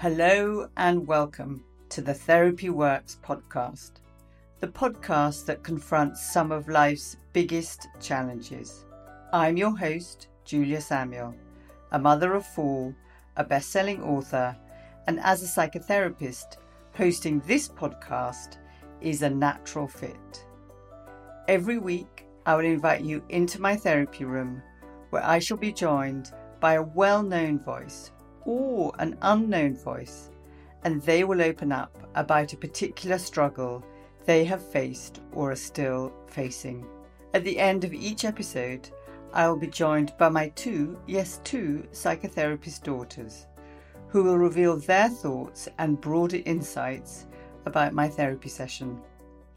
Hello 0.00 0.66
and 0.78 1.06
welcome 1.06 1.62
to 1.90 2.00
the 2.00 2.14
Therapy 2.14 2.70
Works 2.70 3.18
podcast, 3.22 4.00
the 4.58 4.66
podcast 4.66 5.44
that 5.44 5.62
confronts 5.62 6.32
some 6.32 6.52
of 6.52 6.70
life's 6.70 7.18
biggest 7.34 7.86
challenges. 8.00 8.86
I'm 9.34 9.58
your 9.58 9.76
host, 9.76 10.28
Julia 10.46 10.80
Samuel, 10.80 11.34
a 11.92 11.98
mother 11.98 12.32
of 12.32 12.46
four, 12.46 12.96
a 13.36 13.44
best 13.44 13.72
selling 13.72 14.02
author, 14.02 14.56
and 15.06 15.20
as 15.20 15.42
a 15.42 15.46
psychotherapist, 15.46 16.56
hosting 16.94 17.40
this 17.40 17.68
podcast 17.68 18.56
is 19.02 19.20
a 19.20 19.28
natural 19.28 19.86
fit. 19.86 20.46
Every 21.46 21.76
week, 21.76 22.24
I 22.46 22.54
will 22.54 22.64
invite 22.64 23.02
you 23.02 23.22
into 23.28 23.60
my 23.60 23.76
therapy 23.76 24.24
room 24.24 24.62
where 25.10 25.22
I 25.22 25.40
shall 25.40 25.58
be 25.58 25.74
joined 25.74 26.32
by 26.58 26.76
a 26.76 26.82
well 26.82 27.22
known 27.22 27.58
voice 27.58 28.12
or 28.50 28.92
an 28.98 29.16
unknown 29.22 29.76
voice, 29.76 30.30
and 30.82 31.00
they 31.02 31.22
will 31.22 31.40
open 31.40 31.70
up 31.70 31.96
about 32.16 32.52
a 32.52 32.56
particular 32.56 33.18
struggle 33.18 33.84
they 34.24 34.44
have 34.44 34.62
faced 34.62 35.20
or 35.32 35.52
are 35.52 35.56
still 35.56 36.12
facing. 36.26 36.84
At 37.32 37.44
the 37.44 37.58
end 37.58 37.84
of 37.84 37.94
each 37.94 38.24
episode, 38.24 38.90
I 39.32 39.48
will 39.48 39.56
be 39.56 39.68
joined 39.68 40.12
by 40.18 40.28
my 40.28 40.48
two, 40.50 40.98
yes, 41.06 41.40
two 41.44 41.86
psychotherapist 41.92 42.82
daughters, 42.82 43.46
who 44.08 44.24
will 44.24 44.36
reveal 44.38 44.76
their 44.76 45.08
thoughts 45.08 45.68
and 45.78 46.00
broader 46.00 46.40
insights 46.44 47.28
about 47.66 47.92
my 47.92 48.08
therapy 48.08 48.48
session. 48.48 49.00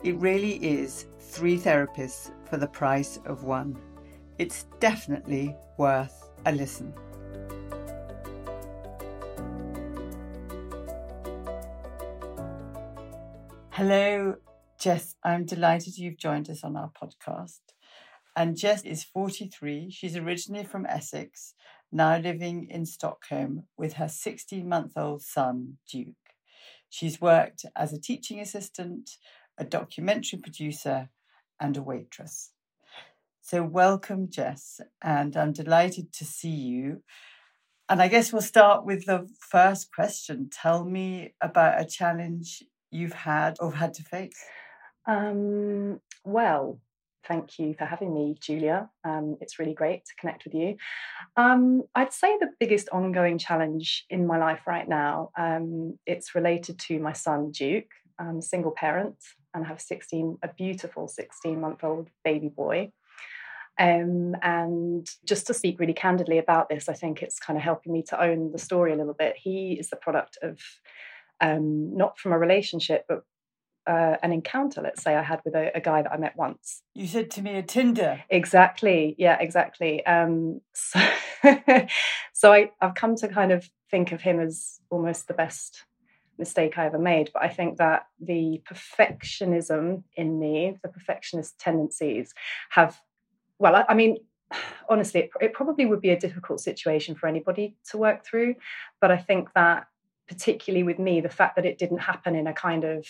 It 0.03 0.15
really 0.17 0.63
is 0.63 1.07
three 1.19 1.57
therapists 1.57 2.29
for 2.45 2.57
the 2.57 2.67
price 2.67 3.19
of 3.25 3.43
one. 3.43 3.75
It's 4.37 4.65
definitely 4.79 5.55
worth 5.77 6.29
a 6.45 6.51
listen. 6.51 6.93
Hello, 13.75 14.35
Jess. 14.79 15.15
I'm 15.23 15.45
delighted 15.45 15.97
you've 15.97 16.19
joined 16.19 16.47
us 16.47 16.63
on 16.63 16.75
our 16.75 16.91
podcast. 16.91 17.61
And 18.35 18.55
Jess 18.55 18.83
is 18.83 19.03
43. 19.03 19.89
She's 19.89 20.15
originally 20.15 20.63
from 20.63 20.85
Essex, 20.85 21.55
now 21.91 22.19
living 22.19 22.67
in 22.69 22.85
Stockholm 22.85 23.63
with 23.75 23.93
her 23.93 24.07
16 24.07 24.69
month 24.69 24.91
old 24.95 25.23
son, 25.23 25.79
Duke. 25.91 26.13
She's 26.87 27.19
worked 27.19 27.65
as 27.75 27.91
a 27.91 27.99
teaching 27.99 28.39
assistant, 28.39 29.09
a 29.57 29.63
documentary 29.65 30.37
producer, 30.37 31.09
and 31.59 31.75
a 31.75 31.81
waitress. 31.81 32.51
So, 33.41 33.63
welcome, 33.63 34.29
Jess, 34.29 34.81
and 35.01 35.35
I'm 35.35 35.51
delighted 35.51 36.13
to 36.13 36.25
see 36.25 36.49
you. 36.49 37.01
And 37.89 38.03
I 38.03 38.07
guess 38.07 38.31
we'll 38.31 38.43
start 38.43 38.85
with 38.85 39.07
the 39.07 39.27
first 39.39 39.91
question. 39.91 40.51
Tell 40.51 40.85
me 40.85 41.33
about 41.41 41.81
a 41.81 41.85
challenge 41.85 42.61
you've 42.93 43.13
had 43.13 43.57
or 43.59 43.73
had 43.73 43.93
to 43.95 44.03
face? 44.03 44.43
Um, 45.05 45.99
well, 46.23 46.79
thank 47.27 47.57
you 47.59 47.73
for 47.73 47.85
having 47.85 48.13
me, 48.13 48.35
Julia. 48.39 48.89
Um, 49.03 49.37
it's 49.41 49.59
really 49.59 49.73
great 49.73 50.05
to 50.05 50.15
connect 50.19 50.45
with 50.45 50.53
you. 50.53 50.75
Um, 51.37 51.83
I'd 51.95 52.13
say 52.13 52.37
the 52.37 52.51
biggest 52.59 52.89
ongoing 52.89 53.37
challenge 53.37 54.05
in 54.09 54.27
my 54.27 54.37
life 54.37 54.61
right 54.67 54.87
now, 54.87 55.31
um, 55.37 55.97
it's 56.05 56.35
related 56.35 56.79
to 56.79 56.99
my 56.99 57.13
son, 57.13 57.51
Duke. 57.51 57.91
I'm 58.19 58.37
a 58.37 58.41
single 58.41 58.71
parent 58.71 59.15
and 59.53 59.65
have 59.65 59.81
16, 59.81 60.37
a 60.43 60.49
beautiful 60.49 61.07
16 61.07 61.59
month 61.59 61.83
old 61.83 62.09
baby 62.23 62.49
boy. 62.49 62.91
Um, 63.79 64.35
and 64.43 65.07
just 65.25 65.47
to 65.47 65.53
speak 65.53 65.79
really 65.79 65.93
candidly 65.93 66.37
about 66.37 66.69
this, 66.69 66.87
I 66.87 66.93
think 66.93 67.23
it's 67.23 67.39
kind 67.39 67.57
of 67.57 67.63
helping 67.63 67.91
me 67.91 68.03
to 68.09 68.21
own 68.21 68.51
the 68.51 68.59
story 68.59 68.93
a 68.93 68.95
little 68.95 69.15
bit. 69.15 69.35
He 69.41 69.73
is 69.79 69.89
the 69.89 69.95
product 69.95 70.37
of 70.43 70.59
um, 71.43 71.95
not 71.95 72.17
from 72.17 72.31
a 72.31 72.39
relationship, 72.39 73.05
but 73.07 73.23
uh, 73.85 74.15
an 74.23 74.31
encounter, 74.31 74.81
let's 74.81 75.03
say 75.03 75.13
I 75.13 75.21
had 75.21 75.41
with 75.43 75.55
a, 75.55 75.75
a, 75.75 75.81
guy 75.81 76.01
that 76.01 76.11
I 76.11 76.15
met 76.15 76.37
once. 76.37 76.81
You 76.95 77.05
said 77.05 77.29
to 77.31 77.41
me 77.41 77.57
a 77.57 77.61
Tinder. 77.61 78.23
Exactly. 78.29 79.13
Yeah, 79.17 79.37
exactly. 79.41 80.05
Um, 80.05 80.61
so, 80.73 81.01
so 82.31 82.53
I, 82.53 82.71
I've 82.79 82.95
come 82.95 83.17
to 83.17 83.27
kind 83.27 83.51
of 83.51 83.69
think 83.91 84.13
of 84.13 84.21
him 84.21 84.39
as 84.39 84.79
almost 84.89 85.27
the 85.27 85.33
best 85.33 85.83
mistake 86.37 86.77
I 86.77 86.85
ever 86.85 86.97
made. 86.97 87.31
But 87.33 87.43
I 87.43 87.49
think 87.49 87.77
that 87.77 88.07
the 88.21 88.61
perfectionism 88.71 90.03
in 90.15 90.39
me, 90.39 90.77
the 90.81 90.89
perfectionist 90.89 91.59
tendencies, 91.59 92.33
have, 92.69 93.01
well, 93.59 93.75
I, 93.75 93.83
I 93.89 93.93
mean, 93.95 94.15
honestly, 94.89 95.23
it, 95.23 95.29
it 95.41 95.53
probably 95.53 95.85
would 95.85 96.01
be 96.01 96.11
a 96.11 96.19
difficult 96.19 96.61
situation 96.61 97.15
for 97.15 97.27
anybody 97.27 97.75
to 97.89 97.97
work 97.97 98.25
through. 98.25 98.55
But 99.01 99.11
I 99.11 99.17
think 99.17 99.49
that 99.55 99.87
particularly 100.27 100.83
with 100.83 100.99
me, 100.99 101.21
the 101.21 101.29
fact 101.29 101.55
that 101.55 101.65
it 101.65 101.77
didn't 101.77 101.99
happen 101.99 102.35
in 102.35 102.47
a 102.47 102.53
kind 102.53 102.83
of 102.83 103.05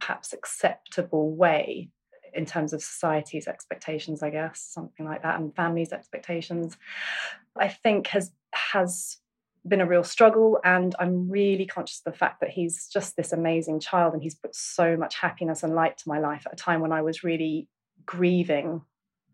perhaps 0.00 0.32
acceptable 0.32 1.34
way 1.34 1.90
in 2.32 2.46
terms 2.46 2.72
of 2.72 2.82
society's 2.82 3.48
expectations, 3.48 4.22
I 4.22 4.30
guess, 4.30 4.60
something 4.60 5.04
like 5.04 5.22
that, 5.22 5.38
and 5.38 5.54
families' 5.54 5.92
expectations, 5.92 6.76
I 7.56 7.68
think 7.68 8.08
has 8.08 8.32
has 8.52 9.18
been 9.66 9.80
a 9.80 9.86
real 9.86 10.04
struggle. 10.04 10.58
And 10.64 10.94
I'm 10.98 11.30
really 11.30 11.66
conscious 11.66 12.02
of 12.04 12.12
the 12.12 12.18
fact 12.18 12.40
that 12.40 12.50
he's 12.50 12.88
just 12.88 13.16
this 13.16 13.32
amazing 13.32 13.80
child 13.80 14.14
and 14.14 14.22
he's 14.22 14.34
put 14.34 14.54
so 14.54 14.96
much 14.96 15.16
happiness 15.16 15.62
and 15.62 15.74
light 15.74 15.98
to 15.98 16.08
my 16.08 16.18
life 16.18 16.44
at 16.46 16.52
a 16.52 16.56
time 16.56 16.80
when 16.80 16.92
I 16.92 17.02
was 17.02 17.22
really 17.22 17.68
grieving 18.06 18.82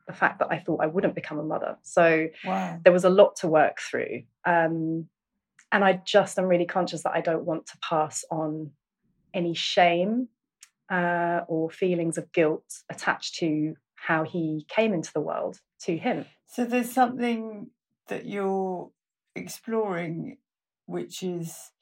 the 0.06 0.12
fact 0.12 0.38
that 0.38 0.48
I 0.50 0.58
thought 0.58 0.82
I 0.82 0.86
wouldn't 0.86 1.14
become 1.14 1.38
a 1.38 1.44
mother. 1.44 1.76
So 1.82 2.28
wow. 2.44 2.78
there 2.82 2.92
was 2.92 3.04
a 3.04 3.10
lot 3.10 3.36
to 3.36 3.48
work 3.48 3.80
through. 3.80 4.22
Um, 4.44 5.08
and 5.72 5.84
I 5.84 6.00
just 6.04 6.38
am 6.38 6.46
really 6.46 6.66
conscious 6.66 7.02
that 7.02 7.12
I 7.12 7.20
don't 7.20 7.44
want 7.44 7.66
to 7.66 7.78
pass 7.88 8.24
on 8.30 8.70
any 9.34 9.54
shame 9.54 10.28
uh, 10.90 11.40
or 11.48 11.70
feelings 11.70 12.16
of 12.18 12.32
guilt 12.32 12.64
attached 12.90 13.36
to 13.36 13.74
how 13.94 14.24
he 14.24 14.64
came 14.68 14.94
into 14.94 15.12
the 15.12 15.20
world 15.20 15.60
to 15.82 15.96
him. 15.96 16.26
So 16.46 16.64
there's 16.64 16.90
something 16.92 17.70
that 18.08 18.26
you're 18.26 18.90
exploring, 19.34 20.38
which 20.86 21.22
is 21.22 21.72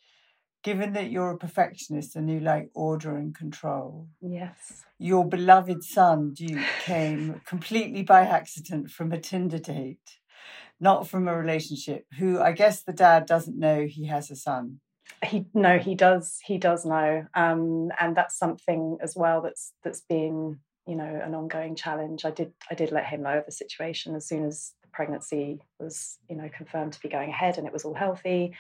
given 0.63 0.95
that 0.95 1.11
you're 1.11 1.33
a 1.33 1.39
perfectionist 1.39 2.17
and 2.17 2.31
you 2.31 2.41
like 2.41 2.71
order 2.75 3.17
and 3.17 3.35
control. 3.35 4.09
Yes. 4.23 4.85
Your 4.99 5.29
beloved 5.29 5.85
son, 5.85 6.33
Duke, 6.33 6.65
came 6.85 7.43
completely 7.45 8.03
by 8.03 8.23
accident 8.23 8.91
from 8.91 9.13
a 9.13 9.21
Tinder 9.21 9.59
date 9.59 10.19
not 10.85 11.09
from 11.09 11.27
a 11.27 11.35
relationship, 11.35 12.05
who 12.19 12.39
I 12.39 12.53
guess 12.53 12.83
the 12.83 12.93
dad 12.93 13.25
doesn't 13.25 13.59
know 13.59 13.87
he 13.87 14.05
has 14.07 14.31
a 14.31 14.37
son. 14.37 14.81
He 15.25 15.47
no, 15.55 15.79
he 15.79 15.95
does. 15.95 16.39
He 16.45 16.59
does 16.59 16.85
know, 16.85 17.27
um, 17.35 17.91
and 17.99 18.15
that's 18.15 18.39
something 18.39 18.99
as 19.01 19.17
well 19.17 19.41
that's 19.41 19.73
that's 19.83 20.03
been 20.03 20.59
you 20.87 20.95
know 20.95 21.21
an 21.25 21.35
ongoing 21.35 21.75
challenge. 21.75 22.27
I 22.27 22.31
did 22.31 22.53
I 22.71 22.75
did 22.75 22.93
let 22.93 23.07
him 23.07 23.23
know 23.23 23.39
of 23.39 23.47
the 23.47 23.53
situation 23.53 24.15
as 24.15 24.29
soon 24.29 24.45
as 24.45 24.75
the 24.83 24.89
pregnancy 24.93 25.63
was 25.81 26.19
you 26.29 26.37
know 26.37 26.51
confirmed 26.55 26.93
to 26.93 27.01
be 27.01 27.09
going 27.09 27.31
ahead 27.31 27.57
and 27.57 27.67
it 27.67 27.73
was 27.73 27.85
all 27.87 27.95
healthy. 27.95 28.55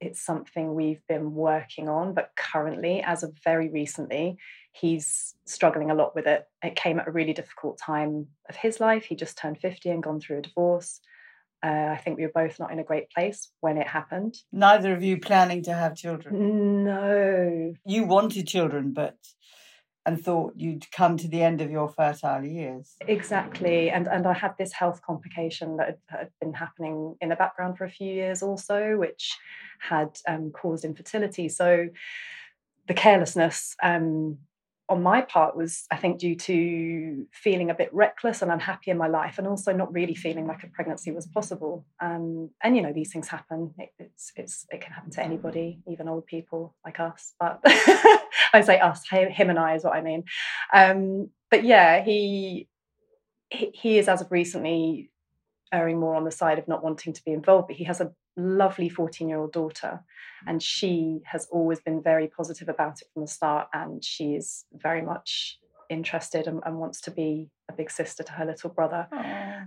It's 0.00 0.24
something 0.24 0.74
we've 0.74 1.04
been 1.08 1.34
working 1.34 1.88
on, 1.88 2.14
but 2.14 2.30
currently, 2.36 3.02
as 3.02 3.24
of 3.24 3.36
very 3.42 3.68
recently, 3.68 4.36
he's 4.72 5.34
struggling 5.44 5.90
a 5.90 5.94
lot 5.94 6.14
with 6.14 6.26
it. 6.28 6.44
It 6.62 6.76
came 6.76 7.00
at 7.00 7.08
a 7.08 7.12
really 7.12 7.32
difficult 7.32 7.78
time 7.78 8.28
of 8.48 8.54
his 8.54 8.78
life. 8.78 9.04
He 9.06 9.16
just 9.16 9.36
turned 9.36 9.58
50 9.58 9.88
and 9.90 10.02
gone 10.02 10.20
through 10.20 10.38
a 10.38 10.42
divorce. 10.42 11.00
Uh, 11.64 11.88
I 11.92 11.96
think 11.96 12.18
we 12.18 12.24
were 12.24 12.32
both 12.34 12.60
not 12.60 12.72
in 12.72 12.78
a 12.78 12.84
great 12.84 13.08
place 13.10 13.50
when 13.60 13.78
it 13.78 13.86
happened. 13.86 14.36
Neither 14.52 14.92
of 14.92 15.02
you 15.02 15.18
planning 15.18 15.62
to 15.62 15.72
have 15.72 15.96
children? 15.96 16.84
No. 16.84 17.72
You 17.86 18.04
wanted 18.04 18.46
children, 18.46 18.92
but 18.92 19.16
and 20.06 20.22
thought 20.22 20.52
you'd 20.56 20.90
come 20.90 21.16
to 21.16 21.28
the 21.28 21.42
end 21.42 21.62
of 21.62 21.70
your 21.70 21.88
fertile 21.88 22.44
years. 22.44 22.96
Exactly. 23.00 23.88
And 23.88 24.06
and 24.06 24.26
I 24.26 24.34
had 24.34 24.52
this 24.58 24.72
health 24.72 25.00
complication 25.00 25.78
that 25.78 25.98
had, 26.08 26.28
been 26.40 26.52
happening 26.52 27.16
in 27.22 27.30
the 27.30 27.36
background 27.36 27.78
for 27.78 27.84
a 27.84 27.90
few 27.90 28.12
years 28.12 28.42
also, 28.42 28.98
which 28.98 29.34
had 29.80 30.18
um, 30.28 30.50
caused 30.50 30.84
infertility. 30.84 31.48
So 31.48 31.88
the 32.86 32.94
carelessness 32.94 33.74
um, 33.82 34.38
on 34.88 35.02
my 35.02 35.22
part 35.22 35.56
was 35.56 35.86
i 35.90 35.96
think 35.96 36.18
due 36.18 36.36
to 36.36 37.26
feeling 37.32 37.70
a 37.70 37.74
bit 37.74 37.92
reckless 37.92 38.42
and 38.42 38.50
unhappy 38.50 38.90
in 38.90 38.98
my 38.98 39.08
life 39.08 39.38
and 39.38 39.46
also 39.46 39.72
not 39.72 39.92
really 39.92 40.14
feeling 40.14 40.46
like 40.46 40.62
a 40.62 40.66
pregnancy 40.68 41.10
was 41.10 41.26
possible. 41.26 41.86
Um, 42.00 42.50
and 42.62 42.76
you 42.76 42.82
know 42.82 42.92
these 42.92 43.12
things 43.12 43.28
happen. 43.28 43.74
It, 43.78 43.90
it's, 43.98 44.32
it's 44.36 44.66
it 44.70 44.80
can 44.80 44.92
happen 44.92 45.10
to 45.12 45.24
anybody 45.24 45.80
even 45.88 46.08
old 46.08 46.26
people 46.26 46.74
like 46.84 47.00
us 47.00 47.34
but 47.38 47.60
i 48.52 48.62
say 48.62 48.78
us 48.78 49.02
him 49.08 49.50
and 49.50 49.58
i 49.58 49.74
is 49.74 49.84
what 49.84 49.94
i 49.94 50.02
mean. 50.02 50.24
Um, 50.72 51.30
but 51.50 51.64
yeah 51.64 52.02
he, 52.02 52.68
he 53.50 53.70
he 53.74 53.98
is 53.98 54.08
as 54.08 54.20
of 54.20 54.32
recently 54.32 55.10
erring 55.72 55.98
more 55.98 56.14
on 56.14 56.24
the 56.24 56.30
side 56.30 56.58
of 56.58 56.68
not 56.68 56.84
wanting 56.84 57.12
to 57.12 57.24
be 57.24 57.32
involved 57.32 57.68
but 57.68 57.76
he 57.76 57.84
has 57.84 58.00
a 58.00 58.12
lovely 58.36 58.88
14 58.88 59.28
year 59.28 59.38
old 59.38 59.52
daughter 59.52 60.00
and 60.46 60.62
she 60.62 61.20
has 61.24 61.46
always 61.50 61.80
been 61.80 62.02
very 62.02 62.26
positive 62.26 62.68
about 62.68 63.00
it 63.00 63.08
from 63.12 63.22
the 63.22 63.28
start 63.28 63.68
and 63.72 64.04
she 64.04 64.34
is 64.34 64.64
very 64.72 65.02
much 65.02 65.58
interested 65.88 66.46
and, 66.46 66.60
and 66.66 66.78
wants 66.78 67.00
to 67.02 67.10
be 67.10 67.48
a 67.68 67.72
big 67.72 67.90
sister 67.90 68.22
to 68.22 68.32
her 68.32 68.44
little 68.44 68.70
brother 68.70 69.06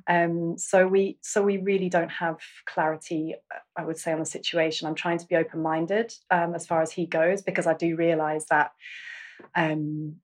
Um, 0.08 0.58
so 0.58 0.88
we 0.88 1.18
so 1.22 1.42
we 1.42 1.58
really 1.58 1.90
don't 1.90 2.12
have 2.12 2.40
clarity, 2.66 3.36
I 3.76 3.84
would 3.84 3.98
say, 3.98 4.14
on 4.14 4.20
the 4.20 4.26
situation. 4.26 4.88
I'm 4.88 4.96
trying 4.96 5.18
to 5.18 5.26
be 5.26 5.36
open 5.36 5.62
minded 5.62 6.14
um, 6.30 6.56
as 6.56 6.66
far 6.66 6.82
as 6.82 6.92
he 6.92 7.06
goes 7.06 7.42
because 7.42 7.68
I 7.68 7.74
do 7.74 7.96
realise 7.96 8.46
that. 8.50 8.72
Um, 9.56 10.18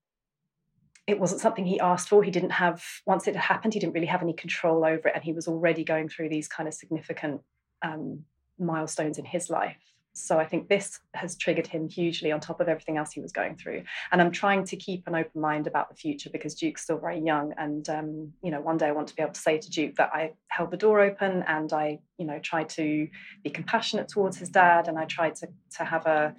it 1.06 1.20
wasn't 1.20 1.42
something 1.42 1.66
he 1.66 1.78
asked 1.80 2.08
for. 2.08 2.22
He 2.22 2.30
didn't 2.30 2.52
have, 2.52 2.82
once 3.04 3.28
it 3.28 3.36
had 3.36 3.44
happened, 3.44 3.74
he 3.74 3.80
didn't 3.80 3.92
really 3.92 4.06
have 4.06 4.22
any 4.22 4.32
control 4.32 4.86
over 4.86 5.08
it. 5.08 5.12
And 5.14 5.22
he 5.22 5.34
was 5.34 5.46
already 5.46 5.84
going 5.84 6.08
through 6.08 6.30
these 6.30 6.48
kind 6.48 6.66
of 6.66 6.72
significant 6.72 7.42
um, 7.82 8.24
milestones 8.58 9.18
in 9.18 9.24
his 9.24 9.50
life. 9.50 9.76
So 10.16 10.38
I 10.38 10.46
think 10.46 10.68
this 10.68 11.00
has 11.14 11.36
triggered 11.36 11.66
him 11.66 11.88
hugely 11.88 12.30
on 12.30 12.38
top 12.38 12.60
of 12.60 12.68
everything 12.68 12.96
else 12.96 13.12
he 13.12 13.20
was 13.20 13.32
going 13.32 13.56
through. 13.56 13.82
And 14.12 14.22
I'm 14.22 14.30
trying 14.30 14.64
to 14.66 14.76
keep 14.76 15.08
an 15.08 15.16
open 15.16 15.40
mind 15.40 15.66
about 15.66 15.88
the 15.88 15.96
future 15.96 16.30
because 16.30 16.54
Duke's 16.54 16.82
still 16.82 16.98
very 16.98 17.18
young. 17.18 17.52
And, 17.58 17.88
um, 17.88 18.32
you 18.40 18.52
know, 18.52 18.60
one 18.60 18.76
day 18.76 18.86
I 18.86 18.92
want 18.92 19.08
to 19.08 19.16
be 19.16 19.22
able 19.22 19.32
to 19.32 19.40
say 19.40 19.58
to 19.58 19.70
Duke 19.70 19.96
that 19.96 20.10
I 20.14 20.34
held 20.46 20.70
the 20.70 20.76
door 20.76 21.00
open 21.00 21.42
and 21.48 21.72
I, 21.72 21.98
you 22.16 22.26
know, 22.26 22.38
tried 22.38 22.68
to 22.70 23.08
be 23.42 23.50
compassionate 23.50 24.06
towards 24.06 24.36
his 24.36 24.50
dad 24.50 24.86
and 24.86 24.96
I 24.98 25.04
tried 25.04 25.34
to, 25.36 25.48
to 25.78 25.84
have 25.84 26.06
a, 26.06 26.36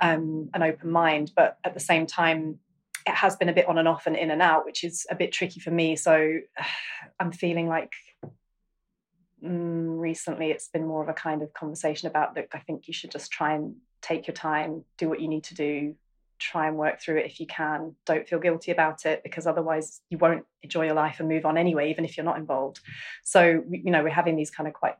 um, 0.00 0.50
an 0.52 0.62
open 0.62 0.90
mind. 0.90 1.32
But 1.34 1.56
at 1.64 1.72
the 1.72 1.80
same 1.80 2.06
time, 2.06 2.58
it 3.06 3.14
has 3.14 3.36
been 3.36 3.48
a 3.48 3.54
bit 3.54 3.66
on 3.66 3.78
and 3.78 3.88
off 3.88 4.06
and 4.06 4.14
in 4.14 4.30
and 4.30 4.42
out, 4.42 4.66
which 4.66 4.84
is 4.84 5.06
a 5.10 5.14
bit 5.14 5.32
tricky 5.32 5.60
for 5.60 5.70
me. 5.70 5.96
So 5.96 6.38
I'm 7.18 7.32
feeling 7.32 7.66
like 7.66 7.92
mm, 9.44 9.98
recently 9.98 10.50
it's 10.50 10.68
been 10.68 10.86
more 10.86 11.02
of 11.02 11.08
a 11.08 11.14
kind 11.14 11.42
of 11.42 11.52
conversation 11.52 12.08
about 12.08 12.34
that. 12.34 12.48
I 12.52 12.58
think 12.58 12.88
you 12.88 12.94
should 12.94 13.10
just 13.10 13.30
try 13.30 13.54
and 13.54 13.76
take 14.02 14.26
your 14.26 14.34
time, 14.34 14.84
do 14.98 15.08
what 15.08 15.20
you 15.20 15.28
need 15.28 15.44
to 15.44 15.54
do, 15.54 15.94
try 16.38 16.66
and 16.66 16.76
work 16.76 17.00
through 17.00 17.18
it 17.18 17.26
if 17.26 17.40
you 17.40 17.46
can. 17.46 17.94
Don't 18.06 18.28
feel 18.28 18.38
guilty 18.38 18.70
about 18.72 19.06
it 19.06 19.22
because 19.22 19.46
otherwise 19.46 20.00
you 20.10 20.18
won't 20.18 20.44
enjoy 20.62 20.86
your 20.86 20.94
life 20.94 21.20
and 21.20 21.28
move 21.28 21.46
on 21.46 21.56
anyway, 21.56 21.90
even 21.90 22.04
if 22.04 22.16
you're 22.16 22.24
not 22.24 22.38
involved. 22.38 22.80
So, 23.22 23.62
you 23.70 23.90
know, 23.90 24.02
we're 24.02 24.10
having 24.10 24.36
these 24.36 24.50
kind 24.50 24.66
of 24.66 24.74
quite 24.74 24.94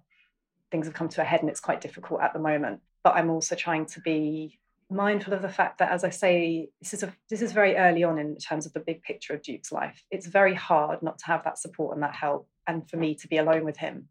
things 0.70 0.86
have 0.86 0.94
come 0.94 1.08
to 1.08 1.20
a 1.20 1.24
head 1.24 1.40
and 1.40 1.50
it's 1.50 1.60
quite 1.60 1.80
difficult 1.80 2.20
at 2.20 2.32
the 2.32 2.38
moment. 2.38 2.80
But 3.02 3.14
I'm 3.16 3.30
also 3.30 3.54
trying 3.54 3.86
to 3.86 4.00
be 4.00 4.58
mindful 4.90 5.34
of 5.34 5.42
the 5.42 5.48
fact 5.48 5.78
that, 5.78 5.92
as 5.92 6.04
I 6.04 6.10
say, 6.10 6.68
this 6.80 6.94
is 6.94 7.02
a, 7.02 7.12
this 7.28 7.42
is 7.42 7.52
very 7.52 7.76
early 7.76 8.04
on 8.04 8.18
in 8.18 8.36
terms 8.36 8.66
of 8.66 8.72
the 8.72 8.80
big 8.80 9.02
picture 9.02 9.34
of 9.34 9.42
Duke's 9.42 9.72
life. 9.72 10.02
It's 10.10 10.26
very 10.26 10.54
hard 10.54 11.02
not 11.02 11.18
to 11.18 11.26
have 11.26 11.44
that 11.44 11.58
support 11.58 11.94
and 11.94 12.02
that 12.02 12.14
help, 12.14 12.48
and 12.66 12.88
for 12.88 12.96
me 12.96 13.14
to 13.16 13.28
be 13.28 13.38
alone 13.38 13.64
with 13.64 13.76
him. 13.76 14.08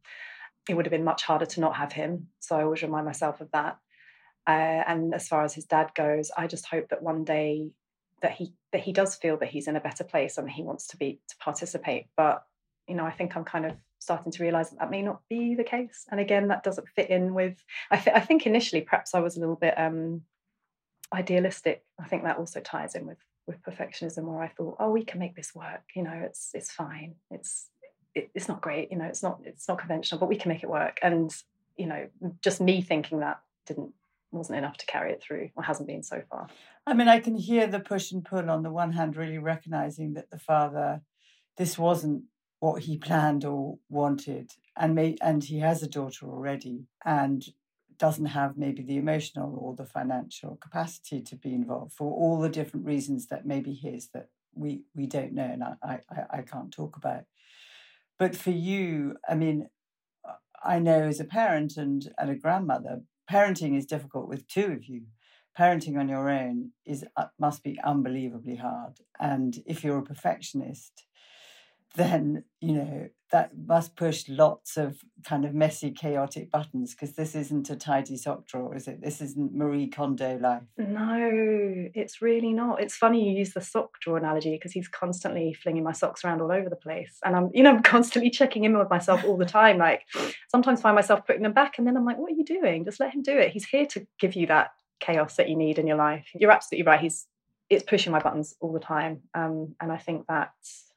It 0.69 0.75
would 0.75 0.85
have 0.85 0.91
been 0.91 1.03
much 1.03 1.23
harder 1.23 1.45
to 1.45 1.59
not 1.59 1.75
have 1.75 1.91
him. 1.91 2.27
So 2.39 2.55
I 2.55 2.63
always 2.63 2.81
remind 2.81 3.05
myself 3.05 3.41
of 3.41 3.51
that. 3.51 3.79
Uh, 4.47 4.83
and 4.87 5.13
as 5.13 5.27
far 5.27 5.43
as 5.43 5.53
his 5.53 5.65
dad 5.65 5.91
goes, 5.95 6.31
I 6.37 6.47
just 6.47 6.65
hope 6.65 6.89
that 6.89 7.03
one 7.03 7.23
day 7.23 7.71
that 8.21 8.31
he 8.31 8.53
that 8.71 8.81
he 8.81 8.93
does 8.93 9.15
feel 9.15 9.37
that 9.37 9.49
he's 9.49 9.67
in 9.67 9.75
a 9.75 9.81
better 9.81 10.03
place 10.03 10.37
and 10.37 10.49
he 10.49 10.63
wants 10.63 10.87
to 10.87 10.97
be 10.97 11.19
to 11.29 11.37
participate. 11.37 12.07
But 12.17 12.43
you 12.87 12.95
know, 12.95 13.05
I 13.05 13.11
think 13.11 13.35
I'm 13.35 13.45
kind 13.45 13.65
of 13.65 13.73
starting 13.99 14.31
to 14.31 14.43
realize 14.43 14.69
that 14.69 14.79
that 14.79 14.91
may 14.91 15.01
not 15.01 15.21
be 15.29 15.55
the 15.55 15.63
case. 15.63 16.05
And 16.11 16.19
again, 16.19 16.49
that 16.49 16.63
doesn't 16.63 16.89
fit 16.89 17.09
in 17.09 17.33
with. 17.33 17.63
I, 17.91 17.97
th- 17.97 18.15
I 18.15 18.19
think 18.19 18.45
initially, 18.45 18.81
perhaps 18.81 19.15
I 19.15 19.19
was 19.19 19.37
a 19.37 19.39
little 19.39 19.55
bit 19.55 19.73
um, 19.77 20.21
idealistic. 21.13 21.83
I 21.99 22.07
think 22.07 22.23
that 22.23 22.37
also 22.37 22.59
ties 22.59 22.95
in 22.95 23.05
with 23.05 23.19
with 23.45 23.61
perfectionism, 23.61 24.23
where 24.23 24.41
I 24.41 24.47
thought, 24.47 24.77
oh, 24.79 24.91
we 24.91 25.03
can 25.03 25.19
make 25.19 25.35
this 25.35 25.53
work. 25.53 25.83
You 25.95 26.03
know, 26.03 26.21
it's 26.25 26.51
it's 26.53 26.71
fine. 26.71 27.15
It's 27.31 27.67
it, 28.15 28.29
it's 28.33 28.47
not 28.47 28.61
great. 28.61 28.91
You 28.91 28.97
know, 28.97 29.05
it's 29.05 29.23
not 29.23 29.39
it's 29.43 29.67
not 29.67 29.79
conventional, 29.79 30.19
but 30.19 30.29
we 30.29 30.35
can 30.35 30.49
make 30.49 30.63
it 30.63 30.69
work. 30.69 30.99
And 31.01 31.33
you 31.77 31.87
know, 31.87 32.07
just 32.41 32.61
me 32.61 32.81
thinking 32.81 33.19
that 33.19 33.41
didn't 33.65 33.93
wasn't 34.31 34.57
enough 34.57 34.77
to 34.77 34.85
carry 34.85 35.11
it 35.11 35.21
through, 35.21 35.49
or 35.55 35.63
hasn't 35.63 35.87
been 35.87 36.03
so 36.03 36.21
far. 36.29 36.47
I 36.85 36.93
mean, 36.93 37.07
I 37.07 37.19
can 37.19 37.35
hear 37.35 37.67
the 37.67 37.79
push 37.79 38.11
and 38.11 38.25
pull. 38.25 38.49
On 38.49 38.63
the 38.63 38.71
one 38.71 38.93
hand, 38.93 39.15
really 39.15 39.37
recognizing 39.37 40.13
that 40.13 40.31
the 40.31 40.39
father, 40.39 41.01
this 41.57 41.77
wasn't 41.77 42.23
what 42.59 42.83
he 42.83 42.97
planned 42.97 43.45
or 43.45 43.77
wanted, 43.89 44.51
and 44.77 44.95
may, 44.95 45.17
and 45.21 45.43
he 45.43 45.59
has 45.59 45.83
a 45.83 45.87
daughter 45.87 46.27
already, 46.27 46.85
and 47.05 47.45
doesn't 47.97 48.25
have 48.25 48.57
maybe 48.57 48.81
the 48.83 48.97
emotional 48.97 49.55
or 49.57 49.75
the 49.75 49.85
financial 49.85 50.55
capacity 50.57 51.21
to 51.21 51.35
be 51.35 51.53
involved 51.53 51.93
for 51.93 52.11
all 52.11 52.39
the 52.39 52.49
different 52.49 52.85
reasons 52.85 53.27
that 53.27 53.45
maybe 53.45 53.73
his 53.73 54.09
that 54.09 54.29
we 54.55 54.81
we 54.95 55.05
don't 55.05 55.33
know 55.33 55.43
and 55.43 55.63
I, 55.63 55.75
I, 55.83 55.99
I 56.29 56.41
can't 56.41 56.71
talk 56.71 56.95
about. 56.97 57.23
But 58.19 58.35
for 58.35 58.51
you, 58.51 59.15
I 59.27 59.35
mean, 59.35 59.69
I 60.63 60.79
know 60.79 61.03
as 61.03 61.19
a 61.19 61.25
parent 61.25 61.77
and, 61.77 62.09
and 62.17 62.29
a 62.29 62.35
grandmother, 62.35 63.01
parenting 63.29 63.77
is 63.77 63.85
difficult 63.85 64.27
with 64.27 64.47
two 64.47 64.71
of 64.71 64.85
you. 64.85 65.03
Parenting 65.59 65.99
on 65.99 66.09
your 66.09 66.29
own 66.29 66.71
is 66.85 67.05
uh, 67.15 67.25
must 67.39 67.63
be 67.63 67.79
unbelievably 67.83 68.55
hard. 68.55 68.99
And 69.19 69.57
if 69.67 69.83
you're 69.83 69.99
a 69.99 70.03
perfectionist, 70.03 71.05
then 71.95 72.43
you 72.59 72.73
know 72.73 73.09
that 73.31 73.51
must 73.57 73.95
push 73.95 74.29
lots 74.29 74.77
of 74.77 74.99
kind 75.25 75.43
of 75.43 75.55
messy 75.55 75.89
chaotic 75.89 76.51
buttons 76.51 76.93
because 76.93 77.13
this 77.13 77.33
isn't 77.33 77.69
a 77.69 77.75
tidy 77.75 78.15
sock 78.15 78.45
drawer 78.45 78.75
is 78.75 78.87
it? 78.87 79.01
This 79.01 79.21
isn't 79.21 79.55
marie 79.55 79.87
kondo 79.87 80.37
life. 80.37 80.61
No 80.77 81.29
it's 81.93 82.21
really 82.21 82.53
not. 82.53 82.81
It's 82.81 82.95
funny 82.95 83.27
you 83.27 83.37
use 83.37 83.53
the 83.53 83.61
sock 83.61 83.99
drawer 84.01 84.17
analogy 84.17 84.51
because 84.51 84.71
he's 84.71 84.87
constantly 84.87 85.53
flinging 85.53 85.83
my 85.83 85.91
socks 85.91 86.23
around 86.23 86.41
all 86.41 86.51
over 86.51 86.69
the 86.69 86.75
place 86.75 87.17
and 87.25 87.35
i'm 87.35 87.49
you 87.53 87.63
know 87.63 87.71
I'm 87.71 87.83
constantly 87.95 88.29
checking 88.29 88.63
in 88.63 88.77
with 88.77 88.89
myself 88.89 89.23
all 89.23 89.37
the 89.37 89.45
time 89.45 89.77
like 89.77 90.03
sometimes 90.49 90.81
find 90.81 90.95
myself 90.95 91.25
putting 91.25 91.43
them 91.43 91.53
back 91.53 91.77
and 91.77 91.87
then 91.87 91.97
i'm 91.97 92.05
like 92.05 92.17
what 92.17 92.31
are 92.31 92.35
you 92.35 92.45
doing? 92.45 92.85
Just 92.85 92.99
let 92.99 93.13
him 93.13 93.23
do 93.23 93.37
it. 93.37 93.51
He's 93.51 93.65
here 93.65 93.85
to 93.87 94.05
give 94.19 94.35
you 94.35 94.47
that 94.47 94.71
chaos 94.99 95.35
that 95.35 95.49
you 95.49 95.55
need 95.55 95.79
in 95.79 95.87
your 95.87 95.97
life. 95.97 96.27
You're 96.33 96.51
absolutely 96.51 96.85
right. 96.85 96.99
He's 96.99 97.27
it's 97.69 97.83
pushing 97.83 98.11
my 98.11 98.19
buttons 98.19 98.55
all 98.59 98.73
the 98.73 98.79
time 98.79 99.21
um, 99.33 99.75
and 99.81 99.91
i 99.91 99.97
think 99.97 100.25
that's 100.27 100.92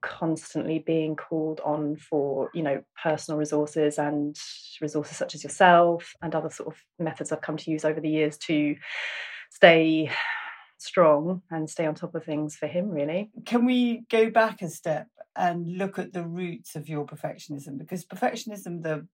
constantly 0.00 0.78
being 0.78 1.14
called 1.14 1.60
on 1.64 1.96
for 1.96 2.50
you 2.54 2.62
know 2.62 2.82
personal 3.02 3.38
resources 3.38 3.98
and 3.98 4.36
resources 4.80 5.16
such 5.16 5.34
as 5.34 5.44
yourself 5.44 6.14
and 6.22 6.34
other 6.34 6.50
sort 6.50 6.74
of 6.74 6.80
methods 6.98 7.30
I've 7.32 7.42
come 7.42 7.56
to 7.58 7.70
use 7.70 7.84
over 7.84 8.00
the 8.00 8.08
years 8.08 8.38
to 8.38 8.76
stay 9.50 10.10
strong 10.78 11.42
and 11.50 11.68
stay 11.68 11.86
on 11.86 11.94
top 11.94 12.14
of 12.14 12.24
things 12.24 12.56
for 12.56 12.66
him 12.66 12.90
really. 12.90 13.30
Can 13.44 13.64
we 13.64 14.04
go 14.10 14.30
back 14.30 14.62
a 14.62 14.68
step 14.68 15.06
and 15.36 15.78
look 15.78 15.98
at 15.98 16.12
the 16.12 16.24
roots 16.24 16.76
of 16.76 16.88
your 16.88 17.04
perfectionism? 17.04 17.78
Because 17.78 18.04
perfectionism 18.04 18.82
the 18.82 19.06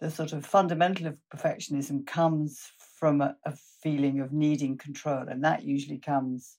the 0.00 0.10
sort 0.10 0.32
of 0.32 0.44
fundamental 0.44 1.06
of 1.06 1.16
perfectionism 1.34 2.06
comes 2.06 2.70
from 2.98 3.20
a, 3.20 3.34
a 3.44 3.54
feeling 3.82 4.20
of 4.20 4.32
needing 4.32 4.76
control 4.76 5.26
and 5.28 5.42
that 5.44 5.62
usually 5.64 5.98
comes 5.98 6.58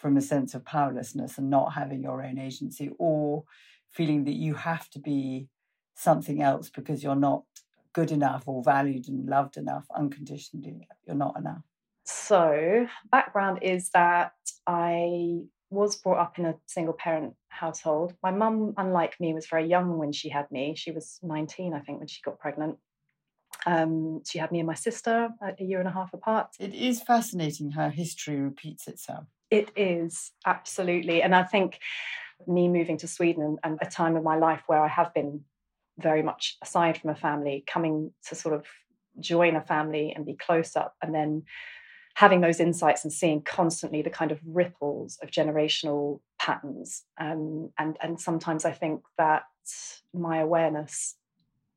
from 0.00 0.16
a 0.16 0.22
sense 0.22 0.54
of 0.54 0.64
powerlessness 0.64 1.36
and 1.36 1.50
not 1.50 1.74
having 1.74 2.02
your 2.02 2.22
own 2.22 2.38
agency 2.38 2.90
or 2.98 3.44
feeling 3.90 4.24
that 4.24 4.34
you 4.34 4.54
have 4.54 4.88
to 4.90 4.98
be 4.98 5.48
something 5.94 6.42
else 6.42 6.70
because 6.70 7.02
you're 7.02 7.14
not 7.14 7.42
good 7.92 8.10
enough 8.10 8.44
or 8.46 8.62
valued 8.62 9.08
and 9.08 9.28
loved 9.28 9.56
enough 9.56 9.84
unconditionally. 9.94 10.88
You're 11.06 11.16
not 11.16 11.36
enough. 11.38 11.62
So 12.04 12.86
background 13.10 13.58
is 13.62 13.90
that 13.90 14.32
i 14.66 15.40
was 15.72 15.94
brought 15.94 16.18
up 16.18 16.36
in 16.36 16.46
a 16.46 16.54
single 16.66 16.94
parent 16.94 17.34
household. 17.48 18.14
My 18.22 18.32
mum 18.32 18.74
unlike 18.76 19.20
me 19.20 19.34
was 19.34 19.46
very 19.46 19.68
young 19.68 19.98
when 19.98 20.10
she 20.10 20.28
had 20.28 20.50
me. 20.50 20.74
She 20.76 20.90
was 20.90 21.20
19 21.22 21.74
i 21.74 21.80
think 21.80 21.98
when 21.98 22.08
she 22.08 22.22
got 22.22 22.40
pregnant. 22.40 22.78
Um, 23.66 24.22
she 24.26 24.38
had 24.38 24.50
me 24.50 24.60
and 24.60 24.66
my 24.66 24.74
sister 24.74 25.28
a 25.42 25.62
year 25.62 25.80
and 25.80 25.88
a 25.88 25.92
half 25.92 26.14
apart. 26.14 26.48
It 26.58 26.74
is 26.74 27.02
fascinating 27.02 27.72
how 27.72 27.90
history 27.90 28.40
repeats 28.40 28.88
itself. 28.88 29.26
It 29.50 29.70
is 29.76 30.32
absolutely, 30.46 31.22
and 31.22 31.34
I 31.34 31.42
think 31.42 31.78
me 32.46 32.68
moving 32.68 32.96
to 32.98 33.08
Sweden 33.08 33.58
and 33.62 33.78
a 33.82 33.86
time 33.86 34.16
of 34.16 34.22
my 34.22 34.36
life 34.36 34.62
where 34.66 34.82
I 34.82 34.88
have 34.88 35.12
been 35.12 35.44
very 35.98 36.22
much 36.22 36.56
aside 36.62 36.98
from 36.98 37.10
a 37.10 37.14
family, 37.16 37.64
coming 37.66 38.12
to 38.28 38.34
sort 38.34 38.54
of 38.54 38.64
join 39.18 39.56
a 39.56 39.60
family 39.60 40.12
and 40.14 40.24
be 40.24 40.36
close 40.36 40.76
up, 40.76 40.94
and 41.02 41.14
then 41.14 41.42
having 42.14 42.40
those 42.40 42.60
insights 42.60 43.04
and 43.04 43.12
seeing 43.12 43.42
constantly 43.42 44.02
the 44.02 44.10
kind 44.10 44.32
of 44.32 44.40
ripples 44.46 45.18
of 45.22 45.30
generational 45.30 46.20
patterns. 46.38 47.02
Um, 47.20 47.70
and 47.78 47.96
and 48.02 48.20
sometimes 48.20 48.64
I 48.64 48.72
think 48.72 49.02
that 49.18 49.42
my 50.14 50.38
awareness 50.38 51.16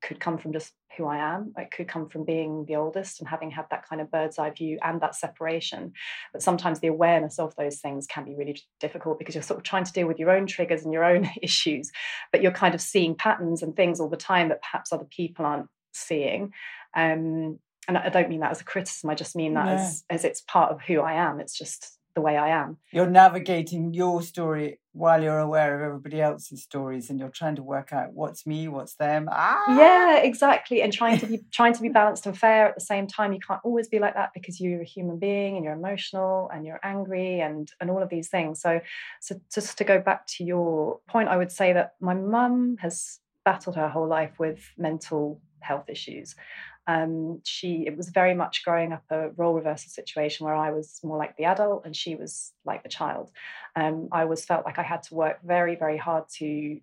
could 0.01 0.19
come 0.19 0.37
from 0.37 0.53
just 0.53 0.73
who 0.97 1.05
I 1.05 1.17
am. 1.17 1.53
It 1.57 1.71
could 1.71 1.87
come 1.87 2.09
from 2.09 2.25
being 2.25 2.65
the 2.65 2.75
oldest 2.75 3.19
and 3.19 3.27
having 3.27 3.51
had 3.51 3.65
that 3.71 3.87
kind 3.87 4.01
of 4.01 4.11
bird's 4.11 4.37
eye 4.37 4.51
view 4.51 4.77
and 4.83 5.01
that 5.01 5.15
separation. 5.15 5.93
But 6.31 6.41
sometimes 6.41 6.79
the 6.79 6.87
awareness 6.87 7.39
of 7.39 7.55
those 7.55 7.79
things 7.79 8.07
can 8.07 8.25
be 8.25 8.35
really 8.35 8.59
difficult 8.79 9.19
because 9.19 9.35
you're 9.35 9.41
sort 9.41 9.59
of 9.59 9.63
trying 9.63 9.85
to 9.85 9.93
deal 9.93 10.07
with 10.07 10.19
your 10.19 10.31
own 10.31 10.47
triggers 10.47 10.83
and 10.83 10.93
your 10.93 11.03
own 11.03 11.29
issues, 11.41 11.91
but 12.31 12.41
you're 12.41 12.51
kind 12.51 12.75
of 12.75 12.81
seeing 12.81 13.15
patterns 13.15 13.61
and 13.61 13.75
things 13.75 13.99
all 13.99 14.09
the 14.09 14.17
time 14.17 14.49
that 14.49 14.61
perhaps 14.61 14.91
other 14.91 15.05
people 15.05 15.45
aren't 15.45 15.67
seeing. 15.93 16.53
Um, 16.95 17.59
and 17.87 17.97
I 17.97 18.09
don't 18.09 18.29
mean 18.29 18.39
that 18.39 18.51
as 18.51 18.61
a 18.61 18.65
criticism. 18.65 19.09
I 19.09 19.15
just 19.15 19.35
mean 19.35 19.55
that 19.55 19.65
yeah. 19.65 19.73
as, 19.73 20.03
as 20.09 20.23
it's 20.23 20.41
part 20.41 20.71
of 20.71 20.81
who 20.81 21.01
I 21.01 21.13
am. 21.13 21.39
It's 21.39 21.57
just 21.57 21.97
the 22.15 22.21
way 22.21 22.37
I 22.37 22.49
am. 22.49 22.77
You're 22.91 23.09
navigating 23.09 23.93
your 23.93 24.21
story 24.21 24.79
while 24.91 25.23
you're 25.23 25.39
aware 25.39 25.75
of 25.75 25.81
everybody 25.81 26.21
else's 26.21 26.61
stories 26.61 27.09
and 27.09 27.19
you're 27.19 27.29
trying 27.29 27.55
to 27.55 27.63
work 27.63 27.91
out 27.91 28.13
what's 28.13 28.45
me, 28.45 28.67
what's 28.67 28.95
them. 28.95 29.27
Ah! 29.31 29.75
Yeah, 29.75 30.17
exactly. 30.17 30.81
And 30.83 30.93
trying 30.93 31.17
to 31.19 31.25
be 31.25 31.39
trying 31.51 31.73
to 31.73 31.81
be 31.81 31.89
balanced 31.89 32.25
and 32.25 32.37
fair 32.37 32.67
at 32.67 32.75
the 32.75 32.81
same 32.81 33.07
time. 33.07 33.33
You 33.33 33.39
can't 33.39 33.61
always 33.63 33.87
be 33.87 33.99
like 33.99 34.13
that 34.13 34.29
because 34.33 34.59
you're 34.59 34.81
a 34.81 34.85
human 34.85 35.17
being 35.17 35.55
and 35.55 35.65
you're 35.65 35.73
emotional 35.73 36.49
and 36.53 36.65
you're 36.65 36.79
angry 36.83 37.39
and 37.39 37.71
and 37.81 37.89
all 37.89 38.03
of 38.03 38.09
these 38.09 38.29
things. 38.29 38.61
So 38.61 38.79
so 39.19 39.39
just 39.53 39.77
to 39.79 39.83
go 39.83 39.99
back 39.99 40.27
to 40.37 40.43
your 40.43 40.99
point, 41.07 41.29
I 41.29 41.37
would 41.37 41.51
say 41.51 41.73
that 41.73 41.95
my 41.99 42.13
mum 42.13 42.77
has 42.79 43.19
battled 43.43 43.75
her 43.75 43.89
whole 43.89 44.07
life 44.07 44.37
with 44.39 44.59
mental 44.77 45.41
health 45.59 45.89
issues. 45.89 46.35
Um, 46.85 47.41
she 47.43 47.85
it 47.87 47.95
was 47.95 48.09
very 48.09 48.33
much 48.33 48.63
growing 48.65 48.91
up 48.91 49.03
a 49.09 49.29
role 49.31 49.53
reversal 49.53 49.89
situation 49.89 50.45
where 50.45 50.55
I 50.55 50.71
was 50.71 50.99
more 51.03 51.17
like 51.17 51.37
the 51.37 51.45
adult 51.45 51.85
and 51.85 51.95
she 51.95 52.15
was 52.15 52.51
like 52.65 52.83
the 52.83 52.89
child. 52.89 53.31
Um, 53.75 54.09
I 54.11 54.23
always 54.23 54.43
felt 54.43 54.65
like 54.65 54.77
I 54.79 54.83
had 54.83 55.03
to 55.03 55.15
work 55.15 55.39
very 55.43 55.75
very 55.75 55.97
hard 55.97 56.25
to 56.39 56.79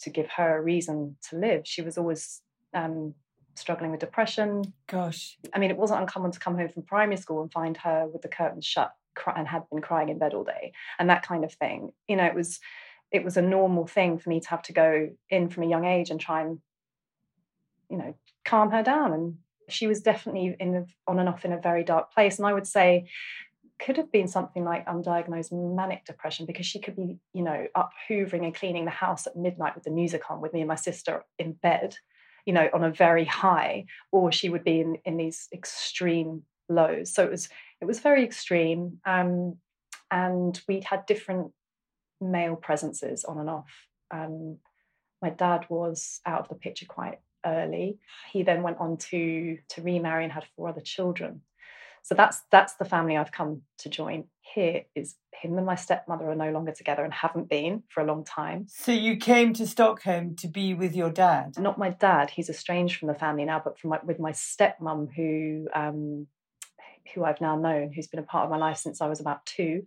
to 0.00 0.10
give 0.10 0.30
her 0.36 0.56
a 0.56 0.62
reason 0.62 1.16
to 1.28 1.36
live. 1.36 1.62
She 1.64 1.82
was 1.82 1.98
always 1.98 2.40
um, 2.72 3.14
struggling 3.54 3.90
with 3.90 4.00
depression. 4.00 4.72
Gosh, 4.86 5.36
I 5.52 5.58
mean, 5.58 5.70
it 5.70 5.76
wasn't 5.76 6.00
uncommon 6.00 6.30
to 6.30 6.38
come 6.38 6.56
home 6.56 6.68
from 6.68 6.82
primary 6.84 7.16
school 7.16 7.42
and 7.42 7.52
find 7.52 7.76
her 7.78 8.06
with 8.06 8.22
the 8.22 8.28
curtains 8.28 8.64
shut 8.64 8.94
and 9.36 9.48
had 9.48 9.68
been 9.70 9.82
crying 9.82 10.08
in 10.08 10.18
bed 10.18 10.32
all 10.34 10.44
day 10.44 10.72
and 10.98 11.10
that 11.10 11.26
kind 11.26 11.44
of 11.44 11.52
thing. 11.52 11.92
You 12.08 12.16
know, 12.16 12.24
it 12.24 12.34
was 12.34 12.60
it 13.10 13.24
was 13.24 13.36
a 13.36 13.42
normal 13.42 13.86
thing 13.86 14.18
for 14.18 14.28
me 14.30 14.40
to 14.40 14.48
have 14.48 14.62
to 14.62 14.72
go 14.72 15.10
in 15.28 15.48
from 15.48 15.64
a 15.64 15.68
young 15.68 15.84
age 15.84 16.10
and 16.10 16.20
try 16.20 16.42
and 16.42 16.60
you 17.90 17.98
know 17.98 18.14
calm 18.44 18.70
her 18.70 18.82
down. 18.82 19.12
And 19.12 19.36
she 19.68 19.86
was 19.86 20.02
definitely 20.02 20.56
in 20.58 20.86
on 21.06 21.18
and 21.18 21.28
off 21.28 21.44
in 21.44 21.52
a 21.52 21.60
very 21.60 21.84
dark 21.84 22.12
place. 22.12 22.38
And 22.38 22.46
i 22.46 22.52
would 22.52 22.66
say 22.66 23.08
could 23.78 23.96
have 23.96 24.12
been 24.12 24.28
something 24.28 24.62
like 24.62 24.86
undiagnosed 24.86 25.52
manic 25.74 26.04
depression 26.04 26.44
because 26.44 26.66
she 26.66 26.80
could 26.80 26.96
be 26.96 27.18
you 27.32 27.42
know 27.42 27.66
up 27.74 27.92
hoovering 28.08 28.44
and 28.44 28.54
cleaning 28.54 28.84
the 28.84 28.90
house 28.90 29.26
at 29.26 29.36
midnight 29.36 29.74
with 29.74 29.84
the 29.84 29.90
music 29.90 30.30
on 30.30 30.40
with 30.42 30.52
me 30.52 30.60
and 30.60 30.68
my 30.68 30.74
sister 30.74 31.24
in 31.38 31.52
bed 31.52 31.96
you 32.44 32.52
know 32.52 32.68
on 32.74 32.84
a 32.84 32.90
very 32.90 33.24
high 33.24 33.86
or 34.12 34.30
she 34.30 34.50
would 34.50 34.64
be 34.64 34.80
in, 34.80 34.96
in 35.04 35.16
these 35.16 35.48
extreme 35.52 36.42
lows. 36.70 37.12
So 37.12 37.24
it 37.24 37.30
was 37.30 37.48
it 37.80 37.84
was 37.84 38.00
very 38.00 38.24
extreme. 38.24 38.98
Um, 39.04 39.56
and 40.10 40.60
we'd 40.66 40.84
had 40.84 41.06
different 41.06 41.52
male 42.20 42.56
presences 42.56 43.24
on 43.24 43.38
and 43.38 43.50
off. 43.50 43.70
Um, 44.10 44.58
my 45.22 45.30
dad 45.30 45.66
was 45.68 46.20
out 46.26 46.40
of 46.40 46.48
the 46.48 46.54
picture 46.54 46.86
quite 46.86 47.20
early. 47.44 47.98
He 48.32 48.42
then 48.42 48.62
went 48.62 48.78
on 48.78 48.96
to 49.10 49.58
to 49.70 49.82
remarry 49.82 50.24
and 50.24 50.32
had 50.32 50.44
four 50.56 50.68
other 50.68 50.80
children. 50.80 51.42
So 52.02 52.14
that's 52.14 52.42
that's 52.50 52.74
the 52.74 52.84
family 52.84 53.16
I've 53.16 53.32
come 53.32 53.62
to 53.78 53.88
join. 53.88 54.24
Here 54.40 54.84
is 54.94 55.16
him 55.32 55.56
and 55.56 55.66
my 55.66 55.74
stepmother 55.74 56.28
are 56.30 56.34
no 56.34 56.50
longer 56.50 56.72
together 56.72 57.04
and 57.04 57.12
haven't 57.12 57.48
been 57.48 57.82
for 57.88 58.02
a 58.02 58.06
long 58.06 58.24
time. 58.24 58.66
So 58.68 58.92
you 58.92 59.16
came 59.16 59.52
to 59.54 59.66
Stockholm 59.66 60.36
to 60.36 60.48
be 60.48 60.74
with 60.74 60.94
your 60.94 61.10
dad? 61.10 61.58
Not 61.58 61.78
my 61.78 61.90
dad. 61.90 62.30
He's 62.30 62.50
estranged 62.50 62.98
from 62.98 63.08
the 63.08 63.14
family 63.14 63.44
now, 63.44 63.60
but 63.64 63.78
from 63.78 63.90
my, 63.90 64.00
with 64.02 64.18
my 64.18 64.32
stepmom, 64.32 65.08
who 65.14 65.68
um, 65.74 66.26
who 67.14 67.24
I've 67.24 67.40
now 67.40 67.56
known, 67.56 67.92
who's 67.92 68.06
been 68.06 68.20
a 68.20 68.24
part 68.24 68.44
of 68.44 68.50
my 68.50 68.58
life 68.58 68.76
since 68.76 69.00
I 69.00 69.08
was 69.08 69.20
about 69.20 69.44
two. 69.46 69.82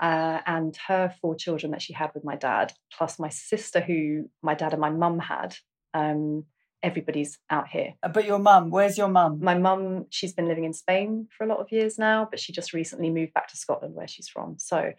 Uh, 0.00 0.40
and 0.46 0.74
her 0.88 1.14
four 1.20 1.34
children 1.34 1.72
that 1.72 1.82
she 1.82 1.92
had 1.92 2.10
with 2.14 2.24
my 2.24 2.34
dad, 2.34 2.72
plus 2.90 3.18
my 3.18 3.28
sister, 3.28 3.80
who 3.80 4.30
my 4.42 4.54
dad 4.54 4.72
and 4.72 4.80
my 4.80 4.88
mum 4.88 5.18
had. 5.18 5.56
Um, 5.92 6.44
everybody's 6.82 7.38
out 7.50 7.68
here. 7.68 7.94
Uh, 8.02 8.08
but 8.08 8.24
your 8.24 8.38
mum, 8.38 8.70
where's 8.70 8.96
your 8.96 9.08
mum? 9.08 9.38
My 9.40 9.56
mum, 9.56 10.06
she's 10.10 10.32
been 10.32 10.48
living 10.48 10.64
in 10.64 10.72
Spain 10.72 11.28
for 11.36 11.44
a 11.44 11.46
lot 11.46 11.58
of 11.58 11.70
years 11.70 11.98
now, 11.98 12.26
but 12.30 12.40
she 12.40 12.52
just 12.52 12.72
recently 12.72 13.10
moved 13.10 13.34
back 13.34 13.48
to 13.48 13.56
Scotland 13.56 13.94
where 13.94 14.08
she's 14.08 14.28
from. 14.28 14.56
So 14.58 14.92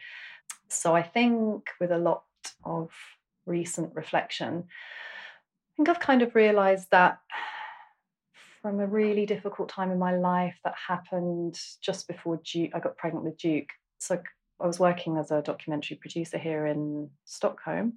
so 0.71 0.95
I 0.95 1.03
think 1.03 1.67
with 1.79 1.91
a 1.91 1.97
lot 1.97 2.23
of 2.63 2.91
recent 3.45 3.93
reflection, 3.93 4.63
I 4.67 5.75
think 5.75 5.89
I've 5.89 5.99
kind 5.99 6.21
of 6.21 6.33
realized 6.33 6.87
that 6.91 7.19
from 8.61 8.79
a 8.79 8.87
really 8.87 9.25
difficult 9.25 9.69
time 9.69 9.91
in 9.91 9.99
my 9.99 10.15
life 10.15 10.55
that 10.63 10.75
happened 10.87 11.59
just 11.81 12.07
before 12.07 12.39
Duke, 12.43 12.71
I 12.73 12.79
got 12.79 12.97
pregnant 12.97 13.25
with 13.25 13.37
Duke. 13.37 13.69
So 13.97 14.21
I 14.61 14.67
was 14.67 14.79
working 14.79 15.17
as 15.17 15.31
a 15.31 15.41
documentary 15.41 15.97
producer 15.97 16.37
here 16.37 16.65
in 16.67 17.09
Stockholm 17.25 17.93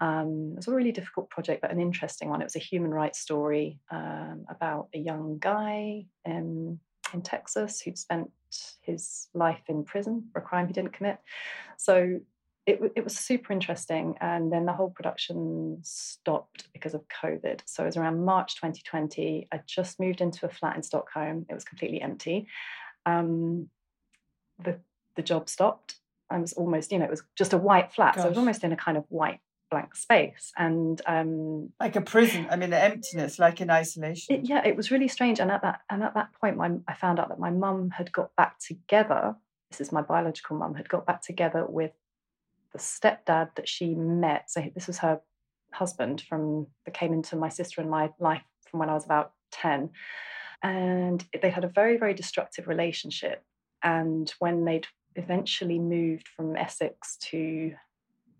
um, 0.00 0.50
it 0.52 0.56
was 0.56 0.68
a 0.68 0.72
really 0.72 0.92
difficult 0.92 1.30
project, 1.30 1.62
but 1.62 1.70
an 1.70 1.80
interesting 1.80 2.28
one. 2.28 2.40
It 2.40 2.44
was 2.44 2.56
a 2.56 2.60
human 2.60 2.92
rights 2.92 3.18
story 3.18 3.80
um, 3.90 4.44
about 4.48 4.88
a 4.94 4.98
young 4.98 5.38
guy 5.38 6.06
in, 6.24 6.78
in 7.14 7.22
Texas 7.22 7.80
who'd 7.80 7.98
spent 7.98 8.30
his 8.82 9.28
life 9.34 9.62
in 9.68 9.84
prison 9.84 10.28
for 10.32 10.40
a 10.40 10.42
crime 10.42 10.66
he 10.66 10.72
didn't 10.72 10.92
commit. 10.92 11.18
So 11.76 12.20
it, 12.66 12.80
it 12.96 13.04
was 13.04 13.16
super 13.16 13.52
interesting. 13.52 14.16
And 14.20 14.52
then 14.52 14.66
the 14.66 14.72
whole 14.72 14.90
production 14.90 15.78
stopped 15.82 16.68
because 16.72 16.94
of 16.94 17.04
COVID. 17.22 17.60
So 17.64 17.84
it 17.84 17.86
was 17.86 17.96
around 17.96 18.24
March 18.24 18.56
2020. 18.56 19.48
I 19.52 19.60
just 19.66 20.00
moved 20.00 20.20
into 20.20 20.46
a 20.46 20.50
flat 20.50 20.76
in 20.76 20.82
Stockholm. 20.82 21.46
It 21.48 21.54
was 21.54 21.64
completely 21.64 22.02
empty. 22.02 22.48
Um, 23.06 23.68
the, 24.62 24.80
the 25.14 25.22
job 25.22 25.48
stopped. 25.48 25.96
I 26.28 26.38
was 26.38 26.54
almost, 26.54 26.90
you 26.90 26.98
know, 26.98 27.04
it 27.04 27.10
was 27.10 27.22
just 27.36 27.52
a 27.52 27.58
white 27.58 27.92
flat. 27.92 28.16
Gosh. 28.16 28.22
So 28.22 28.26
I 28.26 28.30
was 28.30 28.38
almost 28.38 28.64
in 28.64 28.72
a 28.72 28.76
kind 28.76 28.96
of 28.96 29.04
white 29.08 29.38
blank 29.70 29.94
space 29.94 30.52
and 30.56 31.00
um, 31.06 31.70
like 31.80 31.96
a 31.96 32.00
prison 32.00 32.46
i 32.50 32.56
mean 32.56 32.70
the 32.70 32.82
emptiness 32.82 33.38
like 33.38 33.60
in 33.60 33.70
isolation. 33.70 34.36
It, 34.36 34.48
yeah 34.48 34.62
it 34.64 34.76
was 34.76 34.90
really 34.90 35.08
strange 35.08 35.40
and 35.40 35.50
at 35.50 35.62
that 35.62 35.80
and 35.90 36.02
at 36.02 36.14
that 36.14 36.32
point 36.40 36.56
my, 36.56 36.70
i 36.86 36.94
found 36.94 37.18
out 37.18 37.28
that 37.28 37.38
my 37.38 37.50
mum 37.50 37.90
had 37.90 38.12
got 38.12 38.34
back 38.36 38.58
together 38.58 39.34
this 39.70 39.80
is 39.80 39.92
my 39.92 40.02
biological 40.02 40.56
mum 40.56 40.74
had 40.74 40.88
got 40.88 41.06
back 41.06 41.22
together 41.22 41.64
with 41.66 41.92
the 42.72 42.78
stepdad 42.78 43.54
that 43.56 43.68
she 43.68 43.94
met 43.94 44.50
so 44.50 44.62
this 44.74 44.86
was 44.86 44.98
her 44.98 45.20
husband 45.72 46.22
from 46.28 46.66
that 46.84 46.94
came 46.94 47.12
into 47.12 47.36
my 47.36 47.48
sister 47.48 47.80
and 47.80 47.90
my 47.90 48.10
life 48.18 48.42
from 48.70 48.80
when 48.80 48.88
i 48.88 48.94
was 48.94 49.04
about 49.04 49.32
10 49.52 49.90
and 50.62 51.24
they 51.42 51.50
had 51.50 51.64
a 51.64 51.68
very 51.68 51.96
very 51.96 52.14
destructive 52.14 52.68
relationship 52.68 53.42
and 53.82 54.32
when 54.38 54.64
they'd 54.64 54.86
eventually 55.16 55.78
moved 55.78 56.28
from 56.28 56.56
essex 56.56 57.16
to 57.16 57.74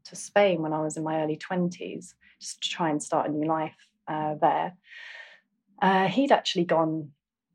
to 0.08 0.16
Spain 0.16 0.62
when 0.62 0.72
I 0.72 0.80
was 0.80 0.96
in 0.96 1.04
my 1.04 1.22
early 1.22 1.36
20s, 1.36 2.14
just 2.40 2.62
to 2.62 2.68
try 2.68 2.90
and 2.90 3.02
start 3.02 3.28
a 3.28 3.32
new 3.32 3.46
life 3.46 3.76
uh, 4.08 4.34
there. 4.34 4.74
Uh, 5.80 6.08
he'd 6.08 6.32
actually 6.32 6.64
gone 6.64 7.10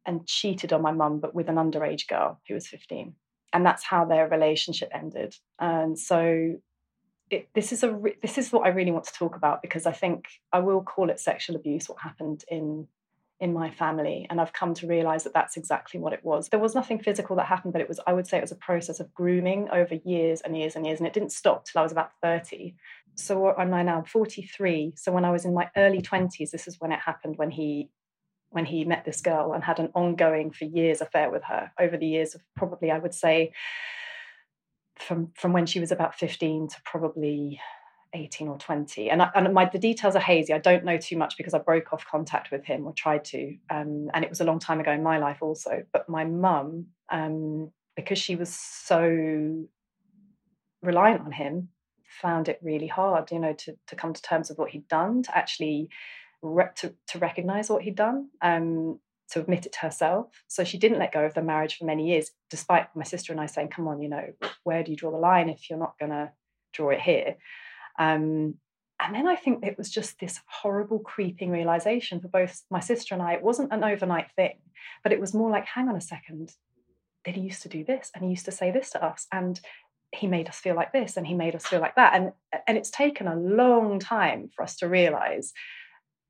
and 0.05 0.25
cheated 0.27 0.73
on 0.73 0.81
my 0.81 0.91
mum, 0.91 1.19
but 1.19 1.35
with 1.35 1.49
an 1.49 1.55
underage 1.55 2.07
girl 2.07 2.39
who 2.47 2.53
was 2.53 2.67
15. 2.67 3.13
And 3.53 3.65
that's 3.65 3.83
how 3.83 4.05
their 4.05 4.27
relationship 4.27 4.89
ended. 4.93 5.35
And 5.59 5.97
so 5.97 6.55
it, 7.29 7.49
this 7.53 7.71
is 7.71 7.83
a 7.83 7.91
re- 7.91 8.17
this 8.21 8.37
is 8.37 8.51
what 8.51 8.65
I 8.65 8.69
really 8.69 8.91
want 8.91 9.05
to 9.05 9.13
talk 9.13 9.35
about 9.35 9.61
because 9.61 9.85
I 9.85 9.91
think 9.91 10.27
I 10.51 10.59
will 10.59 10.81
call 10.81 11.09
it 11.09 11.19
sexual 11.19 11.55
abuse. 11.55 11.87
What 11.87 11.99
happened 11.99 12.43
in 12.49 12.87
in 13.41 13.53
my 13.53 13.71
family 13.71 14.27
and 14.29 14.39
i've 14.39 14.53
come 14.53 14.73
to 14.73 14.87
realize 14.87 15.23
that 15.23 15.33
that's 15.33 15.57
exactly 15.57 15.99
what 15.99 16.13
it 16.13 16.23
was. 16.23 16.47
There 16.49 16.59
was 16.59 16.75
nothing 16.75 16.99
physical 16.99 17.35
that 17.35 17.47
happened 17.47 17.73
but 17.73 17.81
it 17.81 17.89
was 17.89 17.99
i 18.07 18.13
would 18.13 18.27
say 18.27 18.37
it 18.37 18.41
was 18.41 18.51
a 18.51 18.67
process 18.67 18.99
of 18.99 19.13
grooming 19.13 19.67
over 19.71 19.95
years 20.05 20.41
and 20.41 20.55
years 20.57 20.75
and 20.75 20.85
years 20.85 20.99
and 20.99 21.07
it 21.07 21.13
didn't 21.13 21.31
stop 21.31 21.65
till 21.65 21.79
i 21.79 21.83
was 21.83 21.91
about 21.91 22.11
30 22.21 22.75
so 23.15 23.53
I'm 23.55 23.71
now 23.71 24.03
43 24.07 24.93
so 24.95 25.11
when 25.11 25.25
i 25.25 25.31
was 25.31 25.43
in 25.43 25.53
my 25.53 25.69
early 25.75 26.01
20s 26.01 26.51
this 26.51 26.67
is 26.67 26.79
when 26.79 26.91
it 26.91 26.99
happened 26.99 27.37
when 27.37 27.51
he 27.51 27.89
when 28.51 28.65
he 28.65 28.85
met 28.85 29.05
this 29.05 29.21
girl 29.21 29.53
and 29.53 29.63
had 29.63 29.79
an 29.79 29.89
ongoing 29.95 30.51
for 30.51 30.65
years 30.65 31.01
affair 31.01 31.31
with 31.31 31.43
her 31.43 31.71
over 31.79 31.97
the 31.97 32.07
years 32.07 32.35
of 32.35 32.41
probably 32.55 32.91
i 32.91 32.99
would 32.99 33.13
say 33.13 33.51
from 34.99 35.31
from 35.35 35.51
when 35.51 35.65
she 35.65 35.79
was 35.79 35.91
about 35.91 36.15
15 36.15 36.69
to 36.69 36.75
probably 36.85 37.59
18 38.13 38.47
or 38.47 38.57
20 38.57 39.09
and, 39.09 39.21
I, 39.21 39.29
and 39.35 39.53
my 39.53 39.65
the 39.65 39.79
details 39.79 40.15
are 40.15 40.21
hazy. 40.21 40.53
I 40.53 40.59
don't 40.59 40.83
know 40.83 40.97
too 40.97 41.17
much 41.17 41.37
because 41.37 41.53
i 41.53 41.59
broke 41.59 41.93
off 41.93 42.05
contact 42.05 42.51
with 42.51 42.65
him 42.65 42.85
or 42.85 42.93
tried 42.93 43.25
to 43.25 43.55
um, 43.69 44.09
and 44.13 44.23
it 44.23 44.29
was 44.29 44.41
a 44.41 44.45
long 44.45 44.59
time 44.59 44.79
ago 44.79 44.91
in 44.91 45.03
my 45.03 45.17
life 45.17 45.37
also. 45.41 45.83
But 45.93 46.09
my 46.09 46.25
mum 46.25 46.87
um, 47.09 47.71
because 47.95 48.19
she 48.19 48.35
was 48.35 48.53
so 48.53 49.65
reliant 50.81 51.21
on 51.21 51.31
him 51.31 51.69
found 52.21 52.49
it 52.49 52.59
really 52.61 52.87
hard 52.87 53.31
you 53.31 53.39
know 53.39 53.53
to, 53.53 53.75
to 53.87 53.95
come 53.95 54.13
to 54.13 54.21
terms 54.21 54.49
with 54.49 54.57
what 54.57 54.71
he'd 54.71 54.87
done 54.87 55.23
to 55.23 55.37
actually 55.37 55.89
re- 56.41 56.65
to, 56.75 56.93
to 57.07 57.19
recognize 57.19 57.69
what 57.69 57.83
he'd 57.83 57.95
done 57.95 58.29
um, 58.41 58.99
to 59.29 59.39
admit 59.39 59.65
it 59.65 59.71
to 59.71 59.79
herself. 59.79 60.43
So 60.47 60.65
she 60.65 60.77
didn't 60.77 60.99
let 60.99 61.13
go 61.13 61.23
of 61.23 61.33
the 61.33 61.41
marriage 61.41 61.77
for 61.77 61.85
many 61.85 62.09
years 62.09 62.31
despite 62.49 62.93
my 62.95 63.03
sister 63.03 63.31
and 63.31 63.39
i 63.39 63.45
saying 63.45 63.69
come 63.69 63.87
on 63.87 64.01
you 64.01 64.09
know 64.09 64.33
where 64.63 64.83
do 64.83 64.91
you 64.91 64.97
draw 64.97 65.11
the 65.11 65.17
line 65.17 65.47
if 65.49 65.69
you're 65.69 65.79
not 65.79 65.97
going 65.97 66.11
to 66.11 66.29
draw 66.73 66.89
it 66.89 66.99
here 66.99 67.35
um, 67.99 68.55
and 69.01 69.15
then 69.15 69.27
I 69.27 69.35
think 69.35 69.65
it 69.65 69.77
was 69.77 69.89
just 69.89 70.19
this 70.19 70.39
horrible 70.47 70.99
creeping 70.99 71.49
realization 71.49 72.19
for 72.19 72.27
both 72.27 72.61
my 72.69 72.79
sister 72.79 73.15
and 73.15 73.23
I. 73.23 73.33
It 73.33 73.41
wasn't 73.41 73.73
an 73.73 73.83
overnight 73.83 74.27
thing, 74.35 74.59
but 75.03 75.11
it 75.11 75.19
was 75.19 75.33
more 75.33 75.49
like, 75.49 75.65
hang 75.65 75.89
on 75.89 75.95
a 75.95 76.01
second, 76.01 76.53
that 77.25 77.35
he 77.35 77.41
used 77.41 77.63
to 77.63 77.69
do 77.69 77.83
this 77.83 78.11
and 78.13 78.23
he 78.23 78.29
used 78.29 78.45
to 78.45 78.51
say 78.51 78.69
this 78.69 78.91
to 78.91 79.03
us. 79.03 79.25
And 79.31 79.59
he 80.11 80.27
made 80.27 80.49
us 80.49 80.57
feel 80.57 80.75
like 80.75 80.91
this 80.91 81.17
and 81.17 81.25
he 81.25 81.33
made 81.33 81.55
us 81.55 81.65
feel 81.65 81.79
like 81.79 81.95
that. 81.95 82.13
And, 82.13 82.31
and 82.67 82.77
it's 82.77 82.91
taken 82.91 83.27
a 83.27 83.35
long 83.35 83.97
time 83.97 84.49
for 84.55 84.61
us 84.61 84.75
to 84.77 84.87
realize 84.87 85.51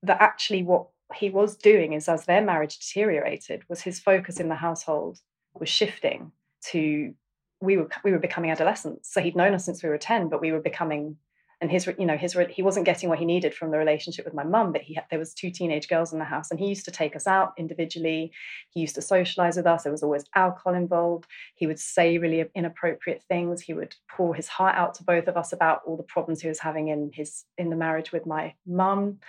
that 0.03 0.21
actually 0.21 0.63
what 0.63 0.87
he 1.15 1.29
was 1.29 1.57
doing 1.57 1.91
is 1.91 2.07
as 2.07 2.25
their 2.25 2.41
marriage 2.41 2.79
deteriorated 2.79 3.63
was 3.67 3.81
his 3.81 3.99
focus 3.99 4.39
in 4.39 4.47
the 4.47 4.55
household 4.55 5.19
was 5.53 5.67
shifting 5.67 6.31
to 6.69 7.13
we 7.59 7.77
were 7.77 7.89
we 8.03 8.11
were 8.11 8.19
becoming 8.19 8.49
adolescents. 8.49 9.13
So 9.13 9.21
he'd 9.21 9.35
known 9.35 9.53
us 9.53 9.65
since 9.65 9.83
we 9.83 9.89
were 9.89 9.97
ten, 9.97 10.29
but 10.29 10.41
we 10.41 10.51
were 10.51 10.61
becoming 10.61 11.17
and 11.61 11.71
his 11.71 11.87
you 11.97 12.05
know 12.05 12.17
his 12.17 12.35
he 12.49 12.63
wasn't 12.63 12.85
getting 12.85 13.07
what 13.07 13.19
he 13.19 13.25
needed 13.25 13.53
from 13.53 13.71
the 13.71 13.77
relationship 13.77 14.25
with 14.25 14.33
my 14.33 14.43
mum 14.43 14.71
but 14.71 14.81
he 14.81 14.95
had, 14.95 15.05
there 15.09 15.19
was 15.19 15.33
two 15.33 15.51
teenage 15.51 15.87
girls 15.87 16.11
in 16.11 16.19
the 16.19 16.25
house 16.25 16.49
and 16.51 16.59
he 16.59 16.67
used 16.67 16.85
to 16.85 16.91
take 16.91 17.15
us 17.15 17.27
out 17.27 17.53
individually 17.57 18.31
he 18.71 18.81
used 18.81 18.95
to 18.95 19.01
socialize 19.01 19.55
with 19.55 19.67
us 19.67 19.83
there 19.83 19.91
was 19.91 20.03
always 20.03 20.25
alcohol 20.35 20.73
involved 20.73 21.25
he 21.55 21.67
would 21.67 21.79
say 21.79 22.17
really 22.17 22.43
inappropriate 22.55 23.23
things 23.29 23.61
he 23.61 23.73
would 23.73 23.95
pour 24.09 24.33
his 24.33 24.47
heart 24.47 24.75
out 24.75 24.95
to 24.95 25.03
both 25.03 25.27
of 25.27 25.37
us 25.37 25.53
about 25.53 25.81
all 25.85 25.95
the 25.95 26.03
problems 26.03 26.41
he 26.41 26.47
was 26.47 26.59
having 26.59 26.89
in 26.89 27.11
his 27.13 27.45
in 27.57 27.69
the 27.69 27.75
marriage 27.75 28.11
with 28.11 28.25
my 28.25 28.53
mum 28.65 29.19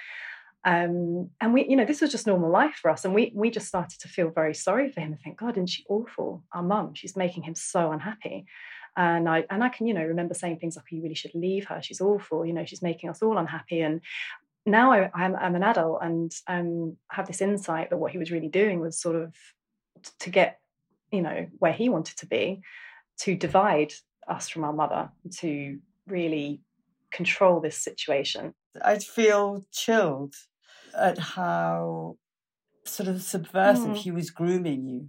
um, 0.65 1.31
and 1.41 1.53
we, 1.53 1.69
you 1.69 1.75
know, 1.75 1.85
this 1.85 2.01
was 2.01 2.13
just 2.13 2.27
normal 2.27 2.49
life 2.49 2.77
for 2.81 2.89
us. 2.89 3.05
And 3.05 3.15
we 3.15 3.33
we 3.35 3.51
just 3.51 3.67
started 3.67 3.99
to 4.01 4.09
feel 4.09 4.31
very 4.31 4.55
sorry 4.55 4.93
for 4.93 5.01
him 5.01 5.11
and 5.13 5.21
think, 5.21 5.39
God, 5.39 5.57
isn't 5.57 5.67
she 5.67 5.85
awful? 5.89 6.45
Our 6.53 6.63
mum, 6.63 6.95
she's 6.95 7.17
making 7.17 7.43
him 7.43 7.57
so 7.57 7.91
unhappy. 7.91 8.47
And 8.97 9.29
I 9.29 9.45
and 9.51 9.65
I 9.65 9.69
can, 9.69 9.87
you 9.87 9.95
know, 9.95 10.05
remember 10.05 10.35
saying 10.35 10.59
things 10.59 10.77
like, 10.77 10.85
"You 10.91 11.03
really 11.03 11.15
should 11.15 11.35
leave 11.35 11.67
her. 11.67 11.81
She's 11.83 12.01
awful. 12.01 12.45
You 12.45 12.53
know, 12.53 12.65
she's 12.65 12.83
making 12.83 13.11
us 13.11 13.23
all 13.23 13.39
unhappy." 13.39 13.81
And 13.81 14.01
now 14.67 14.93
I, 14.93 15.11
am 15.15 15.35
I'm 15.37 15.55
an 15.55 15.63
adult 15.63 16.01
and 16.03 16.33
um, 16.47 16.97
have 17.11 17.27
this 17.27 17.41
insight 17.41 17.91
that 17.91 17.97
what 17.97 18.13
he 18.13 18.19
was 18.19 18.31
really 18.31 18.49
doing 18.49 18.81
was 18.81 19.01
sort 19.01 19.17
of 19.17 19.35
to 20.21 20.31
get, 20.31 20.61
you 21.11 21.23
know, 21.23 21.47
where 21.59 21.73
he 21.73 21.89
wanted 21.89 22.17
to 22.19 22.27
be, 22.27 22.61
to 23.21 23.35
divide 23.35 23.93
us 24.29 24.49
from 24.49 24.65
our 24.65 24.73
mother, 24.73 25.11
to 25.39 25.79
really 26.07 26.61
control 27.13 27.61
this 27.61 27.77
situation. 27.77 28.55
I'd 28.85 29.03
feel 29.03 29.65
chilled 29.73 30.35
at 30.97 31.19
how 31.19 32.17
sort 32.85 33.09
of 33.09 33.23
subversive 33.23 33.91
mm. 33.91 33.97
he 33.97 34.11
was 34.11 34.31
grooming 34.31 34.87
you 34.87 35.09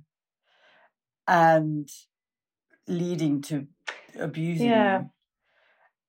and 1.28 1.90
leading 2.88 3.42
to 3.42 3.68
abusing 4.20 4.68
yeah. 4.68 5.00
you 5.00 5.10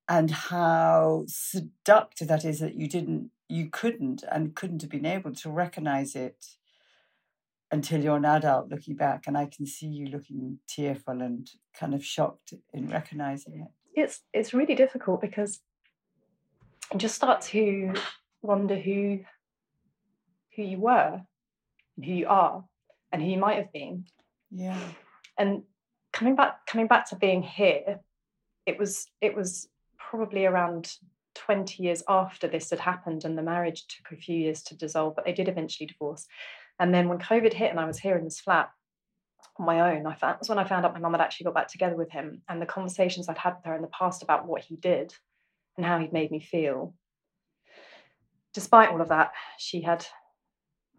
and 0.08 0.30
how 0.30 1.24
seductive 1.26 2.28
that 2.28 2.44
is 2.44 2.60
that 2.60 2.74
you 2.74 2.88
didn't 2.88 3.30
you 3.48 3.68
couldn't 3.70 4.24
and 4.30 4.54
couldn't 4.54 4.82
have 4.82 4.90
been 4.90 5.06
able 5.06 5.32
to 5.32 5.50
recognize 5.50 6.14
it 6.14 6.56
until 7.70 8.02
you're 8.02 8.16
an 8.16 8.24
adult 8.24 8.68
looking 8.68 8.94
back. 8.94 9.26
And 9.26 9.36
i 9.36 9.46
can 9.46 9.66
see 9.66 9.86
you 9.86 10.06
looking 10.06 10.58
tearful 10.66 11.20
and 11.20 11.50
kind 11.78 11.94
of 11.94 12.04
shocked 12.04 12.54
in 12.72 12.88
recognizing 12.88 13.60
it. 13.60 14.00
It's 14.00 14.22
it's 14.32 14.54
really 14.54 14.74
difficult 14.74 15.20
because 15.20 15.60
you 16.92 16.98
just 16.98 17.14
start 17.14 17.40
to 17.42 17.94
wonder 18.42 18.76
who 18.76 19.20
who 20.56 20.62
you 20.62 20.78
were 20.78 21.20
and 21.96 22.04
who 22.04 22.12
you 22.12 22.28
are 22.28 22.64
and 23.12 23.22
who 23.22 23.28
you 23.28 23.38
might 23.38 23.58
have 23.58 23.72
been. 23.72 24.04
Yeah. 24.50 24.78
And 25.38 25.64
coming 26.14 26.36
back 26.36 26.64
coming 26.66 26.86
back 26.86 27.08
to 27.08 27.16
being 27.16 27.42
here 27.42 27.98
it 28.64 28.78
was 28.78 29.06
it 29.20 29.36
was 29.36 29.68
probably 29.98 30.46
around 30.46 30.94
20 31.34 31.82
years 31.82 32.04
after 32.08 32.46
this 32.46 32.70
had 32.70 32.78
happened 32.78 33.24
and 33.24 33.36
the 33.36 33.42
marriage 33.42 33.84
took 33.88 34.16
a 34.16 34.20
few 34.20 34.36
years 34.36 34.62
to 34.62 34.76
dissolve 34.76 35.16
but 35.16 35.24
they 35.24 35.32
did 35.32 35.48
eventually 35.48 35.86
divorce. 35.86 36.26
And 36.78 36.94
then 36.94 37.08
when 37.08 37.18
covid 37.18 37.52
hit 37.52 37.70
and 37.70 37.80
i 37.80 37.84
was 37.84 37.98
here 37.98 38.16
in 38.16 38.24
this 38.24 38.40
flat 38.40 38.70
on 39.58 39.66
my 39.66 39.92
own 39.92 40.06
i 40.06 40.14
found 40.14 40.38
was 40.38 40.48
when 40.48 40.58
i 40.58 40.64
found 40.64 40.84
out 40.84 40.94
my 40.94 41.00
mum 41.00 41.12
had 41.12 41.20
actually 41.20 41.44
got 41.44 41.54
back 41.54 41.68
together 41.68 41.96
with 41.96 42.10
him 42.10 42.42
and 42.48 42.62
the 42.62 42.66
conversations 42.66 43.28
i'd 43.28 43.38
had 43.38 43.56
with 43.56 43.64
her 43.64 43.74
in 43.74 43.82
the 43.82 43.88
past 43.88 44.22
about 44.22 44.46
what 44.46 44.62
he 44.62 44.76
did 44.76 45.14
and 45.76 45.84
how 45.84 45.98
he'd 45.98 46.12
made 46.12 46.30
me 46.30 46.40
feel. 46.40 46.94
Despite 48.52 48.90
all 48.90 49.00
of 49.00 49.08
that 49.08 49.32
she 49.58 49.82
had 49.82 50.06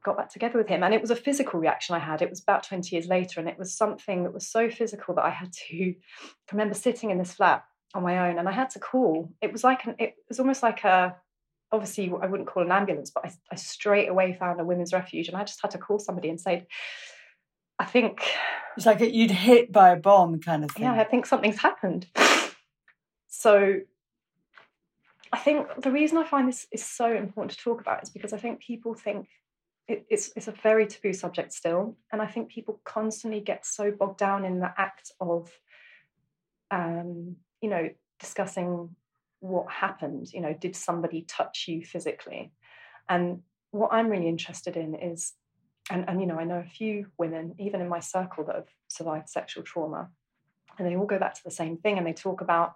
got 0.05 0.17
back 0.17 0.29
together 0.29 0.57
with 0.57 0.67
him. 0.67 0.83
And 0.83 0.93
it 0.93 1.01
was 1.01 1.11
a 1.11 1.15
physical 1.15 1.59
reaction 1.59 1.95
I 1.95 1.99
had. 1.99 2.21
It 2.21 2.29
was 2.29 2.41
about 2.41 2.63
20 2.63 2.95
years 2.95 3.07
later, 3.07 3.39
and 3.39 3.49
it 3.49 3.57
was 3.57 3.73
something 3.73 4.23
that 4.23 4.33
was 4.33 4.47
so 4.47 4.69
physical 4.69 5.15
that 5.15 5.25
I 5.25 5.31
had 5.31 5.51
to 5.51 5.75
I 5.95 6.51
remember 6.51 6.75
sitting 6.75 7.09
in 7.09 7.17
this 7.17 7.33
flat 7.33 7.65
on 7.93 8.03
my 8.03 8.29
own 8.29 8.37
and 8.37 8.47
I 8.47 8.51
had 8.51 8.69
to 8.71 8.79
call. 8.79 9.33
It 9.41 9.51
was 9.51 9.63
like 9.63 9.85
an, 9.85 9.95
it 9.99 10.15
was 10.29 10.39
almost 10.39 10.61
like 10.61 10.83
a 10.83 11.15
obviously 11.71 12.11
I 12.21 12.27
wouldn't 12.27 12.47
call 12.47 12.63
an 12.63 12.71
ambulance, 12.71 13.09
but 13.09 13.25
I, 13.25 13.31
I 13.51 13.55
straight 13.55 14.07
away 14.07 14.33
found 14.33 14.61
a 14.61 14.65
women's 14.65 14.93
refuge 14.93 15.27
and 15.27 15.35
I 15.35 15.43
just 15.43 15.61
had 15.61 15.71
to 15.71 15.77
call 15.77 15.99
somebody 15.99 16.29
and 16.29 16.39
say, 16.39 16.67
I 17.79 17.85
think 17.85 18.21
it's 18.77 18.85
like 18.85 18.99
you'd 18.99 19.31
hit 19.31 19.71
by 19.71 19.89
a 19.89 19.95
bomb 19.95 20.39
kind 20.39 20.63
of 20.63 20.71
thing. 20.71 20.83
Yeah, 20.83 20.93
I 20.93 21.03
think 21.03 21.25
something's 21.25 21.59
happened. 21.59 22.07
So 23.37 23.81
I 25.33 25.37
think 25.37 25.67
the 25.81 25.91
reason 25.91 26.17
I 26.17 26.23
find 26.23 26.47
this 26.47 26.67
is 26.71 26.83
so 26.83 27.13
important 27.13 27.51
to 27.51 27.61
talk 27.61 27.81
about 27.81 28.01
is 28.01 28.09
because 28.09 28.31
I 28.31 28.37
think 28.37 28.61
people 28.61 28.93
think 28.93 29.27
it, 29.87 30.05
it's 30.09 30.31
it's 30.35 30.47
a 30.47 30.51
very 30.63 30.87
taboo 30.87 31.13
subject 31.13 31.53
still, 31.53 31.97
and 32.11 32.21
I 32.21 32.27
think 32.27 32.49
people 32.49 32.81
constantly 32.83 33.39
get 33.39 33.65
so 33.65 33.91
bogged 33.91 34.17
down 34.17 34.45
in 34.45 34.59
the 34.59 34.73
act 34.77 35.11
of, 35.19 35.51
um, 36.71 37.35
you 37.61 37.69
know, 37.69 37.89
discussing 38.19 38.95
what 39.39 39.71
happened. 39.71 40.33
You 40.33 40.41
know, 40.41 40.53
did 40.53 40.75
somebody 40.75 41.21
touch 41.21 41.65
you 41.67 41.85
physically? 41.85 42.51
And 43.07 43.41
what 43.71 43.93
I'm 43.93 44.09
really 44.09 44.27
interested 44.27 44.75
in 44.75 44.95
is, 44.95 45.33
and 45.91 46.09
and 46.09 46.19
you 46.19 46.25
know, 46.25 46.39
I 46.39 46.45
know 46.45 46.59
a 46.59 46.69
few 46.69 47.07
women, 47.19 47.53
even 47.59 47.81
in 47.81 47.87
my 47.87 47.99
circle, 47.99 48.43
that 48.45 48.55
have 48.55 48.69
survived 48.87 49.29
sexual 49.29 49.63
trauma, 49.63 50.09
and 50.79 50.87
they 50.87 50.95
all 50.95 51.05
go 51.05 51.19
back 51.19 51.35
to 51.35 51.43
the 51.43 51.51
same 51.51 51.77
thing, 51.77 51.99
and 51.99 52.07
they 52.07 52.13
talk 52.13 52.41
about 52.41 52.73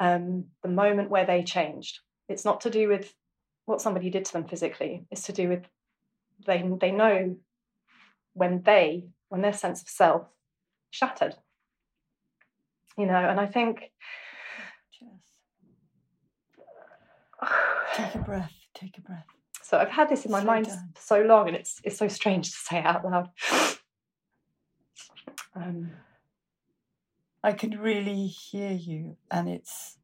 um, 0.00 0.46
the 0.62 0.68
moment 0.68 1.08
where 1.08 1.24
they 1.24 1.42
changed. 1.42 2.00
It's 2.28 2.44
not 2.44 2.60
to 2.62 2.70
do 2.70 2.88
with 2.88 3.14
what 3.64 3.80
somebody 3.80 4.10
did 4.10 4.26
to 4.26 4.32
them 4.34 4.44
physically. 4.44 5.06
It's 5.10 5.24
to 5.24 5.32
do 5.32 5.48
with 5.48 5.64
they 6.46 6.62
they 6.80 6.90
know 6.90 7.36
when 8.34 8.62
they 8.62 9.04
when 9.28 9.42
their 9.42 9.52
sense 9.52 9.82
of 9.82 9.88
self 9.88 10.26
shattered. 10.90 11.36
You 12.98 13.06
know 13.06 13.14
and 13.14 13.40
i 13.40 13.46
think 13.46 13.92
take 17.94 18.14
a 18.14 18.18
breath 18.18 18.52
take 18.74 18.98
a 18.98 19.00
breath. 19.00 19.24
So 19.62 19.78
i've 19.78 19.88
had 19.88 20.08
this 20.08 20.24
in 20.24 20.32
my 20.32 20.42
mind 20.44 20.66
for 20.66 21.00
so 21.00 21.22
long 21.22 21.48
and 21.48 21.56
it's 21.56 21.80
it's 21.84 21.96
so 21.96 22.08
strange 22.08 22.50
to 22.50 22.56
say 22.56 22.82
out 22.82 23.04
loud. 23.04 23.30
Um, 25.52 25.90
i 27.42 27.52
can 27.52 27.72
really 27.80 28.28
hear 28.28 28.70
you 28.70 29.16
and 29.32 29.48
it's 29.48 29.98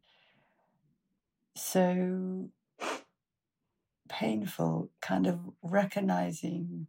so 1.55 2.49
painful 4.19 4.91
kind 5.03 5.27
of 5.27 5.41
recognizing 5.63 6.87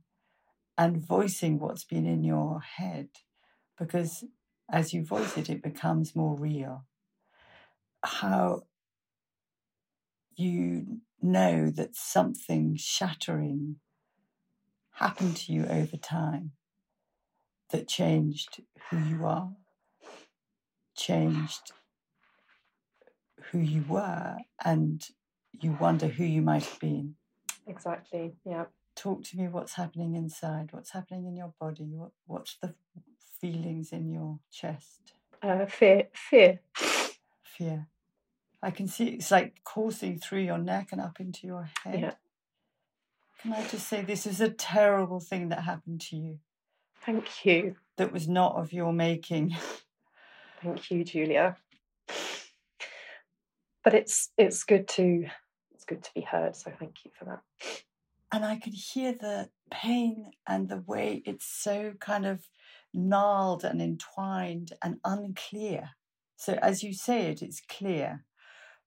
and 0.77 0.97
voicing 0.97 1.59
what's 1.59 1.83
been 1.83 2.05
in 2.05 2.23
your 2.23 2.61
head 2.61 3.09
because 3.77 4.23
as 4.71 4.93
you 4.93 5.03
voice 5.03 5.37
it, 5.37 5.49
it 5.49 5.63
becomes 5.63 6.15
more 6.15 6.35
real. 6.37 6.85
How 8.03 8.63
you 10.35 11.01
know 11.21 11.69
that 11.69 11.95
something 11.95 12.75
shattering 12.77 13.77
happened 14.91 15.37
to 15.37 15.53
you 15.53 15.65
over 15.65 15.97
time 15.97 16.51
that 17.71 17.87
changed 17.87 18.61
who 18.89 18.97
you 18.97 19.25
are, 19.25 19.51
changed 20.95 21.71
who 23.51 23.59
you 23.59 23.83
were, 23.87 24.37
and 24.63 25.03
you 25.61 25.77
wonder 25.79 26.07
who 26.07 26.23
you 26.23 26.41
might 26.41 26.63
have 26.63 26.79
been. 26.79 27.15
Exactly. 27.67 28.33
Yeah. 28.45 28.65
Talk 28.95 29.23
to 29.25 29.37
me 29.37 29.47
what's 29.47 29.73
happening 29.73 30.15
inside, 30.15 30.69
what's 30.71 30.91
happening 30.91 31.27
in 31.27 31.35
your 31.35 31.53
body, 31.59 31.85
what, 31.93 32.11
what's 32.25 32.57
the 32.61 32.73
feelings 33.39 33.91
in 33.91 34.09
your 34.09 34.39
chest? 34.51 35.13
Uh, 35.41 35.65
fear. 35.65 36.07
Fear. 36.13 36.59
Fear. 37.43 37.87
I 38.61 38.71
can 38.71 38.87
see 38.87 39.09
it's 39.09 39.29
like 39.29 39.63
coursing 39.63 40.17
through 40.19 40.41
your 40.41 40.57
neck 40.57 40.89
and 40.91 40.99
up 40.99 41.19
into 41.19 41.45
your 41.45 41.69
head. 41.83 41.99
Yeah. 41.99 42.13
Can 43.41 43.53
I 43.53 43.67
just 43.67 43.87
say 43.87 44.01
this 44.01 44.25
is 44.25 44.41
a 44.41 44.49
terrible 44.49 45.19
thing 45.19 45.49
that 45.49 45.61
happened 45.61 46.01
to 46.01 46.15
you? 46.15 46.39
Thank 47.05 47.45
you. 47.45 47.75
That 47.97 48.11
was 48.11 48.27
not 48.27 48.55
of 48.55 48.73
your 48.73 48.91
making. 48.91 49.55
Thank 50.63 50.89
you, 50.89 51.03
Julia. 51.03 51.57
But 53.83 53.93
it's 53.93 54.31
it's 54.37 54.63
good 54.63 54.87
to 54.89 55.27
good 55.87 56.03
to 56.03 56.11
be 56.13 56.21
heard. 56.21 56.55
So 56.55 56.71
thank 56.79 57.05
you 57.05 57.11
for 57.17 57.25
that. 57.25 57.41
And 58.31 58.43
I 58.43 58.57
could 58.57 58.73
hear 58.73 59.13
the 59.13 59.49
pain 59.71 60.31
and 60.47 60.67
the 60.67 60.83
way 60.85 61.23
it's 61.25 61.45
so 61.45 61.93
kind 61.99 62.25
of 62.25 62.47
gnarled 62.93 63.63
and 63.63 63.81
entwined 63.81 64.73
and 64.83 64.97
unclear. 65.05 65.91
So 66.35 66.53
as 66.61 66.83
you 66.83 66.93
say 66.93 67.27
it, 67.27 67.41
it's 67.41 67.61
clear. 67.61 68.25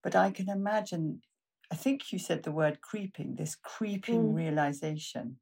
But 0.02 0.14
I 0.14 0.30
can 0.30 0.48
imagine, 0.48 1.22
I 1.72 1.76
think 1.76 2.12
you 2.12 2.18
said 2.18 2.42
the 2.42 2.52
word 2.52 2.80
creeping, 2.80 3.36
this 3.36 3.54
creeping 3.54 4.32
mm. 4.32 4.36
realization 4.36 5.36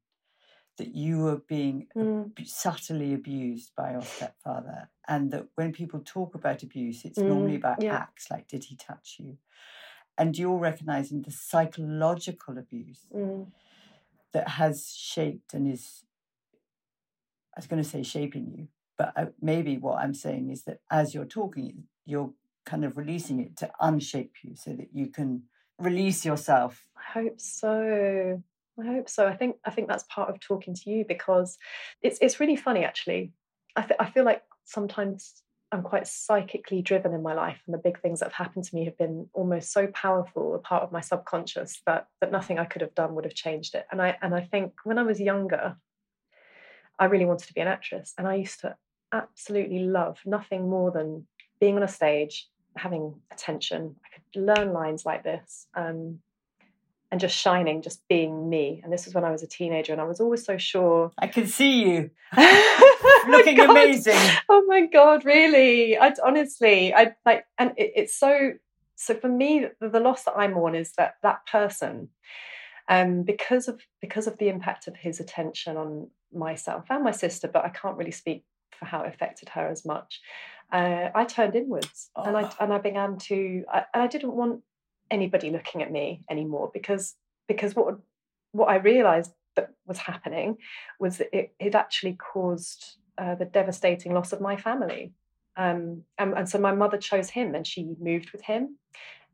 that 0.77 0.95
you 0.95 1.19
were 1.19 1.41
being 1.47 1.87
mm. 1.95 2.31
subtly 2.45 3.13
abused 3.13 3.71
by 3.75 3.91
your 3.91 4.01
stepfather. 4.01 4.89
And 5.07 5.31
that 5.31 5.47
when 5.55 5.73
people 5.73 6.01
talk 6.05 6.35
about 6.35 6.63
abuse, 6.63 7.03
it's 7.03 7.19
mm. 7.19 7.27
normally 7.27 7.55
about 7.55 7.81
yeah. 7.81 7.95
acts 7.95 8.31
like, 8.31 8.47
did 8.47 8.63
he 8.65 8.77
touch 8.77 9.17
you? 9.19 9.37
And 10.19 10.37
you're 10.37 10.57
recognizing 10.57 11.21
the 11.21 11.31
psychological 11.31 12.57
abuse 12.57 13.07
mm. 13.15 13.47
that 14.33 14.47
has 14.47 14.93
shaped 14.93 15.53
and 15.53 15.71
is 15.71 16.03
I 17.55 17.59
was 17.59 17.67
going 17.67 17.83
to 17.83 17.89
say 17.89 18.03
shaping 18.03 18.53
you, 18.55 18.67
But 18.97 19.13
uh, 19.15 19.25
maybe 19.41 19.77
what 19.77 19.99
I'm 19.99 20.13
saying 20.13 20.49
is 20.49 20.63
that 20.63 20.79
as 20.91 21.13
you're 21.13 21.25
talking, 21.25 21.85
you're 22.05 22.31
kind 22.65 22.85
of 22.85 22.97
releasing 22.97 23.39
it 23.39 23.57
to 23.57 23.71
unshape 23.81 24.35
you 24.43 24.55
so 24.55 24.71
that 24.71 24.89
you 24.93 25.07
can 25.07 25.43
release 25.77 26.23
yourself. 26.23 26.87
I 26.95 27.19
hope 27.19 27.41
so. 27.41 28.41
I 28.79 28.85
hope 28.85 29.09
so. 29.09 29.27
I 29.27 29.35
think 29.35 29.57
I 29.65 29.71
think 29.71 29.87
that's 29.87 30.03
part 30.03 30.29
of 30.29 30.39
talking 30.39 30.73
to 30.73 30.89
you 30.89 31.03
because 31.05 31.57
it's 32.01 32.17
it's 32.21 32.39
really 32.39 32.55
funny 32.55 32.83
actually. 32.83 33.33
I 33.75 33.81
th- 33.81 33.99
I 33.99 34.09
feel 34.09 34.23
like 34.23 34.43
sometimes 34.63 35.41
I'm 35.71 35.83
quite 35.83 36.07
psychically 36.07 36.81
driven 36.81 37.13
in 37.13 37.21
my 37.21 37.33
life, 37.33 37.61
and 37.65 37.73
the 37.73 37.79
big 37.79 38.01
things 38.01 38.19
that 38.19 38.27
have 38.27 38.45
happened 38.47 38.65
to 38.65 38.75
me 38.75 38.85
have 38.85 38.97
been 38.97 39.29
almost 39.33 39.71
so 39.71 39.87
powerful, 39.87 40.55
a 40.55 40.59
part 40.59 40.83
of 40.83 40.91
my 40.91 41.01
subconscious 41.01 41.81
that 41.85 42.07
that 42.21 42.31
nothing 42.31 42.57
I 42.57 42.65
could 42.65 42.81
have 42.81 42.95
done 42.95 43.13
would 43.15 43.25
have 43.25 43.35
changed 43.35 43.75
it. 43.75 43.85
And 43.91 44.01
I 44.01 44.17
and 44.21 44.33
I 44.33 44.41
think 44.41 44.73
when 44.83 44.97
I 44.97 45.03
was 45.03 45.19
younger, 45.19 45.77
I 46.97 47.05
really 47.05 47.25
wanted 47.25 47.47
to 47.47 47.53
be 47.53 47.61
an 47.61 47.67
actress, 47.67 48.13
and 48.17 48.27
I 48.27 48.35
used 48.35 48.61
to 48.61 48.75
absolutely 49.11 49.79
love 49.79 50.19
nothing 50.25 50.69
more 50.69 50.91
than 50.91 51.27
being 51.59 51.75
on 51.75 51.83
a 51.83 51.87
stage, 51.87 52.47
having 52.75 53.21
attention. 53.31 53.95
I 54.05 54.07
could 54.15 54.41
learn 54.41 54.73
lines 54.73 55.05
like 55.05 55.23
this. 55.23 55.67
Um, 55.75 56.19
and 57.11 57.19
just 57.19 57.35
shining, 57.35 57.81
just 57.81 58.07
being 58.07 58.49
me. 58.49 58.81
And 58.83 58.93
this 58.93 59.05
was 59.05 59.13
when 59.13 59.23
I 59.23 59.31
was 59.31 59.41
a 59.41 59.47
teenager, 59.47 59.91
and 59.91 60.01
I 60.01 60.05
was 60.05 60.19
always 60.19 60.45
so 60.45 60.57
sure. 60.57 61.11
I 61.17 61.27
can 61.27 61.47
see 61.47 61.83
you 61.83 62.11
looking 63.27 63.59
oh 63.59 63.71
amazing. 63.71 64.17
Oh 64.47 64.63
my 64.67 64.85
god, 64.85 65.25
really? 65.25 65.97
I 65.97 66.13
honestly, 66.23 66.93
I 66.93 67.15
like, 67.25 67.45
and 67.57 67.71
it, 67.77 67.93
it's 67.95 68.15
so. 68.15 68.53
So 68.95 69.15
for 69.15 69.29
me, 69.29 69.65
the, 69.79 69.89
the 69.89 69.99
loss 69.99 70.23
that 70.25 70.33
I 70.35 70.47
mourn 70.49 70.75
is 70.75 70.91
that 70.97 71.15
that 71.23 71.45
person, 71.47 72.09
um, 72.89 73.23
because 73.23 73.67
of 73.67 73.81
because 74.01 74.27
of 74.27 74.37
the 74.37 74.49
impact 74.49 74.87
of 74.87 74.95
his 74.95 75.19
attention 75.19 75.77
on 75.77 76.09
myself 76.33 76.85
and 76.89 77.03
my 77.03 77.11
sister, 77.11 77.47
but 77.47 77.65
I 77.65 77.69
can't 77.69 77.97
really 77.97 78.11
speak 78.11 78.43
for 78.77 78.85
how 78.85 79.01
it 79.01 79.13
affected 79.13 79.49
her 79.49 79.67
as 79.67 79.85
much. 79.85 80.21
Uh, 80.71 81.09
I 81.15 81.25
turned 81.25 81.55
inwards, 81.55 82.11
oh. 82.15 82.23
and 82.23 82.37
I 82.37 82.51
and 82.59 82.71
I 82.71 82.77
began 82.77 83.17
to, 83.17 83.63
I, 83.71 83.85
I 83.93 84.07
didn't 84.07 84.33
want 84.33 84.61
anybody 85.11 85.49
looking 85.49 85.81
at 85.81 85.91
me 85.91 86.23
anymore 86.29 86.69
because 86.73 87.15
because 87.47 87.75
what 87.75 87.97
what 88.51 88.69
I 88.69 88.75
realized 88.75 89.31
that 89.55 89.71
was 89.85 89.97
happening 89.97 90.57
was 90.99 91.17
that 91.17 91.35
it, 91.37 91.53
it 91.59 91.75
actually 91.75 92.13
caused 92.13 92.97
uh, 93.17 93.35
the 93.35 93.45
devastating 93.45 94.13
loss 94.13 94.33
of 94.33 94.41
my 94.41 94.55
family. 94.55 95.11
Um, 95.57 96.03
and, 96.17 96.33
and 96.33 96.47
so 96.47 96.57
my 96.57 96.73
mother 96.73 96.97
chose 96.97 97.29
him 97.29 97.53
and 97.53 97.67
she 97.67 97.95
moved 97.99 98.31
with 98.31 98.41
him. 98.41 98.77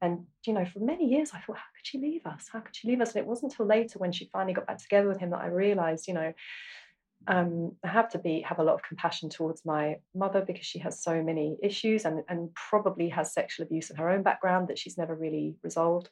And, 0.02 0.26
you 0.46 0.54
know, 0.54 0.66
for 0.66 0.80
many 0.80 1.06
years 1.06 1.32
I 1.34 1.40
thought, 1.40 1.58
how 1.58 1.70
could 1.76 1.86
she 1.86 2.00
leave 2.00 2.26
us? 2.26 2.50
How 2.52 2.60
could 2.60 2.76
she 2.76 2.88
leave 2.88 3.02
us? 3.02 3.14
And 3.14 3.24
it 3.24 3.28
wasn't 3.28 3.52
until 3.54 3.68
later 3.68 4.00
when 4.00 4.12
she 4.12 4.30
finally 4.32 4.54
got 4.54 4.68
back 4.68 4.80
together 4.80 5.08
with 5.08 5.20
him 5.20 5.30
that 5.30 5.42
I 5.42 5.48
realized, 5.48 6.08
you 6.08 6.14
know, 6.14 6.34
um, 7.28 7.72
I 7.84 7.88
have 7.88 8.10
to 8.10 8.20
be 8.20 8.42
have 8.42 8.60
a 8.60 8.64
lot 8.64 8.76
of 8.76 8.84
compassion 8.84 9.30
towards 9.30 9.66
my 9.66 9.98
mother 10.14 10.44
because 10.46 10.66
she 10.66 10.80
has 10.80 11.02
so 11.02 11.24
many 11.24 11.58
issues 11.62 12.06
and, 12.06 12.24
and 12.30 12.54
probably 12.54 13.10
has 13.10 13.34
sexual 13.34 13.66
abuse 13.66 13.90
in 13.90 13.96
her 13.96 14.10
own 14.10 14.22
background 14.22 14.68
that 14.68 14.78
she's 14.78 14.98
never 14.98 15.16
really 15.16 15.56
resolved. 15.64 16.10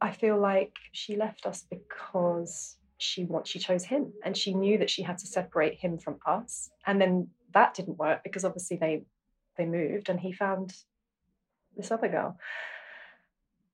I 0.00 0.12
feel 0.12 0.38
like 0.38 0.72
she 0.92 1.16
left 1.16 1.46
us 1.46 1.64
because 1.68 2.76
she 2.98 3.24
want 3.24 3.46
she 3.46 3.58
chose 3.58 3.84
him 3.84 4.12
and 4.24 4.36
she 4.36 4.54
knew 4.54 4.78
that 4.78 4.90
she 4.90 5.02
had 5.02 5.18
to 5.18 5.26
separate 5.26 5.78
him 5.78 5.98
from 5.98 6.18
us. 6.26 6.70
And 6.86 7.00
then 7.00 7.28
that 7.52 7.74
didn't 7.74 7.98
work 7.98 8.22
because 8.22 8.44
obviously 8.44 8.76
they 8.76 9.04
they 9.56 9.66
moved 9.66 10.08
and 10.08 10.20
he 10.20 10.32
found 10.32 10.74
this 11.76 11.90
other 11.90 12.08
girl. 12.08 12.38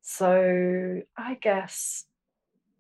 So 0.01 1.03
I 1.17 1.35
guess 1.35 2.05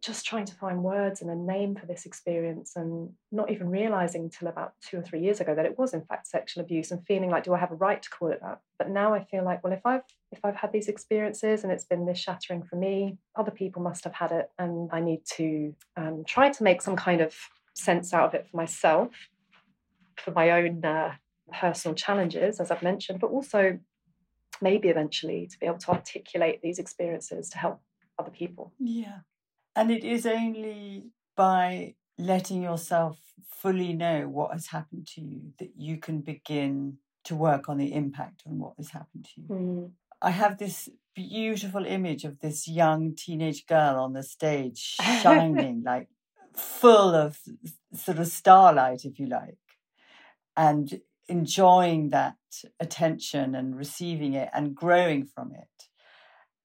just 0.06 0.24
trying 0.24 0.44
to 0.44 0.54
find 0.54 0.84
words 0.84 1.20
and 1.20 1.28
a 1.28 1.34
name 1.34 1.74
for 1.74 1.84
this 1.86 2.06
experience 2.06 2.76
and 2.76 3.10
not 3.32 3.50
even 3.50 3.68
realizing 3.68 4.22
until 4.22 4.46
about 4.46 4.74
two 4.80 4.98
or 4.98 5.02
three 5.02 5.20
years 5.20 5.40
ago 5.40 5.52
that 5.52 5.66
it 5.66 5.76
was 5.76 5.92
in 5.92 6.02
fact 6.02 6.28
sexual 6.28 6.62
abuse 6.62 6.92
and 6.92 7.04
feeling 7.04 7.28
like 7.28 7.42
do 7.42 7.52
i 7.52 7.58
have 7.58 7.72
a 7.72 7.76
right 7.76 8.02
to 8.02 8.08
call 8.08 8.28
it 8.28 8.40
that? 8.40 8.60
But 8.78 8.88
now 8.88 9.14
i 9.14 9.24
feel 9.24 9.44
like 9.44 9.64
well 9.64 9.72
if 9.72 9.84
i've 9.84 10.02
if 10.30 10.38
i've 10.44 10.54
had 10.54 10.72
these 10.72 10.86
experiences 10.86 11.64
and 11.64 11.72
it's 11.72 11.84
been 11.84 12.06
this 12.06 12.18
shattering 12.18 12.62
for 12.62 12.76
me 12.76 13.18
other 13.34 13.50
people 13.50 13.82
must 13.82 14.04
have 14.04 14.14
had 14.14 14.30
it 14.30 14.48
and 14.60 14.88
i 14.92 15.00
need 15.00 15.22
to 15.38 15.74
um, 15.96 16.22
try 16.24 16.50
to 16.50 16.62
make 16.62 16.82
some 16.82 16.94
kind 16.94 17.20
of 17.20 17.34
sense 17.74 18.14
out 18.14 18.26
of 18.28 18.34
it 18.34 18.46
for 18.48 18.56
myself 18.56 19.10
for 20.16 20.30
my 20.30 20.52
own 20.52 20.84
uh, 20.84 21.14
personal 21.52 21.96
challenges 21.96 22.60
as 22.60 22.70
i've 22.70 22.82
mentioned 22.82 23.18
but 23.18 23.30
also 23.30 23.76
maybe 24.62 24.88
eventually 24.88 25.48
to 25.48 25.58
be 25.58 25.66
able 25.66 25.78
to 25.78 25.90
articulate 25.90 26.62
these 26.62 26.78
experiences 26.78 27.50
to 27.50 27.58
help 27.58 27.78
other 28.18 28.30
people. 28.30 28.72
Yeah 28.78 29.18
and 29.76 29.90
it 29.90 30.02
is 30.02 30.26
only 30.26 31.10
by 31.36 31.94
letting 32.18 32.62
yourself 32.62 33.18
fully 33.46 33.92
know 33.92 34.26
what 34.26 34.52
has 34.52 34.68
happened 34.68 35.06
to 35.14 35.20
you 35.20 35.52
that 35.58 35.72
you 35.76 35.98
can 35.98 36.20
begin 36.20 36.96
to 37.24 37.36
work 37.36 37.68
on 37.68 37.76
the 37.76 37.92
impact 37.92 38.42
on 38.46 38.58
what 38.58 38.72
has 38.78 38.90
happened 38.90 39.26
to 39.34 39.40
you. 39.40 39.48
Mm. 39.48 39.90
I 40.22 40.30
have 40.30 40.56
this 40.58 40.88
beautiful 41.14 41.84
image 41.84 42.24
of 42.24 42.40
this 42.40 42.66
young 42.66 43.14
teenage 43.14 43.66
girl 43.66 43.96
on 43.96 44.14
the 44.14 44.22
stage, 44.22 44.96
shining, 45.22 45.82
like 45.84 46.08
full 46.54 47.14
of 47.14 47.38
sort 47.92 48.18
of 48.18 48.26
starlight, 48.28 49.04
if 49.04 49.18
you 49.18 49.26
like, 49.26 49.58
and 50.56 51.00
enjoying 51.28 52.10
that 52.10 52.36
attention 52.80 53.54
and 53.54 53.76
receiving 53.76 54.32
it 54.32 54.48
and 54.54 54.74
growing 54.74 55.26
from 55.26 55.52
it 55.52 55.88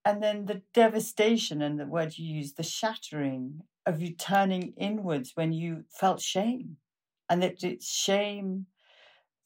and 0.04 0.22
then 0.22 0.46
the 0.46 0.62
devastation 0.74 1.62
and 1.62 1.80
the 1.80 1.86
word 1.86 2.18
you 2.18 2.36
use, 2.36 2.54
the 2.54 2.64
shattering 2.64 3.62
of 3.86 4.02
you 4.02 4.14
turning 4.14 4.74
inwards 4.78 5.32
when 5.36 5.54
you 5.54 5.84
felt 5.90 6.22
shame. 6.22 6.78
And 7.30 7.42
that 7.44 7.64
it's 7.64 7.90
shame 7.90 8.66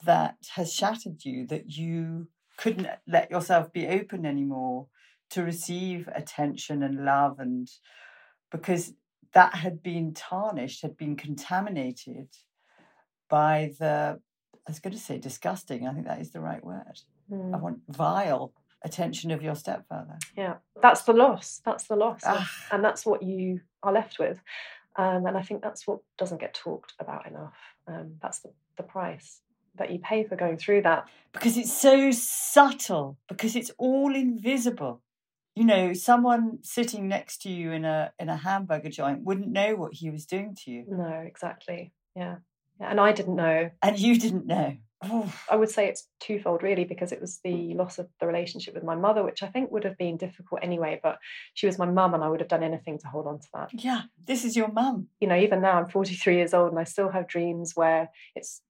that 0.05 0.37
has 0.55 0.73
shattered 0.73 1.23
you, 1.25 1.45
that 1.47 1.71
you 1.71 2.27
couldn't 2.57 2.87
let 3.07 3.29
yourself 3.29 3.71
be 3.71 3.87
open 3.87 4.25
anymore 4.25 4.87
to 5.31 5.43
receive 5.43 6.09
attention 6.13 6.83
and 6.83 7.05
love. 7.05 7.39
And 7.39 7.69
because 8.51 8.93
that 9.33 9.55
had 9.55 9.83
been 9.83 10.13
tarnished, 10.13 10.81
had 10.81 10.95
been 10.95 11.15
contaminated 11.15 12.29
by 13.29 13.73
the, 13.77 14.19
I 14.67 14.71
was 14.71 14.79
going 14.79 14.93
to 14.93 14.99
say 14.99 15.17
disgusting, 15.17 15.87
I 15.87 15.93
think 15.93 16.07
that 16.07 16.21
is 16.21 16.31
the 16.31 16.39
right 16.39 16.63
word. 16.63 17.01
Mm. 17.31 17.53
I 17.53 17.57
want 17.57 17.79
vile 17.89 18.53
attention 18.85 19.31
of 19.31 19.41
your 19.41 19.55
stepfather. 19.55 20.17
Yeah, 20.37 20.55
that's 20.81 21.01
the 21.01 21.13
loss. 21.13 21.61
That's 21.65 21.85
the 21.85 21.95
loss. 21.95 22.21
Ah. 22.25 22.49
And 22.71 22.83
that's 22.83 23.05
what 23.05 23.23
you 23.23 23.61
are 23.83 23.91
left 23.91 24.19
with. 24.19 24.39
Um, 24.95 25.25
and 25.25 25.37
I 25.37 25.41
think 25.41 25.61
that's 25.61 25.85
what 25.85 25.99
doesn't 26.17 26.39
get 26.39 26.53
talked 26.53 26.93
about 26.99 27.27
enough. 27.27 27.57
Um, 27.87 28.13
that's 28.21 28.39
the, 28.39 28.51
the 28.77 28.83
price 28.83 29.41
that 29.77 29.91
you 29.91 29.99
pay 29.99 30.23
for 30.23 30.37
going 30.37 30.57
through 30.57 30.83
that. 30.83 31.05
Because 31.33 31.57
it's 31.57 31.73
so 31.73 32.11
subtle, 32.11 33.17
because 33.27 33.57
it's 33.57 33.71
all 33.77 34.15
invisible. 34.15 35.01
You 35.55 35.65
know, 35.65 35.93
someone 35.93 36.59
sitting 36.61 37.07
next 37.07 37.41
to 37.43 37.49
you 37.49 37.71
in 37.71 37.85
a 37.85 38.11
in 38.19 38.29
a 38.29 38.35
hamburger 38.35 38.89
joint 38.89 39.23
wouldn't 39.23 39.47
know 39.47 39.75
what 39.75 39.93
he 39.93 40.09
was 40.09 40.25
doing 40.25 40.55
to 40.63 40.71
you. 40.71 40.85
No, 40.87 41.23
exactly. 41.25 41.93
Yeah. 42.15 42.37
yeah. 42.79 42.89
And 42.89 42.99
I 42.99 43.13
didn't 43.13 43.35
know. 43.35 43.71
And 43.81 43.99
you 43.99 44.19
didn't 44.19 44.45
know. 44.45 44.77
I 45.51 45.55
would 45.55 45.69
say 45.69 45.87
it's 45.87 46.07
twofold, 46.19 46.63
really, 46.63 46.85
because 46.85 47.11
it 47.11 47.21
was 47.21 47.39
the 47.43 47.73
loss 47.73 47.99
of 47.99 48.07
the 48.19 48.27
relationship 48.27 48.73
with 48.73 48.83
my 48.83 48.95
mother, 48.95 49.23
which 49.23 49.43
I 49.43 49.47
think 49.47 49.71
would 49.71 49.83
have 49.83 49.97
been 49.97 50.17
difficult 50.17 50.61
anyway. 50.63 50.99
But 51.01 51.19
she 51.53 51.65
was 51.65 51.77
my 51.77 51.85
mum, 51.85 52.13
and 52.13 52.23
I 52.23 52.29
would 52.29 52.39
have 52.39 52.49
done 52.49 52.63
anything 52.63 52.99
to 52.99 53.07
hold 53.07 53.27
on 53.27 53.39
to 53.39 53.47
that. 53.53 53.69
Yeah, 53.73 54.03
this 54.25 54.45
is 54.45 54.55
your 54.55 54.71
mum. 54.71 55.07
You 55.19 55.27
know, 55.27 55.37
even 55.37 55.61
now 55.61 55.77
I'm 55.77 55.89
43 55.89 56.35
years 56.35 56.53
old, 56.53 56.71
and 56.71 56.79
I 56.79 56.83
still 56.83 57.09
have 57.09 57.27
dreams 57.27 57.73
where 57.75 58.09
it's 58.35 58.61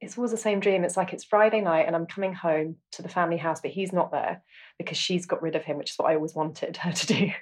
it's 0.00 0.18
always 0.18 0.30
the 0.30 0.36
same 0.36 0.60
dream. 0.60 0.84
It's 0.84 0.96
like 0.96 1.12
it's 1.12 1.24
Friday 1.24 1.60
night, 1.60 1.86
and 1.86 1.94
I'm 1.94 2.06
coming 2.06 2.34
home 2.34 2.76
to 2.92 3.02
the 3.02 3.08
family 3.08 3.36
house, 3.36 3.60
but 3.60 3.70
he's 3.70 3.92
not 3.92 4.10
there 4.10 4.42
because 4.78 4.96
she's 4.96 5.26
got 5.26 5.42
rid 5.42 5.56
of 5.56 5.64
him, 5.64 5.76
which 5.76 5.90
is 5.92 5.98
what 5.98 6.10
I 6.10 6.14
always 6.14 6.34
wanted 6.34 6.76
her 6.78 6.92
to 6.92 7.06
do. 7.06 7.30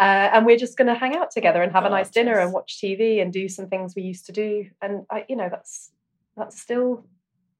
Uh, 0.00 0.28
and 0.32 0.44
we're 0.44 0.56
just 0.56 0.76
going 0.76 0.88
to 0.88 0.94
hang 0.94 1.14
out 1.14 1.30
together 1.30 1.62
and 1.62 1.70
have 1.70 1.84
a 1.84 1.88
nice 1.88 2.10
dinner 2.10 2.40
and 2.40 2.52
watch 2.52 2.80
TV 2.82 3.22
and 3.22 3.32
do 3.32 3.48
some 3.48 3.68
things 3.68 3.94
we 3.94 4.02
used 4.02 4.26
to 4.26 4.32
do. 4.32 4.68
And 4.82 5.06
I, 5.08 5.24
you 5.28 5.36
know, 5.36 5.48
that's 5.48 5.92
that's 6.36 6.60
still 6.60 7.06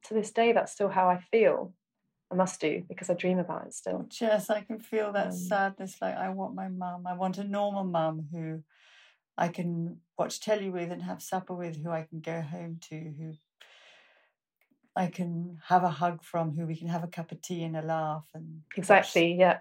to 0.04 0.14
this 0.14 0.30
day, 0.30 0.52
that's 0.52 0.72
still 0.72 0.88
how 0.88 1.08
I 1.08 1.18
feel. 1.18 1.74
I 2.32 2.36
must 2.36 2.60
do 2.60 2.82
because 2.88 3.10
I 3.10 3.14
dream 3.14 3.38
about 3.38 3.66
it 3.66 3.74
still. 3.74 4.06
Yes, 4.20 4.50
I 4.50 4.62
can 4.62 4.80
feel 4.80 5.12
that 5.12 5.26
um, 5.26 5.32
sadness. 5.32 5.96
Like 6.00 6.16
I 6.16 6.30
want 6.30 6.54
my 6.54 6.68
mum. 6.68 7.06
I 7.06 7.14
want 7.14 7.38
a 7.38 7.44
normal 7.44 7.84
mum 7.84 8.26
who 8.32 8.62
I 9.36 9.48
can 9.48 9.98
watch 10.18 10.40
telly 10.40 10.70
with 10.70 10.90
and 10.90 11.02
have 11.02 11.22
supper 11.22 11.54
with, 11.54 11.82
who 11.82 11.90
I 11.90 12.06
can 12.08 12.20
go 12.20 12.40
home 12.40 12.78
to, 12.88 12.96
who 12.96 13.34
I 14.96 15.08
can 15.08 15.58
have 15.68 15.84
a 15.84 15.90
hug 15.90 16.22
from, 16.22 16.52
who 16.56 16.66
we 16.66 16.76
can 16.76 16.88
have 16.88 17.04
a 17.04 17.08
cup 17.08 17.32
of 17.32 17.40
tea 17.40 17.62
and 17.62 17.76
a 17.76 17.82
laugh 17.82 18.24
and 18.34 18.62
exactly, 18.76 19.34
yeah, 19.38 19.58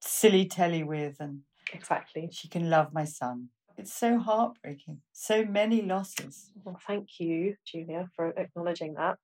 silly 0.00 0.46
telly 0.46 0.82
with, 0.82 1.16
and 1.20 1.40
exactly 1.72 2.28
she 2.32 2.48
can 2.48 2.68
love 2.68 2.92
my 2.92 3.04
son. 3.04 3.48
It's 3.78 3.92
so 3.92 4.18
heartbreaking. 4.18 5.00
So 5.12 5.44
many 5.44 5.82
losses. 5.82 6.50
Well, 6.64 6.80
thank 6.86 7.20
you, 7.20 7.56
Julia, 7.64 8.08
for 8.16 8.28
acknowledging 8.36 8.94
that. 8.94 9.18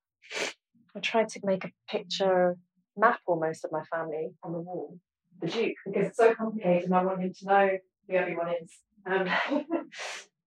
I 0.95 0.99
tried 0.99 1.29
to 1.29 1.39
make 1.43 1.65
a 1.65 1.71
picture 1.89 2.57
map 2.95 3.19
almost 3.25 3.65
of 3.65 3.71
my 3.71 3.83
family 3.83 4.29
on 4.43 4.53
the 4.53 4.59
wall, 4.59 4.97
the 5.41 5.47
Duke, 5.47 5.75
because 5.85 6.07
it's 6.07 6.17
so 6.17 6.33
complicated 6.35 6.83
and 6.83 6.95
I 6.95 7.03
want 7.03 7.21
him 7.21 7.33
to 7.33 7.45
know 7.45 7.69
who 8.07 8.15
everyone 8.15 8.53
is. 8.61 8.71
Um, 9.05 9.27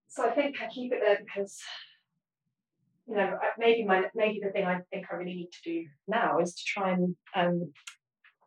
so 0.08 0.28
I 0.28 0.30
think 0.30 0.56
I 0.62 0.68
keep 0.68 0.92
it 0.92 1.00
there 1.04 1.18
because 1.24 1.60
you 3.08 3.14
know, 3.14 3.38
maybe 3.58 3.84
my 3.84 4.04
maybe 4.14 4.40
the 4.42 4.50
thing 4.50 4.64
I 4.64 4.80
think 4.92 5.06
I 5.10 5.16
really 5.16 5.34
need 5.34 5.50
to 5.52 5.70
do 5.70 5.86
now 6.08 6.40
is 6.40 6.54
to 6.54 6.62
try 6.66 6.90
and, 6.90 7.14
um, 7.34 7.72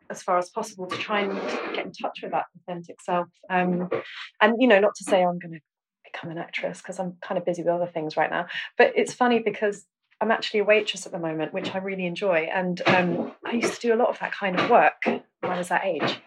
as 0.10 0.22
far 0.22 0.38
as 0.38 0.50
possible, 0.50 0.86
to 0.88 0.98
try 0.98 1.22
and 1.22 1.34
get 1.74 1.86
in 1.86 1.94
touch 1.94 2.20
with 2.22 2.32
that 2.32 2.46
authentic 2.58 3.02
self. 3.02 3.28
Um, 3.50 3.90
and 4.42 4.56
you 4.60 4.68
know, 4.68 4.80
not 4.80 4.96
to 4.96 5.04
say 5.04 5.24
I'm 5.24 5.40
going 5.40 5.54
to 5.54 5.60
become 6.12 6.32
an 6.32 6.38
actress 6.38 6.80
because 6.80 7.00
I'm 7.00 7.18
kind 7.22 7.38
of 7.38 7.46
busy 7.46 7.62
with 7.62 7.72
other 7.72 7.88
things 7.88 8.18
right 8.18 8.30
now. 8.30 8.48
But 8.78 8.94
it's 8.96 9.14
funny 9.14 9.40
because 9.40 9.86
I'm 10.22 10.32
actually 10.32 10.62
a 10.62 10.66
waitress 10.66 11.06
at 11.06 11.12
the 11.12 11.20
moment, 11.20 11.54
which 11.54 11.74
I 11.74 11.78
really 11.78 12.06
enjoy, 12.06 12.50
and 12.54 12.82
um, 12.88 13.32
I 13.46 13.54
used 13.54 13.76
to 13.76 13.88
do 13.88 13.94
a 13.94 13.96
lot 13.96 14.10
of 14.10 14.20
that 14.20 14.34
kind 14.34 14.60
of 14.60 14.70
work 14.70 15.04
when 15.06 15.22
I 15.44 15.58
was 15.58 15.70
that 15.70 15.86
age. 15.86 16.22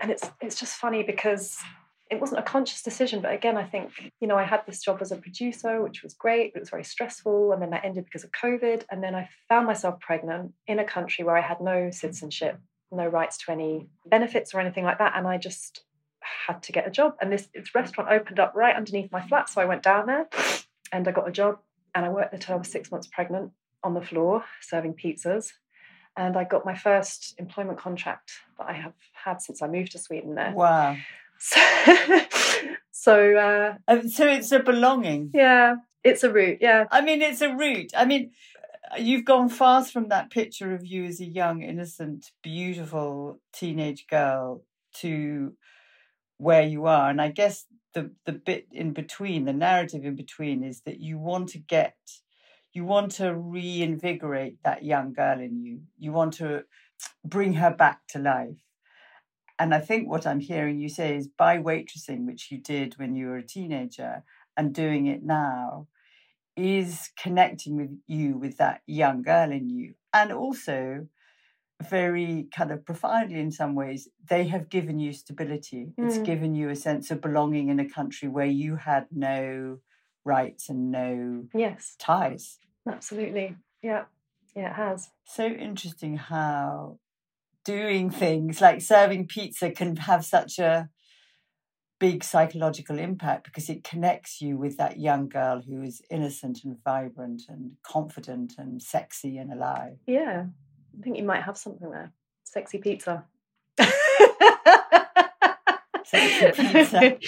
And 0.00 0.10
it's 0.10 0.30
it's 0.40 0.60
just 0.60 0.76
funny 0.76 1.02
because 1.02 1.56
it 2.10 2.20
wasn't 2.20 2.40
a 2.40 2.44
conscious 2.44 2.82
decision, 2.82 3.20
but 3.20 3.32
again, 3.32 3.56
I 3.56 3.64
think, 3.64 4.12
you 4.20 4.28
know, 4.28 4.36
I 4.36 4.44
had 4.44 4.62
this 4.66 4.82
job 4.82 4.98
as 5.00 5.12
a 5.12 5.16
producer, 5.16 5.82
which 5.82 6.02
was 6.02 6.14
great, 6.14 6.52
but 6.52 6.58
it 6.58 6.62
was 6.62 6.70
very 6.70 6.84
stressful. 6.84 7.52
And 7.52 7.60
then 7.60 7.70
that 7.70 7.84
ended 7.84 8.04
because 8.04 8.24
of 8.24 8.30
COVID. 8.32 8.84
And 8.90 9.02
then 9.02 9.14
I 9.14 9.28
found 9.48 9.66
myself 9.66 10.00
pregnant 10.00 10.52
in 10.66 10.78
a 10.78 10.84
country 10.84 11.24
where 11.24 11.36
I 11.36 11.42
had 11.42 11.60
no 11.60 11.90
citizenship, 11.90 12.58
no 12.90 13.06
rights 13.06 13.36
to 13.38 13.52
any 13.52 13.88
benefits 14.06 14.54
or 14.54 14.60
anything 14.60 14.84
like 14.84 14.98
that. 14.98 15.14
And 15.16 15.26
I 15.26 15.36
just 15.36 15.82
had 16.46 16.62
to 16.62 16.72
get 16.72 16.86
a 16.86 16.90
job. 16.90 17.14
And 17.20 17.30
this, 17.30 17.48
this 17.54 17.74
restaurant 17.74 18.10
opened 18.10 18.40
up 18.40 18.54
right 18.54 18.74
underneath 18.74 19.12
my 19.12 19.26
flat. 19.26 19.50
So 19.50 19.60
I 19.60 19.66
went 19.66 19.82
down 19.82 20.06
there 20.06 20.28
and 20.92 21.06
I 21.06 21.12
got 21.12 21.28
a 21.28 21.32
job. 21.32 21.58
And 21.94 22.04
I 22.04 22.08
worked 22.08 22.32
there 22.32 22.40
till 22.40 22.54
I 22.54 22.58
was 22.58 22.70
six 22.70 22.90
months 22.90 23.08
pregnant 23.08 23.52
on 23.82 23.94
the 23.94 24.00
floor 24.00 24.44
serving 24.62 24.94
pizzas. 24.94 25.52
And 26.16 26.36
I 26.36 26.44
got 26.44 26.66
my 26.66 26.74
first 26.74 27.34
employment 27.38 27.78
contract 27.78 28.32
that 28.58 28.68
I 28.68 28.72
have 28.72 28.94
had 29.12 29.40
since 29.40 29.62
I 29.62 29.68
moved 29.68 29.92
to 29.92 29.98
Sweden 29.98 30.34
there. 30.34 30.52
Wow. 30.52 30.96
So, 31.38 31.60
so, 32.90 33.36
uh, 33.36 34.08
so 34.08 34.26
it's 34.26 34.50
a 34.50 34.58
belonging. 34.58 35.30
yeah, 35.32 35.76
it's 36.02 36.24
a 36.24 36.32
route. 36.32 36.58
Yeah. 36.60 36.86
I 36.90 37.02
mean, 37.02 37.22
it's 37.22 37.40
a 37.40 37.54
route. 37.54 37.92
I 37.96 38.04
mean, 38.04 38.32
you've 38.98 39.24
gone 39.24 39.48
fast 39.48 39.92
from 39.92 40.08
that 40.08 40.30
picture 40.30 40.74
of 40.74 40.84
you 40.84 41.04
as 41.04 41.20
a 41.20 41.24
young, 41.24 41.62
innocent, 41.62 42.32
beautiful 42.42 43.40
teenage 43.52 44.06
girl 44.08 44.64
to 44.94 45.54
where 46.38 46.62
you 46.62 46.86
are. 46.86 47.10
And 47.10 47.20
I 47.20 47.30
guess 47.30 47.64
the 47.98 48.32
the 48.32 48.32
bit 48.32 48.66
in 48.72 48.92
between, 48.92 49.44
the 49.44 49.52
narrative 49.52 50.04
in 50.04 50.14
between, 50.14 50.62
is 50.62 50.82
that 50.82 51.00
you 51.00 51.18
want 51.18 51.48
to 51.50 51.58
get, 51.58 51.96
you 52.72 52.84
want 52.84 53.12
to 53.12 53.34
reinvigorate 53.34 54.62
that 54.64 54.84
young 54.84 55.12
girl 55.12 55.40
in 55.40 55.60
you. 55.60 55.80
You 55.98 56.12
want 56.12 56.34
to 56.34 56.64
bring 57.24 57.54
her 57.54 57.70
back 57.70 58.00
to 58.08 58.18
life. 58.18 58.62
And 59.58 59.74
I 59.74 59.80
think 59.80 60.08
what 60.08 60.26
I'm 60.26 60.40
hearing 60.40 60.78
you 60.78 60.88
say 60.88 61.16
is 61.16 61.26
by 61.26 61.58
waitressing, 61.58 62.26
which 62.26 62.50
you 62.50 62.58
did 62.58 62.94
when 62.98 63.16
you 63.16 63.26
were 63.26 63.38
a 63.38 63.46
teenager, 63.46 64.22
and 64.56 64.74
doing 64.74 65.06
it 65.06 65.22
now, 65.22 65.88
is 66.56 67.10
connecting 67.16 67.76
with 67.76 67.98
you 68.06 68.36
with 68.36 68.56
that 68.58 68.82
young 68.86 69.22
girl 69.22 69.50
in 69.50 69.68
you. 69.68 69.94
And 70.12 70.32
also, 70.32 71.06
very 71.82 72.48
kind 72.54 72.70
of 72.72 72.84
profoundly 72.84 73.38
in 73.40 73.50
some 73.52 73.74
ways, 73.74 74.08
they 74.28 74.48
have 74.48 74.68
given 74.68 74.98
you 74.98 75.12
stability. 75.12 75.92
It's 75.96 76.18
Mm. 76.18 76.24
given 76.24 76.54
you 76.54 76.70
a 76.70 76.76
sense 76.76 77.10
of 77.10 77.20
belonging 77.20 77.68
in 77.68 77.78
a 77.78 77.88
country 77.88 78.28
where 78.28 78.46
you 78.46 78.76
had 78.76 79.06
no 79.12 79.78
rights 80.24 80.68
and 80.68 80.90
no 80.90 81.46
Yes, 81.54 81.94
ties. 81.98 82.58
absolutely. 82.86 83.56
Yeah. 83.82 84.06
Yeah, 84.56 84.70
it 84.70 84.74
has. 84.74 85.10
So 85.24 85.46
interesting 85.46 86.16
how 86.16 86.98
doing 87.64 88.10
things 88.10 88.60
like 88.60 88.80
serving 88.80 89.26
pizza 89.28 89.70
can 89.70 89.96
have 89.96 90.24
such 90.24 90.58
a 90.58 90.88
big 92.00 92.22
psychological 92.24 92.98
impact 92.98 93.44
because 93.44 93.68
it 93.68 93.84
connects 93.84 94.40
you 94.40 94.56
with 94.56 94.76
that 94.78 94.98
young 94.98 95.28
girl 95.28 95.60
who 95.62 95.82
is 95.82 96.00
innocent 96.10 96.64
and 96.64 96.82
vibrant 96.82 97.42
and 97.48 97.72
confident 97.82 98.54
and 98.58 98.80
sexy 98.82 99.36
and 99.36 99.52
alive. 99.52 99.98
Yeah. 100.06 100.46
I 100.98 101.02
think 101.02 101.16
you 101.18 101.24
might 101.24 101.42
have 101.42 101.56
something 101.58 101.90
there. 101.90 102.12
Sexy 102.44 102.78
pizza. 102.78 103.24
Sexy 106.04 106.52
pizza. 106.72 107.18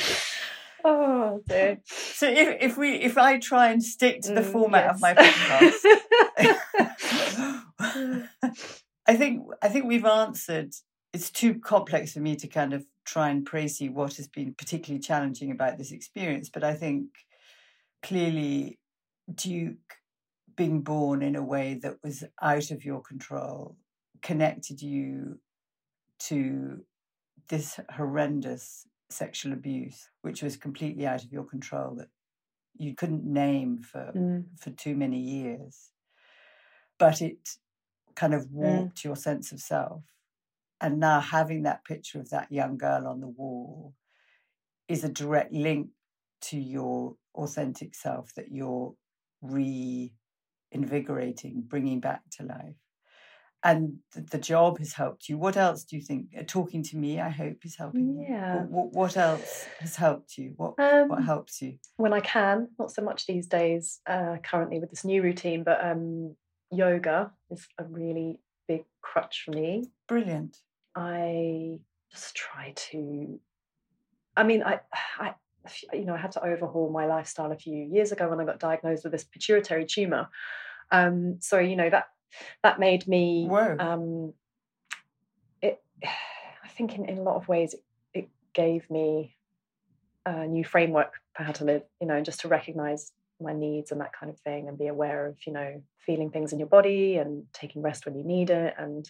oh 0.84 1.40
dear. 1.48 1.80
So 1.84 2.28
if, 2.28 2.56
if 2.62 2.76
we 2.78 2.94
if 2.94 3.18
I 3.18 3.38
try 3.38 3.70
and 3.70 3.82
stick 3.82 4.22
to 4.22 4.32
the 4.34 4.40
Mm, 4.40 4.52
format 4.52 4.86
of 4.90 5.00
my 5.00 5.14
podcast, 5.14 5.84
I 9.06 9.16
think 9.16 9.46
I 9.62 9.68
think 9.68 9.84
we've 9.86 10.04
answered. 10.04 10.74
It's 11.12 11.30
too 11.30 11.58
complex 11.58 12.12
for 12.12 12.20
me 12.20 12.36
to 12.36 12.46
kind 12.46 12.72
of 12.72 12.86
try 13.04 13.30
and 13.30 13.44
précis 13.44 13.92
what 13.92 14.14
has 14.14 14.28
been 14.28 14.54
particularly 14.54 15.00
challenging 15.00 15.50
about 15.50 15.76
this 15.76 15.90
experience. 15.90 16.48
But 16.48 16.62
I 16.62 16.74
think 16.74 17.08
clearly 18.02 18.78
Duke 19.34 19.96
being 20.60 20.82
born 20.82 21.22
in 21.22 21.36
a 21.36 21.42
way 21.42 21.72
that 21.82 21.96
was 22.04 22.22
out 22.42 22.70
of 22.70 22.84
your 22.84 23.00
control 23.00 23.78
connected 24.20 24.82
you 24.82 25.40
to 26.18 26.84
this 27.48 27.80
horrendous 27.96 28.86
sexual 29.08 29.54
abuse, 29.54 30.10
which 30.20 30.42
was 30.42 30.58
completely 30.58 31.06
out 31.06 31.24
of 31.24 31.32
your 31.32 31.44
control 31.44 31.94
that 31.94 32.08
you 32.76 32.94
couldn't 32.94 33.24
name 33.24 33.78
for 33.82 34.12
Mm. 34.14 34.44
for 34.58 34.70
too 34.70 34.94
many 34.94 35.18
years. 35.18 35.92
But 36.98 37.22
it 37.22 37.56
kind 38.14 38.34
of 38.34 38.52
warped 38.52 39.02
your 39.02 39.16
sense 39.16 39.52
of 39.52 39.60
self. 39.60 40.04
And 40.78 41.00
now 41.00 41.20
having 41.20 41.62
that 41.62 41.86
picture 41.86 42.20
of 42.20 42.28
that 42.28 42.52
young 42.52 42.76
girl 42.76 43.06
on 43.06 43.20
the 43.20 43.28
wall 43.40 43.94
is 44.88 45.04
a 45.04 45.08
direct 45.08 45.54
link 45.54 45.88
to 46.48 46.58
your 46.58 47.16
authentic 47.34 47.94
self 47.94 48.34
that 48.34 48.52
you're 48.52 48.94
reinvigorating, 50.72 51.62
bringing 51.66 52.00
back 52.00 52.22
to 52.32 52.44
life. 52.44 52.76
And 53.62 53.98
the 54.14 54.38
job 54.38 54.78
has 54.78 54.94
helped 54.94 55.28
you. 55.28 55.36
What 55.36 55.58
else 55.58 55.84
do 55.84 55.96
you 55.96 56.02
think? 56.02 56.28
Uh, 56.38 56.44
Talking 56.46 56.82
to 56.84 56.96
me, 56.96 57.20
I 57.20 57.28
hope, 57.28 57.58
is 57.64 57.76
helping 57.76 58.08
you. 58.18 58.26
Yeah. 58.26 58.62
What, 58.64 58.92
what 58.94 59.16
else 59.18 59.66
has 59.80 59.96
helped 59.96 60.38
you? 60.38 60.54
What 60.56 60.78
what 60.78 61.18
Um, 61.18 61.22
helps 61.22 61.60
you? 61.60 61.76
when 61.98 62.14
I 62.14 62.20
can, 62.20 62.68
not 62.78 62.90
so 62.90 63.02
much 63.02 63.26
these 63.26 63.46
days, 63.46 64.00
uh, 64.06 64.38
currently 64.42 64.78
with 64.80 64.88
this 64.88 65.04
new 65.04 65.22
routine, 65.22 65.62
but 65.62 65.84
um, 65.84 66.36
yoga 66.70 67.32
is 67.50 67.68
a 67.76 67.84
really 67.84 68.40
big 68.66 68.84
crutch 69.02 69.42
for 69.44 69.50
me. 69.50 69.84
Brilliant. 70.08 70.56
I 70.94 71.80
just 72.10 72.34
try 72.34 72.72
to. 72.74 73.38
I 74.38 74.42
mean, 74.44 74.62
I, 74.62 74.80
I, 75.18 75.34
you 75.92 76.04
know, 76.04 76.14
I 76.14 76.18
had 76.18 76.32
to 76.32 76.44
overhaul 76.44 76.90
my 76.90 77.06
lifestyle 77.06 77.52
a 77.52 77.56
few 77.56 77.84
years 77.84 78.12
ago 78.12 78.28
when 78.28 78.40
I 78.40 78.44
got 78.44 78.58
diagnosed 78.58 79.04
with 79.04 79.12
this 79.12 79.24
pituitary 79.24 79.84
tumor. 79.84 80.28
Um, 80.90 81.36
so 81.40 81.58
you 81.58 81.76
know 81.76 81.90
that 81.90 82.08
that 82.62 82.78
made 82.78 83.06
me. 83.06 83.46
Whoa. 83.46 83.76
Um, 83.78 84.32
it, 85.62 85.82
I 86.64 86.68
think, 86.68 86.94
in, 86.96 87.06
in 87.06 87.18
a 87.18 87.22
lot 87.22 87.36
of 87.36 87.48
ways, 87.48 87.74
it, 87.74 87.84
it 88.14 88.28
gave 88.54 88.88
me 88.90 89.36
a 90.24 90.46
new 90.46 90.64
framework 90.64 91.14
for 91.34 91.42
how 91.42 91.52
to 91.52 91.64
live. 91.64 91.82
You 92.00 92.06
know, 92.06 92.16
and 92.16 92.24
just 92.24 92.40
to 92.40 92.48
recognize 92.48 93.12
my 93.40 93.52
needs 93.52 93.90
and 93.90 94.00
that 94.00 94.12
kind 94.12 94.30
of 94.30 94.38
thing, 94.40 94.68
and 94.68 94.78
be 94.78 94.86
aware 94.86 95.26
of 95.26 95.36
you 95.46 95.52
know 95.52 95.82
feeling 95.98 96.30
things 96.30 96.52
in 96.52 96.58
your 96.58 96.68
body 96.68 97.16
and 97.16 97.44
taking 97.52 97.82
rest 97.82 98.06
when 98.06 98.16
you 98.16 98.24
need 98.24 98.50
it, 98.50 98.74
and 98.78 99.08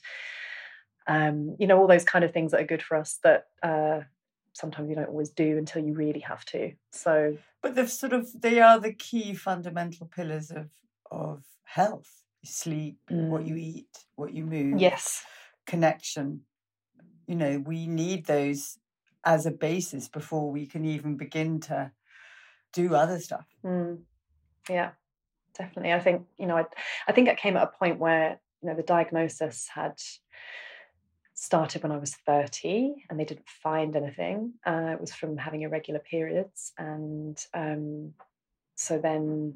um, 1.07 1.57
you 1.59 1.67
know 1.67 1.79
all 1.79 1.87
those 1.87 2.05
kind 2.05 2.25
of 2.25 2.33
things 2.33 2.53
that 2.53 2.61
are 2.61 2.67
good 2.67 2.83
for 2.83 2.97
us 2.97 3.19
that 3.23 3.47
uh, 3.63 4.01
sometimes 4.53 4.89
you 4.89 4.95
don't 4.95 5.09
always 5.09 5.31
do 5.31 5.59
until 5.59 5.85
you 5.85 5.95
really 5.95 6.21
have 6.21 6.45
to. 6.47 6.73
So 6.93 7.37
But 7.63 7.75
they've 7.75 7.91
sort 7.91 8.13
of 8.13 8.29
they 8.41 8.61
are 8.61 8.79
the 8.79 8.93
key 8.93 9.35
fundamental 9.35 10.07
pillars 10.07 10.51
of 10.51 10.71
of 11.11 11.45
health. 11.65 12.25
Sleep, 12.43 12.99
what 13.11 13.47
you 13.47 13.55
eat, 13.57 14.07
what 14.15 14.33
you 14.33 14.47
move, 14.47 14.81
yes, 14.81 15.25
connection. 15.67 16.41
You 17.27 17.37
know, 17.37 17.59
we 17.59 17.87
need 17.87 18.25
those 18.25 18.79
as 19.27 19.45
a 19.45 19.51
basis 19.51 20.09
before 20.09 20.51
we 20.51 20.67
can 20.67 20.87
even 20.87 21.19
begin 21.19 21.61
to 21.61 21.93
do 22.73 22.95
other 22.95 23.19
stuff. 23.19 23.47
Mm. 23.63 23.99
Yeah, 24.71 24.93
definitely. 25.57 25.93
I 25.93 26.01
think 26.01 26.27
you 26.39 26.47
know, 26.47 26.57
I, 26.57 26.65
I 27.07 27.13
think 27.13 27.29
it 27.29 27.37
came 27.37 27.59
at 27.59 27.65
a 27.65 27.79
point 27.79 27.99
where 27.99 28.41
you 28.63 28.71
know 28.71 28.75
the 28.75 28.83
diagnosis 28.83 29.69
had 29.69 29.99
started 31.41 31.83
when 31.83 31.91
I 31.91 31.97
was 31.97 32.15
thirty, 32.27 32.95
and 33.09 33.19
they 33.19 33.25
didn't 33.25 33.49
find 33.49 33.97
anything. 33.97 34.53
Uh, 34.65 34.91
it 34.93 35.01
was 35.01 35.13
from 35.13 35.39
having 35.39 35.63
irregular 35.63 35.99
periods, 35.99 36.73
and 36.77 37.43
um, 37.55 38.13
so 38.77 38.99
then 38.99 39.55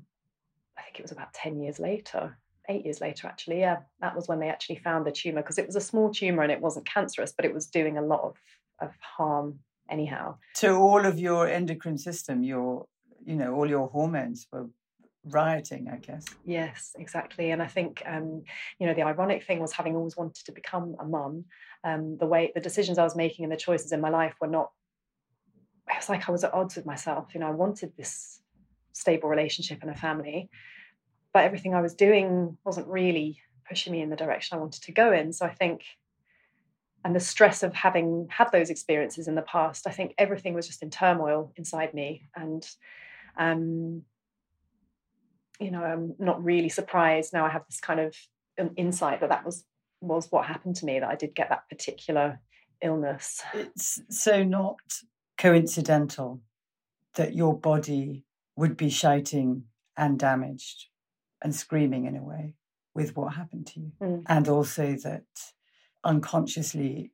I 0.79 0.83
think 0.83 0.99
it 0.99 1.03
was 1.03 1.13
about 1.13 1.35
ten 1.35 1.61
years 1.61 1.79
later. 1.79 2.39
Eight 2.71 2.87
years 2.87 3.03
later, 3.03 3.29
actually, 3.29 3.61
yeah, 3.61 3.81
that 4.01 4.17
was 4.17 4.27
when 4.27 4.41
they 4.41 4.49
actually 4.49 4.77
found 4.77 5.05
the 5.05 5.13
tumor 5.13 5.43
because 5.43 5.59
it 5.59 5.67
was 5.67 5.77
a 5.77 5.81
small 5.83 6.11
tumor 6.11 6.43
and 6.43 6.51
it 6.51 6.63
wasn't 6.63 6.87
cancerous, 6.87 7.35
but 7.37 7.45
it 7.45 7.53
was 7.53 7.67
doing 7.67 7.99
a 7.99 8.03
lot 8.03 8.23
of, 8.23 8.37
of 8.81 8.95
harm 9.01 9.59
anyhow. 9.91 10.37
To 10.57 10.75
all 10.77 11.05
of 11.05 11.19
your 11.19 11.47
endocrine 11.47 11.99
system, 11.99 12.43
your 12.43 12.87
you 13.27 13.37
know, 13.37 13.55
all 13.55 13.69
your 13.69 13.89
hormones 13.89 14.47
were 14.51 14.69
rioting, 15.25 15.89
I 15.89 15.97
guess. 15.97 16.25
Yes, 16.45 16.95
exactly. 16.99 17.51
And 17.51 17.63
I 17.63 17.67
think, 17.67 18.03
um, 18.07 18.43
you 18.79 18.87
know, 18.87 18.95
the 18.95 19.03
ironic 19.03 19.45
thing 19.45 19.61
was 19.61 19.73
having 19.73 19.97
always 19.97 20.17
wanted 20.17 20.45
to 20.47 20.53
become 20.53 20.97
a 21.01 21.05
mum. 21.05 21.45
Um, 21.83 22.17
the 22.19 22.27
way 22.27 22.53
the 22.55 22.61
decisions 22.61 22.99
I 22.99 23.05
was 23.05 23.17
making 23.17 23.45
and 23.45 23.53
the 23.53 23.57
choices 23.57 23.93
in 23.93 24.01
my 24.01 24.11
life 24.11 24.35
were 24.41 24.49
not. 24.49 24.71
It 25.89 25.97
was 25.97 26.09
like 26.09 26.29
I 26.29 26.33
was 26.33 26.45
at 26.45 26.55
odds 26.55 26.77
with 26.77 26.87
myself. 26.87 27.35
You 27.35 27.41
know, 27.41 27.49
I 27.49 27.53
wanted 27.53 27.93
this 27.97 28.41
stable 28.93 29.29
relationship 29.29 29.79
and 29.83 29.91
a 29.91 29.95
family, 29.95 30.49
but 31.33 31.45
everything 31.45 31.75
I 31.75 31.83
was 31.83 31.95
doing 31.95 32.57
wasn't 32.65 32.89
really 32.89 33.41
pushing 33.69 33.93
me 33.93 34.01
in 34.03 34.11
the 34.11 34.17
direction 34.17 34.57
I 34.57 34.61
wanted 34.61 34.83
to 34.83 34.93
go 34.93 35.13
in. 35.13 35.33
So 35.33 35.45
I 35.47 35.53
think, 35.53 35.85
and 37.05 37.15
the 37.15 37.21
stress 37.21 37.63
of 37.63 37.75
having 37.75 38.29
had 38.31 38.51
those 38.51 38.71
experiences 38.71 39.29
in 39.29 39.35
the 39.35 39.43
past, 39.43 39.87
I 39.87 39.91
think 39.91 40.15
everything 40.17 40.55
was 40.55 40.67
just 40.67 40.83
in 40.83 40.91
turmoil 40.91 41.53
inside 41.57 41.93
me. 41.93 42.29
And, 42.35 42.67
um, 43.37 44.03
you 45.61 45.71
know, 45.71 45.83
I'm 45.83 46.15
not 46.19 46.43
really 46.43 46.69
surprised 46.69 47.33
now. 47.33 47.47
I 47.47 47.51
have 47.51 47.65
this 47.69 47.81
kind 47.81 48.01
of 48.01 48.17
um, 48.59 48.71
insight 48.77 49.21
that 49.21 49.31
that 49.31 49.45
was 49.45 49.65
was 50.01 50.31
what 50.31 50.47
happened 50.47 50.77
to 50.77 50.87
me. 50.87 51.01
That 51.01 51.09
I 51.09 51.17
did 51.17 51.35
get 51.35 51.49
that 51.49 51.69
particular 51.69 52.41
illness. 52.83 53.43
It's 53.53 54.01
so 54.11 54.43
not 54.43 54.79
coincidental 55.39 56.41
that 57.15 57.35
your 57.35 57.59
body 57.59 58.25
would 58.57 58.77
be 58.77 58.91
shouting 58.91 59.65
and 59.97 60.19
damaged 60.19 60.87
and 61.43 61.55
screaming 61.55 62.07
in 62.07 62.17
a 62.17 62.23
way 62.23 62.55
with 62.95 63.17
what 63.17 63.35
happened 63.35 63.67
to 63.69 63.81
you. 63.81 63.93
Mm. 64.01 64.23
And 64.27 64.49
also 64.49 64.97
that 65.03 65.25
unconsciously 66.05 67.13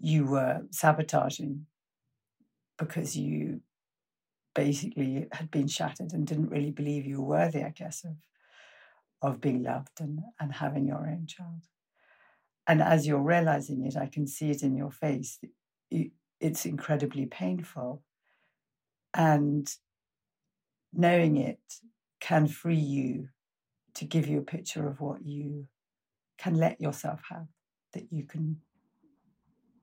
you 0.00 0.26
were 0.26 0.62
sabotaging 0.70 1.66
because 2.78 3.16
you 3.16 3.60
basically 4.54 5.26
had 5.32 5.50
been 5.50 5.68
shattered 5.68 6.12
and 6.12 6.26
didn't 6.26 6.50
really 6.50 6.70
believe 6.70 7.06
you 7.06 7.20
were 7.20 7.38
worthy, 7.38 7.62
I 7.62 7.70
guess, 7.70 8.04
of 8.04 8.16
of 9.22 9.40
being 9.40 9.62
loved 9.62 10.00
and, 10.00 10.20
and 10.38 10.52
having 10.52 10.86
your 10.86 11.06
own 11.08 11.26
child. 11.26 11.62
And 12.66 12.82
as 12.82 13.06
you're 13.06 13.18
realizing 13.22 13.84
it, 13.86 13.96
I 13.96 14.06
can 14.06 14.26
see 14.26 14.50
it 14.50 14.62
in 14.62 14.76
your 14.76 14.90
face. 14.90 15.38
It's 16.40 16.66
incredibly 16.66 17.26
painful. 17.26 18.02
And 19.14 19.70
knowing 20.92 21.36
it 21.36 21.60
can 22.20 22.46
free 22.46 22.76
you 22.76 23.28
to 23.94 24.04
give 24.04 24.26
you 24.26 24.38
a 24.38 24.42
picture 24.42 24.86
of 24.88 25.00
what 25.00 25.24
you 25.24 25.68
can 26.38 26.54
let 26.54 26.80
yourself 26.80 27.20
have, 27.30 27.46
that 27.92 28.12
you 28.12 28.24
can 28.24 28.60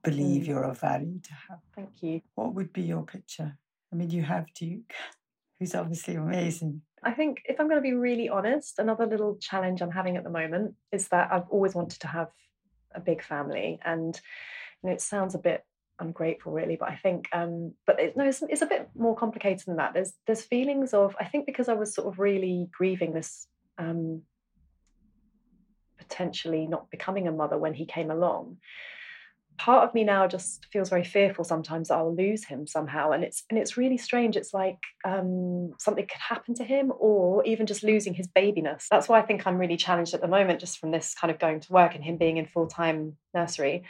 believe 0.03 0.43
Mm. 0.43 0.47
you're 0.47 0.63
of 0.63 0.79
value 0.79 1.19
to 1.19 1.33
have. 1.33 1.59
Thank 1.75 2.01
you. 2.03 2.21
What 2.35 2.53
would 2.55 2.73
be 2.73 2.83
your 2.83 3.03
picture? 3.03 3.57
I 3.91 3.95
mean, 3.95 4.09
you 4.09 4.23
have 4.23 4.53
Duke, 4.53 4.93
who's 5.59 5.75
obviously 5.75 6.15
amazing. 6.15 6.81
I 7.03 7.11
think 7.11 7.41
if 7.45 7.59
I'm 7.59 7.67
going 7.67 7.81
to 7.81 7.89
be 7.89 7.93
really 7.93 8.29
honest, 8.29 8.77
another 8.77 9.05
little 9.05 9.37
challenge 9.37 9.81
I'm 9.81 9.91
having 9.91 10.17
at 10.17 10.23
the 10.23 10.29
moment 10.29 10.75
is 10.91 11.07
that 11.09 11.31
I've 11.31 11.49
always 11.49 11.73
wanted 11.73 11.99
to 12.01 12.07
have 12.07 12.29
a 12.93 12.99
big 12.99 13.23
family, 13.23 13.79
and 13.83 14.19
you 14.83 14.89
know, 14.89 14.93
it 14.93 15.01
sounds 15.01 15.33
a 15.33 15.39
bit 15.39 15.65
ungrateful, 15.99 16.51
really, 16.51 16.75
but 16.75 16.89
I 16.89 16.95
think, 16.95 17.27
um, 17.31 17.73
but 17.87 17.99
it, 17.99 18.17
no, 18.17 18.25
it's, 18.25 18.41
it's 18.43 18.61
a 18.61 18.67
bit 18.67 18.89
more 18.95 19.15
complicated 19.15 19.65
than 19.65 19.77
that. 19.77 19.93
There's 19.93 20.13
there's 20.27 20.41
feelings 20.41 20.93
of 20.93 21.15
I 21.19 21.25
think 21.25 21.45
because 21.45 21.69
I 21.69 21.73
was 21.73 21.93
sort 21.93 22.07
of 22.07 22.19
really 22.19 22.67
grieving 22.71 23.13
this 23.13 23.47
um, 23.77 24.23
potentially 25.97 26.67
not 26.67 26.89
becoming 26.91 27.27
a 27.27 27.31
mother 27.31 27.57
when 27.57 27.73
he 27.73 27.85
came 27.85 28.11
along. 28.11 28.57
Part 29.61 29.87
of 29.87 29.93
me 29.93 30.03
now 30.03 30.25
just 30.25 30.65
feels 30.71 30.89
very 30.89 31.03
fearful 31.03 31.43
sometimes 31.43 31.89
that 31.89 31.93
I'll 31.93 32.15
lose 32.15 32.43
him 32.43 32.65
somehow, 32.65 33.11
and 33.11 33.23
it's 33.23 33.43
and 33.47 33.59
it's 33.59 33.77
really 33.77 33.97
strange. 33.97 34.35
It's 34.35 34.55
like 34.55 34.79
um, 35.05 35.73
something 35.77 36.07
could 36.07 36.19
happen 36.19 36.55
to 36.55 36.63
him, 36.63 36.91
or 36.97 37.45
even 37.45 37.67
just 37.67 37.83
losing 37.83 38.15
his 38.15 38.27
babiness. 38.27 38.87
That's 38.89 39.07
why 39.07 39.19
I 39.19 39.21
think 39.21 39.45
I'm 39.45 39.59
really 39.59 39.77
challenged 39.77 40.15
at 40.15 40.21
the 40.21 40.27
moment, 40.27 40.61
just 40.61 40.79
from 40.79 40.89
this 40.89 41.13
kind 41.13 41.29
of 41.29 41.37
going 41.37 41.59
to 41.59 41.71
work 41.71 41.93
and 41.93 42.03
him 42.03 42.17
being 42.17 42.37
in 42.37 42.47
full 42.47 42.65
time 42.65 43.17
nursery. 43.35 43.83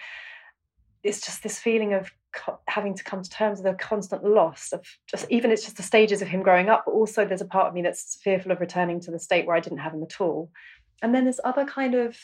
It's 1.03 1.21
just 1.21 1.41
this 1.41 1.57
feeling 1.57 1.93
of 1.93 2.11
co- 2.35 2.59
having 2.67 2.93
to 2.95 3.03
come 3.05 3.23
to 3.23 3.29
terms 3.29 3.59
with 3.59 3.73
a 3.73 3.77
constant 3.77 4.25
loss 4.25 4.73
of 4.73 4.85
just 5.07 5.25
even 5.29 5.51
it's 5.51 5.63
just 5.63 5.77
the 5.77 5.83
stages 5.83 6.21
of 6.21 6.27
him 6.27 6.43
growing 6.43 6.67
up, 6.67 6.83
but 6.85 6.91
also 6.91 7.23
there's 7.23 7.39
a 7.39 7.45
part 7.45 7.67
of 7.67 7.73
me 7.73 7.81
that's 7.81 8.19
fearful 8.21 8.51
of 8.51 8.59
returning 8.59 8.99
to 8.99 9.11
the 9.11 9.19
state 9.19 9.47
where 9.47 9.55
I 9.55 9.61
didn't 9.61 9.79
have 9.79 9.93
him 9.93 10.03
at 10.03 10.19
all. 10.19 10.51
And 11.01 11.15
then 11.15 11.23
there's 11.23 11.39
other 11.45 11.63
kind 11.63 11.95
of 11.95 12.17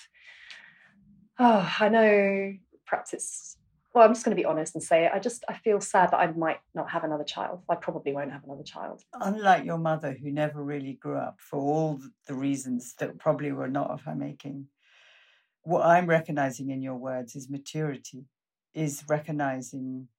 oh, 1.40 1.76
I 1.80 1.90
know 1.90 2.54
perhaps 2.88 3.14
it's 3.14 3.58
well, 3.94 4.06
I'm 4.06 4.14
just 4.14 4.24
going 4.24 4.38
to 4.38 4.40
be 4.40 4.46
honest 4.46 4.76
and 4.76 4.84
say 4.84 5.06
it. 5.06 5.12
I 5.12 5.18
just 5.18 5.44
I 5.50 5.56
feel 5.56 5.82
sad 5.82 6.12
that 6.12 6.20
I 6.20 6.28
might 6.28 6.60
not 6.76 6.92
have 6.92 7.04
another 7.04 7.24
child. 7.24 7.64
I 7.68 7.76
probably 7.76 8.14
won't 8.14 8.32
have 8.32 8.44
another 8.44 8.64
child. 8.64 9.02
Unlike 9.14 9.66
your 9.66 9.80
mother, 9.80 10.16
who 10.22 10.32
never 10.32 10.64
really 10.64 10.94
grew 10.94 11.18
up 11.18 11.38
for 11.40 11.60
all 11.60 12.00
the 12.28 12.36
reasons 12.36 12.94
that 13.00 13.18
probably 13.18 13.52
were 13.52 13.68
not 13.68 13.90
of 13.90 14.04
her 14.04 14.14
making, 14.14 14.68
what 15.64 15.84
I'm 15.84 16.06
recognizing 16.06 16.70
in 16.70 16.84
your 16.84 16.96
words 16.96 17.36
is 17.36 17.50
maturity, 17.50 18.26
is 18.74 19.04
recognizing 19.10 20.10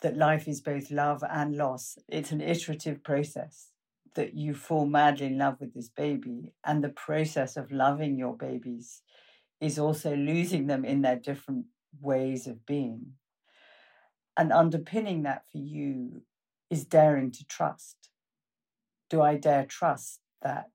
that 0.00 0.16
life 0.16 0.48
is 0.48 0.60
both 0.60 0.90
love 0.90 1.22
and 1.30 1.56
loss. 1.56 1.98
It's 2.08 2.32
an 2.32 2.40
iterative 2.40 3.04
process 3.04 3.70
that 4.14 4.34
you 4.34 4.52
fall 4.52 4.84
madly 4.84 5.26
in 5.26 5.38
love 5.38 5.58
with 5.60 5.74
this 5.74 5.88
baby, 5.88 6.52
and 6.64 6.82
the 6.82 6.88
process 6.88 7.56
of 7.56 7.70
loving 7.70 8.18
your 8.18 8.36
babies 8.36 9.02
is 9.60 9.78
also 9.78 10.16
losing 10.16 10.66
them 10.66 10.84
in 10.84 11.02
their 11.02 11.16
different 11.16 11.66
ways 12.00 12.46
of 12.46 12.66
being. 12.66 13.12
And 14.36 14.52
underpinning 14.52 15.22
that 15.22 15.44
for 15.50 15.58
you 15.58 16.22
is 16.70 16.84
daring 16.84 17.30
to 17.32 17.44
trust. 17.46 18.10
Do 19.08 19.22
I 19.22 19.36
dare 19.36 19.64
trust 19.64 20.20
that 20.42 20.70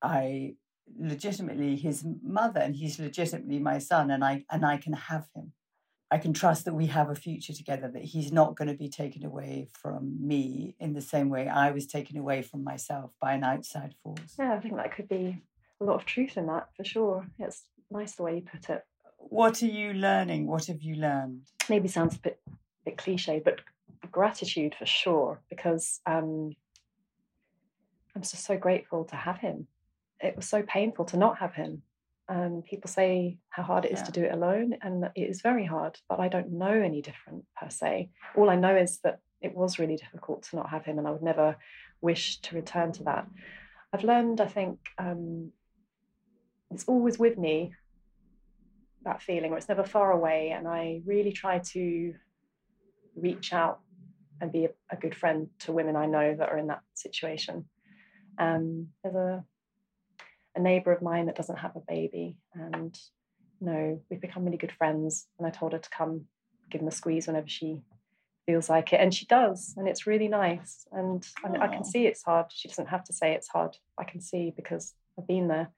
I 0.00 0.54
legitimately 0.98 1.76
his 1.76 2.04
mother 2.22 2.60
and 2.60 2.76
he's 2.76 2.98
legitimately 2.98 3.58
my 3.58 3.78
son 3.78 4.10
and 4.10 4.24
I 4.24 4.44
and 4.50 4.64
I 4.64 4.76
can 4.76 4.92
have 4.92 5.28
him. 5.34 5.52
I 6.10 6.18
can 6.18 6.34
trust 6.34 6.66
that 6.66 6.74
we 6.74 6.86
have 6.88 7.08
a 7.08 7.14
future 7.14 7.54
together, 7.54 7.88
that 7.88 8.04
he's 8.04 8.30
not 8.30 8.54
going 8.54 8.68
to 8.68 8.74
be 8.74 8.90
taken 8.90 9.24
away 9.24 9.68
from 9.72 10.18
me 10.20 10.76
in 10.78 10.92
the 10.92 11.00
same 11.00 11.30
way 11.30 11.48
I 11.48 11.70
was 11.70 11.86
taken 11.86 12.18
away 12.18 12.42
from 12.42 12.62
myself 12.62 13.12
by 13.18 13.32
an 13.32 13.44
outside 13.44 13.94
force. 14.02 14.36
Yeah, 14.38 14.52
I 14.52 14.60
think 14.60 14.76
that 14.76 14.94
could 14.94 15.08
be 15.08 15.42
a 15.80 15.84
lot 15.84 15.94
of 15.94 16.04
truth 16.04 16.36
in 16.36 16.46
that 16.48 16.68
for 16.76 16.84
sure. 16.84 17.26
It's 17.38 17.64
nice 17.90 18.16
the 18.16 18.24
way 18.24 18.36
you 18.36 18.42
put 18.42 18.68
it. 18.68 18.84
What 19.32 19.62
are 19.62 19.66
you 19.66 19.94
learning? 19.94 20.46
What 20.46 20.66
have 20.66 20.82
you 20.82 20.96
learned? 20.96 21.46
Maybe 21.70 21.88
sounds 21.88 22.16
a 22.16 22.18
bit 22.18 22.38
bit 22.84 22.98
cliche, 22.98 23.40
but 23.42 23.60
gratitude 24.10 24.74
for 24.78 24.84
sure, 24.84 25.40
because 25.48 26.00
um, 26.04 26.50
I'm 28.14 28.20
just 28.20 28.44
so 28.44 28.58
grateful 28.58 29.06
to 29.06 29.16
have 29.16 29.38
him. 29.38 29.68
It 30.20 30.36
was 30.36 30.46
so 30.46 30.62
painful 30.62 31.06
to 31.06 31.16
not 31.16 31.38
have 31.38 31.54
him. 31.54 31.82
Um, 32.28 32.62
people 32.68 32.90
say 32.90 33.38
how 33.48 33.62
hard 33.62 33.86
it 33.86 33.92
is 33.92 34.00
Yeah. 34.00 34.04
to 34.04 34.12
do 34.12 34.24
it 34.24 34.34
alone, 34.34 34.76
and 34.82 35.04
it 35.14 35.30
is 35.30 35.40
very 35.40 35.64
hard, 35.64 35.98
but 36.10 36.20
I 36.20 36.28
don't 36.28 36.52
know 36.52 36.74
any 36.90 37.00
different 37.00 37.46
per 37.58 37.70
se. 37.70 38.10
All 38.36 38.50
I 38.50 38.56
know 38.56 38.76
is 38.76 38.98
that 38.98 39.20
it 39.40 39.54
was 39.54 39.78
really 39.78 39.96
difficult 39.96 40.42
to 40.42 40.56
not 40.56 40.68
have 40.68 40.84
him, 40.84 40.98
and 40.98 41.08
I 41.08 41.10
would 41.10 41.22
never 41.22 41.56
wish 42.02 42.38
to 42.42 42.54
return 42.54 42.92
to 42.92 43.04
that. 43.04 43.26
I've 43.94 44.04
learned, 44.04 44.42
I 44.42 44.46
think, 44.46 44.78
um, 44.98 45.52
it's 46.70 46.84
always 46.84 47.18
with 47.18 47.38
me, 47.38 47.72
that 49.04 49.22
feeling, 49.22 49.52
or 49.52 49.56
it's 49.56 49.68
never 49.68 49.84
far 49.84 50.12
away, 50.12 50.50
and 50.50 50.66
I 50.66 51.00
really 51.04 51.32
try 51.32 51.58
to 51.72 52.14
reach 53.16 53.52
out 53.52 53.80
and 54.40 54.50
be 54.52 54.64
a, 54.64 54.70
a 54.90 54.96
good 54.96 55.14
friend 55.14 55.48
to 55.60 55.72
women 55.72 55.96
I 55.96 56.06
know 56.06 56.34
that 56.34 56.48
are 56.48 56.58
in 56.58 56.68
that 56.68 56.82
situation. 56.94 57.66
Um, 58.38 58.88
there's 59.02 59.14
a 59.14 59.44
a 60.54 60.60
neighbour 60.60 60.92
of 60.92 61.00
mine 61.02 61.26
that 61.26 61.36
doesn't 61.36 61.58
have 61.58 61.76
a 61.76 61.80
baby, 61.80 62.36
and 62.54 62.98
you 63.60 63.66
know 63.66 64.00
we've 64.10 64.20
become 64.20 64.44
really 64.44 64.58
good 64.58 64.72
friends. 64.72 65.26
And 65.38 65.46
I 65.46 65.50
told 65.50 65.72
her 65.72 65.78
to 65.78 65.90
come 65.90 66.26
give 66.70 66.80
him 66.80 66.88
a 66.88 66.92
squeeze 66.92 67.26
whenever 67.26 67.48
she 67.48 67.82
feels 68.46 68.68
like 68.68 68.92
it, 68.92 69.00
and 69.00 69.14
she 69.14 69.26
does, 69.26 69.74
and 69.76 69.88
it's 69.88 70.06
really 70.06 70.28
nice. 70.28 70.86
And 70.92 71.26
I, 71.44 71.64
I 71.64 71.68
can 71.68 71.84
see 71.84 72.06
it's 72.06 72.22
hard. 72.22 72.46
She 72.50 72.68
doesn't 72.68 72.88
have 72.88 73.04
to 73.04 73.12
say 73.12 73.32
it's 73.32 73.48
hard. 73.48 73.76
I 73.98 74.04
can 74.04 74.20
see 74.20 74.52
because 74.54 74.94
I've 75.18 75.26
been 75.26 75.48
there. 75.48 75.70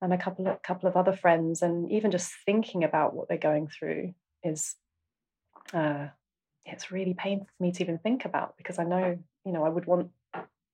And 0.00 0.12
a 0.12 0.18
couple 0.18 0.46
of 0.46 0.62
couple 0.62 0.88
of 0.88 0.96
other 0.96 1.12
friends, 1.12 1.60
and 1.62 1.90
even 1.90 2.10
just 2.10 2.32
thinking 2.46 2.84
about 2.84 3.14
what 3.14 3.28
they're 3.28 3.36
going 3.36 3.66
through 3.68 4.14
is 4.44 4.76
uh, 5.74 6.08
it's 6.64 6.92
really 6.92 7.14
painful 7.14 7.48
for 7.56 7.62
me 7.62 7.72
to 7.72 7.82
even 7.82 7.98
think 7.98 8.24
about 8.24 8.56
because 8.56 8.78
I 8.78 8.84
know, 8.84 9.18
you 9.44 9.52
know, 9.52 9.64
I 9.64 9.68
would 9.68 9.86
want, 9.86 10.10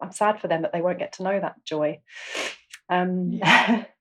I'm 0.01 0.13
sad 0.13 0.41
for 0.41 0.49
them 0.49 0.63
that 0.63 0.73
they 0.73 0.83
won't 0.83 0.99
get 0.99 1.13
to 1.15 1.23
know 1.23 1.41
that 1.41 1.65
joy. 1.65 2.01
Um, 2.89 3.33
Yeah. 3.33 3.85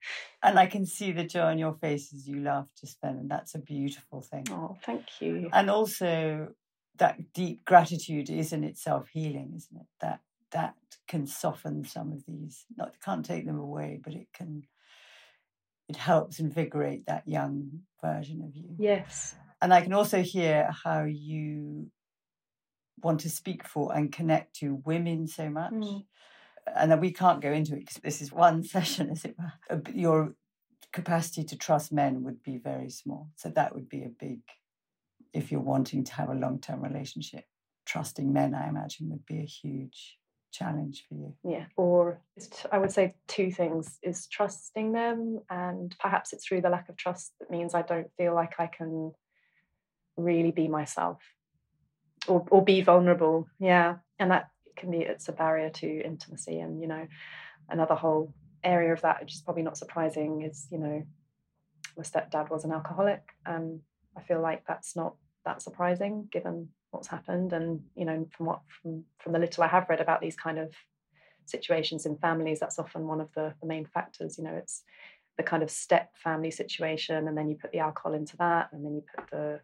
And 0.46 0.60
I 0.60 0.66
can 0.66 0.86
see 0.86 1.14
the 1.14 1.24
joy 1.24 1.40
on 1.44 1.58
your 1.58 1.74
face 1.74 2.14
as 2.14 2.28
you 2.28 2.42
laugh 2.42 2.68
just 2.78 2.98
then, 3.02 3.16
and 3.16 3.32
that's 3.32 3.56
a 3.56 3.60
beautiful 3.60 4.20
thing. 4.22 4.44
oh, 4.52 4.76
thank 4.84 5.06
you. 5.22 5.50
and 5.54 5.70
also 5.70 6.50
that 6.98 7.32
deep 7.34 7.64
gratitude 7.64 8.30
is 8.30 8.52
in 8.52 8.66
itself 8.66 9.08
healing 9.08 9.54
isn't 9.56 9.78
it 9.78 9.88
that 10.02 10.20
that 10.52 10.76
can 11.08 11.26
soften 11.26 11.86
some 11.86 12.12
of 12.12 12.26
these 12.28 12.66
not 12.78 12.94
can't 13.04 13.26
take 13.26 13.46
them 13.46 13.58
away 13.58 14.00
but 14.04 14.14
it 14.14 14.28
can 14.34 14.64
it 15.90 15.96
helps 15.96 16.40
invigorate 16.40 17.06
that 17.06 17.28
young 17.28 17.82
version 18.04 18.42
of 18.42 18.56
you 18.56 18.76
Yes. 18.78 19.36
and 19.62 19.74
i 19.74 19.82
can 19.82 19.94
also 19.94 20.22
hear 20.22 20.70
how 20.84 21.04
you 21.04 21.90
want 23.02 23.20
to 23.22 23.30
speak 23.30 23.68
for 23.68 23.94
and 23.96 24.12
connect 24.12 24.56
to 24.58 24.76
women 24.86 25.28
so 25.28 25.50
much 25.50 25.74
Mm. 25.74 26.06
and 26.76 26.92
then 26.92 27.00
we 27.02 27.12
can't 27.12 27.42
go 27.42 27.52
into 27.52 27.74
it 27.76 27.80
because 27.80 27.98
this 28.04 28.22
is 28.22 28.32
one 28.32 28.64
session 28.76 29.10
as 29.10 29.26
it 29.26 29.36
were 29.38 29.52
Uh, 29.70 29.80
your 29.94 30.36
capacity 30.92 31.44
to 31.44 31.58
trust 31.58 31.92
men 31.92 32.24
would 32.24 32.42
be 32.44 32.58
very 32.58 32.90
small 32.90 33.30
so 33.36 33.50
that 33.50 33.74
would 33.74 33.90
be 33.90 34.04
a 34.04 34.10
big 34.10 34.42
if 35.34 35.52
you're 35.52 35.60
wanting 35.74 36.04
to 36.04 36.14
have 36.14 36.30
a 36.30 36.36
long-term 36.36 36.82
relationship 36.82 37.46
trusting 37.86 38.32
men 38.32 38.54
i 38.54 38.68
imagine 38.70 39.10
would 39.10 39.26
be 39.26 39.40
a 39.40 39.46
huge 39.62 40.18
challenge 40.54 41.06
for 41.10 41.16
you? 41.16 41.34
Yeah, 41.44 41.66
or 41.76 42.22
I 42.72 42.78
would 42.78 42.92
say 42.92 43.16
two 43.28 43.52
things 43.52 44.00
is 44.02 44.28
trusting 44.28 44.94
them, 44.94 45.40
and 45.50 45.94
perhaps 46.00 46.32
it's 46.32 46.46
through 46.46 46.62
the 46.62 46.70
lack 46.70 46.88
of 46.88 46.96
trust 46.96 47.34
that 47.40 47.52
means 47.52 47.74
I 47.74 47.82
don't 47.82 48.12
feel 48.18 48.34
like 48.34 48.60
I 48.60 48.68
can 48.68 49.12
really 50.16 50.52
be 50.52 50.68
myself 50.68 51.22
or, 52.28 52.46
or 52.52 52.64
be 52.64 52.82
vulnerable. 52.82 53.48
Yeah, 53.60 53.96
and 54.20 54.32
that 54.32 54.50
can 54.78 54.92
be 54.92 55.00
it's 55.00 55.28
a 55.28 55.34
barrier 55.34 55.70
to 55.70 56.02
intimacy, 56.06 56.60
and 56.60 56.82
you 56.82 56.88
know, 56.88 57.08
another 57.70 57.96
whole 57.96 58.34
area 58.64 58.94
of 58.94 59.02
that, 59.02 59.22
which 59.22 59.34
is 59.34 59.42
probably 59.42 59.64
not 59.64 59.78
surprising, 59.78 60.44
is 60.44 60.68
you 60.72 60.78
know, 60.78 61.04
my 61.98 62.04
stepdad 62.04 62.50
was 62.50 62.64
an 62.64 62.72
alcoholic. 62.72 63.24
Um, 63.46 63.82
I 64.16 64.22
feel 64.22 64.42
like 64.42 64.66
that's 64.68 64.96
not 64.96 65.16
that 65.46 65.62
surprising 65.62 66.30
given 66.32 66.70
what's 66.94 67.08
happened 67.08 67.54
and 67.54 67.82
you 67.96 68.06
know 68.06 68.28
from 68.36 68.46
what 68.46 68.62
from 68.82 69.04
from 69.20 69.34
the 69.34 69.40
little 69.40 69.64
i 69.64 69.68
have 69.68 69.90
read 69.90 70.02
about 70.02 70.22
these 70.22 70.36
kind 70.36 70.60
of 70.60 70.74
situations 71.46 72.06
in 72.06 72.16
families 72.18 72.60
that's 72.60 72.80
often 72.80 73.06
one 73.08 73.20
of 73.20 73.30
the, 73.36 73.54
the 73.62 73.68
main 73.68 73.86
factors 73.86 74.38
you 74.38 74.44
know 74.44 74.54
it's 74.54 74.84
the 75.38 75.44
kind 75.44 75.64
of 75.64 75.72
step 75.72 76.12
family 76.16 76.52
situation 76.52 77.28
and 77.28 77.38
then 77.38 77.50
you 77.50 77.56
put 77.56 77.72
the 77.72 77.80
alcohol 77.80 78.14
into 78.14 78.38
that 78.38 78.70
and 78.72 78.86
then 78.86 78.94
you 78.96 79.04
put 79.16 79.30
the 79.32 79.60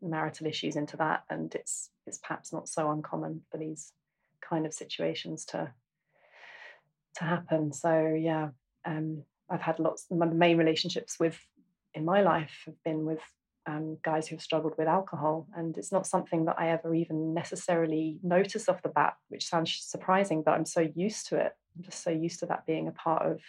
marital 0.00 0.46
issues 0.46 0.76
into 0.76 0.96
that 0.96 1.24
and 1.28 1.54
it's 1.54 1.90
it's 2.06 2.18
perhaps 2.18 2.52
not 2.52 2.68
so 2.68 2.90
uncommon 2.90 3.42
for 3.50 3.58
these 3.58 3.92
kind 4.40 4.64
of 4.64 4.72
situations 4.72 5.44
to 5.44 5.70
to 7.16 7.24
happen. 7.24 7.72
So 7.72 8.16
yeah 8.18 8.48
um 8.84 9.22
i've 9.50 9.60
had 9.60 9.78
lots 9.78 10.06
my 10.10 10.26
main 10.26 10.56
relationships 10.56 11.18
with 11.18 11.38
in 11.94 12.04
my 12.04 12.22
life 12.22 12.62
have 12.66 12.82
been 12.84 13.04
with 13.04 13.20
um, 13.68 13.98
guys 14.02 14.26
who've 14.26 14.40
struggled 14.40 14.72
with 14.78 14.88
alcohol. 14.88 15.46
And 15.54 15.76
it's 15.76 15.92
not 15.92 16.06
something 16.06 16.46
that 16.46 16.58
I 16.58 16.70
ever 16.70 16.94
even 16.94 17.34
necessarily 17.34 18.18
notice 18.22 18.68
off 18.68 18.82
the 18.82 18.88
bat, 18.88 19.14
which 19.28 19.46
sounds 19.46 19.78
surprising, 19.80 20.42
but 20.42 20.52
I'm 20.52 20.64
so 20.64 20.88
used 20.94 21.28
to 21.28 21.36
it. 21.36 21.52
I'm 21.76 21.84
just 21.84 22.02
so 22.02 22.10
used 22.10 22.40
to 22.40 22.46
that 22.46 22.66
being 22.66 22.88
a 22.88 22.92
part 22.92 23.26
of. 23.30 23.40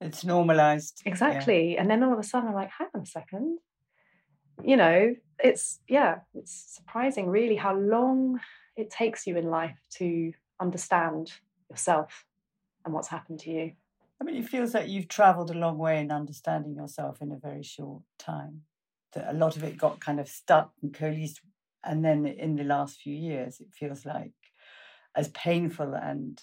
It's 0.00 0.24
normalized. 0.24 1.02
Exactly. 1.04 1.74
Yeah. 1.74 1.80
And 1.80 1.90
then 1.90 2.04
all 2.04 2.12
of 2.12 2.18
a 2.18 2.22
sudden 2.22 2.48
I'm 2.48 2.54
like, 2.54 2.70
hang 2.70 2.88
on 2.94 3.02
a 3.02 3.06
second. 3.06 3.58
You 4.62 4.76
know, 4.76 5.16
it's, 5.42 5.80
yeah, 5.88 6.18
it's 6.34 6.76
surprising 6.76 7.26
really 7.26 7.56
how 7.56 7.74
long 7.74 8.38
it 8.76 8.90
takes 8.90 9.26
you 9.26 9.36
in 9.36 9.50
life 9.50 9.78
to 9.96 10.32
understand 10.60 11.32
yourself 11.68 12.24
and 12.84 12.94
what's 12.94 13.08
happened 13.08 13.40
to 13.40 13.50
you. 13.50 13.72
I 14.20 14.24
mean, 14.24 14.36
it 14.36 14.48
feels 14.48 14.72
like 14.72 14.88
you've 14.88 15.08
traveled 15.08 15.50
a 15.50 15.58
long 15.58 15.78
way 15.78 15.98
in 15.98 16.12
understanding 16.12 16.76
yourself 16.76 17.20
in 17.20 17.32
a 17.32 17.36
very 17.36 17.64
short 17.64 18.02
time 18.18 18.62
a 19.16 19.32
lot 19.32 19.56
of 19.56 19.64
it 19.64 19.76
got 19.78 20.00
kind 20.00 20.20
of 20.20 20.28
stuck 20.28 20.72
and 20.82 20.92
coalesced. 20.92 21.40
And 21.82 22.04
then 22.04 22.26
in 22.26 22.56
the 22.56 22.64
last 22.64 23.00
few 23.00 23.14
years, 23.14 23.60
it 23.60 23.68
feels 23.72 24.06
like 24.06 24.32
as 25.14 25.28
painful 25.28 25.94
and 25.94 26.40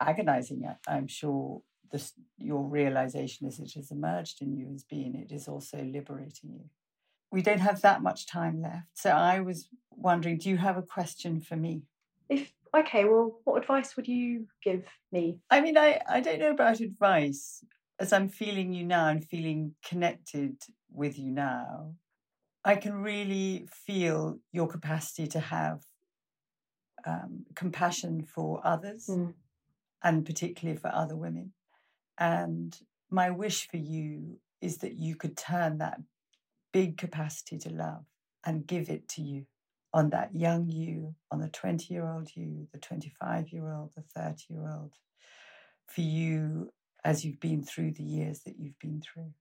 agonizing, 0.00 0.64
I'm 0.88 1.06
sure, 1.06 1.62
this, 1.92 2.12
your 2.38 2.62
realization 2.62 3.48
as 3.48 3.58
it 3.58 3.72
has 3.74 3.90
emerged 3.90 4.40
in 4.40 4.56
you 4.56 4.68
has 4.70 4.84
been, 4.84 5.16
it 5.16 5.32
is 5.32 5.48
also 5.48 5.78
liberating 5.78 6.50
you. 6.52 6.64
We 7.32 7.42
don't 7.42 7.58
have 7.58 7.80
that 7.82 8.02
much 8.02 8.26
time 8.26 8.62
left. 8.62 8.86
So 8.94 9.10
I 9.10 9.40
was 9.40 9.68
wondering, 9.90 10.38
do 10.38 10.48
you 10.48 10.56
have 10.56 10.76
a 10.76 10.82
question 10.82 11.40
for 11.40 11.56
me? 11.56 11.82
If 12.28 12.52
okay, 12.74 13.04
well, 13.04 13.40
what 13.44 13.60
advice 13.60 13.96
would 13.96 14.08
you 14.08 14.46
give 14.62 14.86
me? 15.12 15.38
I 15.50 15.60
mean, 15.60 15.76
I, 15.76 16.00
I 16.08 16.20
don't 16.20 16.38
know 16.38 16.50
about 16.50 16.80
advice. 16.80 17.64
As 18.00 18.14
I'm 18.14 18.30
feeling 18.30 18.72
you 18.72 18.82
now 18.82 19.08
and 19.08 19.22
feeling 19.22 19.74
connected 19.84 20.56
with 20.90 21.18
you 21.18 21.30
now, 21.30 21.96
I 22.64 22.76
can 22.76 22.94
really 23.02 23.68
feel 23.70 24.38
your 24.52 24.68
capacity 24.68 25.26
to 25.28 25.40
have 25.40 25.82
um, 27.06 27.44
compassion 27.54 28.22
for 28.22 28.62
others 28.64 29.06
mm. 29.06 29.34
and 30.02 30.24
particularly 30.24 30.80
for 30.80 30.88
other 30.88 31.14
women. 31.14 31.52
And 32.16 32.74
my 33.10 33.30
wish 33.30 33.68
for 33.68 33.76
you 33.76 34.38
is 34.62 34.78
that 34.78 34.94
you 34.94 35.14
could 35.14 35.36
turn 35.36 35.76
that 35.78 36.00
big 36.72 36.96
capacity 36.96 37.58
to 37.58 37.70
love 37.70 38.04
and 38.46 38.66
give 38.66 38.88
it 38.88 39.08
to 39.10 39.22
you 39.22 39.44
on 39.92 40.08
that 40.10 40.34
young 40.34 40.70
you, 40.70 41.14
on 41.30 41.40
the 41.40 41.48
20 41.48 41.92
year 41.92 42.08
old 42.08 42.30
you, 42.34 42.66
the 42.72 42.78
25 42.78 43.50
year 43.50 43.70
old, 43.70 43.90
the 43.94 44.04
30 44.14 44.44
year 44.48 44.70
old, 44.74 44.94
for 45.86 46.00
you 46.00 46.70
as 47.04 47.24
you've 47.24 47.40
been 47.40 47.62
through 47.62 47.92
the 47.92 48.02
years 48.02 48.40
that 48.40 48.58
you've 48.58 48.78
been 48.78 49.00
through 49.00 49.32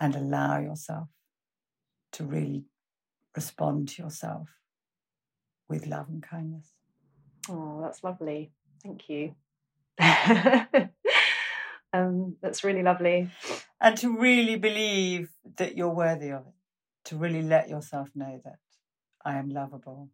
and 0.00 0.16
allow 0.16 0.58
yourself 0.58 1.08
to 2.12 2.24
really 2.24 2.64
respond 3.36 3.88
to 3.88 4.02
yourself 4.02 4.48
with 5.68 5.86
love 5.86 6.08
and 6.08 6.22
kindness. 6.22 6.72
Oh, 7.48 7.80
that's 7.82 8.02
lovely. 8.02 8.50
Thank 8.82 9.08
you. 9.08 9.34
um, 11.92 12.36
that's 12.42 12.64
really 12.64 12.82
lovely. 12.82 13.30
And 13.80 13.96
to 13.98 14.18
really 14.18 14.56
believe 14.56 15.30
that 15.56 15.76
you're 15.76 15.94
worthy 15.94 16.30
of 16.30 16.46
it, 16.46 16.54
to 17.06 17.16
really 17.16 17.42
let 17.42 17.68
yourself 17.68 18.08
know 18.14 18.40
that 18.44 18.58
I 19.24 19.36
am 19.36 19.48
lovable 19.48 20.10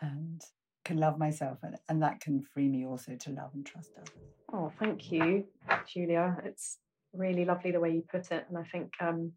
and 0.00 0.40
can 0.84 0.98
love 0.98 1.18
myself, 1.18 1.58
and, 1.62 1.76
and 1.88 2.02
that 2.02 2.20
can 2.20 2.42
free 2.42 2.68
me 2.68 2.86
also 2.86 3.14
to 3.16 3.30
love 3.30 3.50
and 3.54 3.64
trust 3.66 3.92
others. 3.96 4.10
Oh, 4.52 4.72
thank 4.78 5.12
you, 5.12 5.44
Julia. 5.86 6.38
It's 6.44 6.78
really 7.12 7.44
lovely 7.44 7.70
the 7.70 7.80
way 7.80 7.90
you 7.90 8.02
put 8.10 8.30
it. 8.30 8.46
And 8.48 8.56
I 8.56 8.64
think 8.64 8.92
um, 9.00 9.32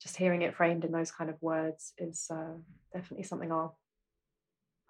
just 0.00 0.16
hearing 0.16 0.42
it 0.42 0.54
framed 0.54 0.84
in 0.84 0.92
those 0.92 1.10
kind 1.10 1.30
of 1.30 1.40
words 1.40 1.92
is 1.98 2.26
uh, 2.30 2.54
definitely 2.92 3.24
something 3.24 3.50
I'll 3.50 3.78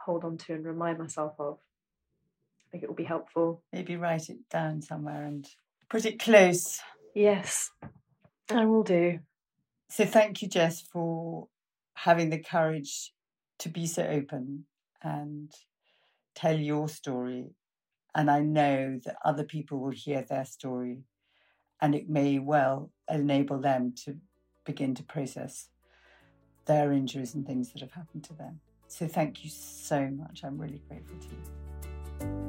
hold 0.01 0.25
on 0.25 0.39
to 0.39 0.55
and 0.55 0.65
remind 0.65 0.99
myself 0.99 1.35
of. 1.39 1.59
I 2.61 2.67
think 2.73 2.83
it 2.83 2.89
will 2.89 2.97
be 2.97 3.05
helpful. 3.05 3.63
Maybe 3.73 3.97
write 3.97 4.29
it 4.29 4.49
down 4.51 4.83
somewhere 4.83 5.25
and 5.25 5.49
put 5.89 6.05
it 6.05 6.19
close. 6.19 6.81
Yes, 7.15 7.71
I 8.51 8.65
will 8.65 8.83
do. 8.83 9.21
So 9.89 10.05
thank 10.05 10.43
you, 10.43 10.49
Jess, 10.49 10.81
for 10.81 11.47
having 11.95 12.31
the 12.31 12.43
courage 12.43 13.13
to 13.61 13.69
be 13.69 13.87
so 13.87 14.03
open 14.03 14.65
and 15.07 15.53
tell 16.35 16.59
your 16.59 16.89
story. 16.89 17.55
And 18.15 18.31
I 18.31 18.41
know 18.41 18.99
that 19.05 19.17
other 19.25 19.45
people 19.45 19.79
will 19.79 19.91
hear 19.91 20.23
their 20.23 20.45
story 20.45 21.05
and 21.81 21.95
it 21.95 22.09
may 22.09 22.39
well 22.39 22.91
enable 23.09 23.61
them 23.61 23.95
to 24.05 24.17
begin 24.65 24.95
to 24.95 25.03
process 25.03 25.69
their 26.65 26.93
injuries 26.93 27.35
and 27.35 27.47
things 27.47 27.73
that 27.73 27.83
have 27.83 27.93
happened 27.93 28.25
to 28.25 28.35
them. 28.35 28.61
So 28.89 29.07
thank 29.07 29.45
you 29.45 29.51
so 29.51 30.09
much. 30.09 30.43
I'm 30.45 30.59
really 30.59 30.83
grateful 30.89 31.19
to 31.19 31.29
you. 31.29 32.47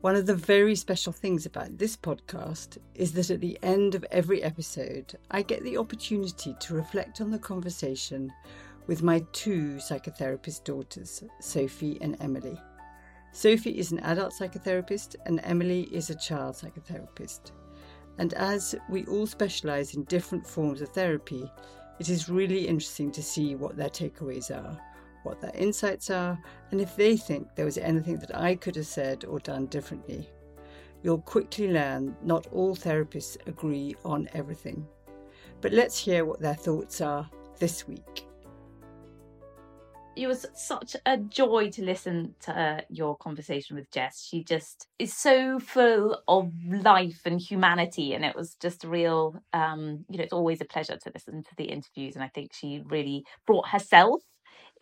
One 0.00 0.16
of 0.16 0.24
the 0.24 0.34
very 0.34 0.74
special 0.76 1.12
things 1.12 1.44
about 1.44 1.76
this 1.76 1.94
podcast 1.94 2.78
is 2.94 3.12
that 3.12 3.30
at 3.30 3.42
the 3.42 3.58
end 3.62 3.94
of 3.94 4.02
every 4.10 4.42
episode, 4.42 5.18
I 5.30 5.42
get 5.42 5.62
the 5.62 5.76
opportunity 5.76 6.56
to 6.58 6.74
reflect 6.74 7.20
on 7.20 7.30
the 7.30 7.38
conversation 7.38 8.32
with 8.90 9.04
my 9.04 9.24
two 9.30 9.76
psychotherapist 9.76 10.64
daughters, 10.64 11.22
Sophie 11.40 11.96
and 12.00 12.16
Emily. 12.18 12.60
Sophie 13.30 13.78
is 13.78 13.92
an 13.92 14.00
adult 14.00 14.32
psychotherapist 14.32 15.14
and 15.26 15.40
Emily 15.44 15.82
is 15.92 16.10
a 16.10 16.16
child 16.16 16.56
psychotherapist. 16.56 17.52
And 18.18 18.34
as 18.34 18.74
we 18.88 19.04
all 19.04 19.28
specialise 19.28 19.94
in 19.94 20.02
different 20.06 20.44
forms 20.44 20.80
of 20.80 20.88
therapy, 20.88 21.48
it 22.00 22.08
is 22.08 22.28
really 22.28 22.66
interesting 22.66 23.12
to 23.12 23.22
see 23.22 23.54
what 23.54 23.76
their 23.76 23.90
takeaways 23.90 24.50
are, 24.50 24.76
what 25.22 25.40
their 25.40 25.54
insights 25.54 26.10
are, 26.10 26.36
and 26.72 26.80
if 26.80 26.96
they 26.96 27.16
think 27.16 27.46
there 27.54 27.66
was 27.66 27.78
anything 27.78 28.18
that 28.18 28.36
I 28.36 28.56
could 28.56 28.74
have 28.74 28.88
said 28.88 29.24
or 29.24 29.38
done 29.38 29.66
differently. 29.66 30.28
You'll 31.04 31.22
quickly 31.22 31.70
learn 31.70 32.16
not 32.24 32.48
all 32.48 32.74
therapists 32.74 33.36
agree 33.46 33.94
on 34.04 34.28
everything. 34.32 34.84
But 35.60 35.72
let's 35.72 35.96
hear 35.96 36.24
what 36.24 36.40
their 36.40 36.54
thoughts 36.54 37.00
are 37.00 37.30
this 37.60 37.86
week 37.86 38.26
it 40.20 40.26
was 40.26 40.44
such 40.54 40.96
a 41.06 41.16
joy 41.16 41.70
to 41.70 41.82
listen 41.82 42.34
to 42.40 42.52
uh, 42.52 42.80
your 42.90 43.16
conversation 43.16 43.74
with 43.74 43.90
Jess. 43.90 44.22
She 44.22 44.44
just 44.44 44.86
is 44.98 45.14
so 45.14 45.58
full 45.58 46.20
of 46.28 46.52
life 46.68 47.22
and 47.24 47.40
humanity, 47.40 48.12
and 48.12 48.22
it 48.24 48.36
was 48.36 48.54
just 48.56 48.84
a 48.84 48.88
real, 48.88 49.42
um, 49.54 50.04
you 50.10 50.18
know, 50.18 50.24
it's 50.24 50.32
always 50.32 50.60
a 50.60 50.66
pleasure 50.66 50.98
to 50.98 51.10
listen 51.14 51.42
to 51.42 51.56
the 51.56 51.64
interviews, 51.64 52.16
and 52.16 52.22
I 52.22 52.28
think 52.28 52.52
she 52.52 52.82
really 52.84 53.24
brought 53.46 53.68
herself 53.68 54.20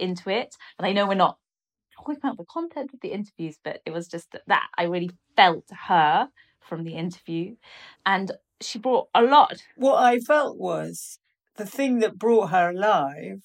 into 0.00 0.28
it. 0.28 0.56
And 0.78 0.86
I 0.86 0.92
know 0.92 1.06
we're 1.06 1.14
not 1.14 1.38
talking 1.96 2.16
about 2.16 2.36
the 2.36 2.44
content 2.44 2.92
of 2.92 3.00
the 3.00 3.12
interviews, 3.12 3.58
but 3.62 3.80
it 3.86 3.92
was 3.92 4.08
just 4.08 4.34
that 4.46 4.66
I 4.76 4.84
really 4.84 5.10
felt 5.36 5.66
her 5.86 6.28
from 6.60 6.82
the 6.82 6.94
interview, 6.94 7.54
and 8.04 8.32
she 8.60 8.80
brought 8.80 9.08
a 9.14 9.22
lot. 9.22 9.62
What 9.76 10.02
I 10.02 10.18
felt 10.18 10.58
was 10.58 11.20
the 11.56 11.66
thing 11.66 12.00
that 12.00 12.18
brought 12.18 12.50
her 12.50 12.70
alive 12.70 13.42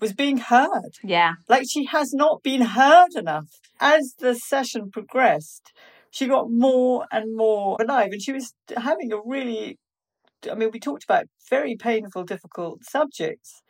was 0.00 0.12
being 0.12 0.38
heard. 0.38 0.92
Yeah. 1.02 1.34
Like 1.48 1.64
she 1.68 1.84
has 1.86 2.12
not 2.12 2.42
been 2.42 2.62
heard 2.62 3.14
enough. 3.16 3.48
As 3.80 4.14
the 4.18 4.34
session 4.34 4.90
progressed, 4.90 5.72
she 6.10 6.26
got 6.26 6.50
more 6.50 7.06
and 7.10 7.36
more 7.36 7.76
alive 7.80 8.10
and 8.12 8.22
she 8.22 8.32
was 8.32 8.54
having 8.76 9.12
a 9.12 9.20
really, 9.24 9.78
I 10.50 10.54
mean, 10.54 10.70
we 10.72 10.80
talked 10.80 11.04
about 11.04 11.26
very 11.50 11.76
painful, 11.76 12.24
difficult 12.24 12.84
subjects, 12.84 13.62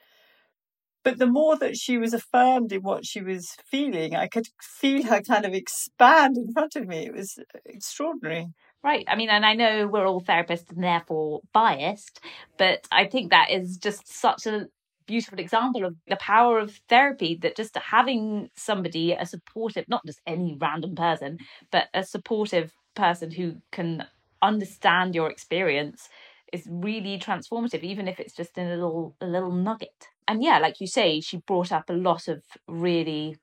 But 1.07 1.18
the 1.18 1.27
more 1.29 1.57
that 1.59 1.77
she 1.77 1.99
was 1.99 2.12
affirmed 2.12 2.72
in 2.72 2.83
what 2.83 3.07
she 3.07 3.20
was 3.20 3.55
feeling, 3.70 4.16
I 4.16 4.27
could 4.27 4.49
feel 4.61 5.05
her 5.05 5.20
kind 5.20 5.45
of 5.45 5.55
expand 5.55 6.37
in 6.37 6.53
front 6.53 6.74
of 6.74 6.89
me. 6.89 7.07
It 7.07 7.14
was 7.14 7.39
extraordinary. 7.64 8.49
Right. 8.83 9.05
I 9.07 9.14
mean, 9.14 9.29
and 9.29 9.47
I 9.47 9.55
know 9.55 9.87
we're 9.87 10.05
all 10.05 10.20
therapists 10.20 10.68
and 10.72 10.83
therefore 10.83 11.43
biased, 11.53 12.18
but 12.59 12.89
I 12.91 13.07
think 13.07 13.31
that 13.31 13.53
is 13.53 13.79
just 13.81 14.09
such 14.09 14.47
a 14.47 14.66
beautiful 15.07 15.38
example 15.38 15.84
of 15.84 15.96
the 16.09 16.16
power 16.16 16.59
of 16.59 16.80
therapy 16.88 17.38
that 17.42 17.57
just 17.57 17.76
having 17.76 18.50
somebody, 18.57 19.12
a 19.12 19.26
supportive, 19.26 19.88
not 19.88 20.04
just 20.07 20.20
any 20.26 20.57
random 20.61 20.94
person, 20.94 21.38
but 21.70 21.88
a 21.94 22.04
supportive 22.04 22.72
person 22.94 23.30
who 23.30 23.57
can 23.72 24.07
understand 24.42 25.14
your 25.14 25.30
experience 25.30 26.09
is 26.52 26.66
really 26.70 27.18
transformative, 27.18 27.82
even 27.82 28.09
if 28.09 28.20
it's 28.20 28.34
just 28.34 28.57
in 28.57 28.66
a 28.66 28.74
little 28.74 29.16
a 29.20 29.26
little 29.26 29.52
nugget. 29.52 30.09
And 30.28 30.42
yeah, 30.42 30.59
like 30.59 30.80
you 30.80 30.86
say, 30.86 31.20
she 31.20 31.38
brought 31.38 31.72
up 31.72 31.88
a 31.88 31.92
lot 31.92 32.28
of 32.28 32.42
really 32.68 33.36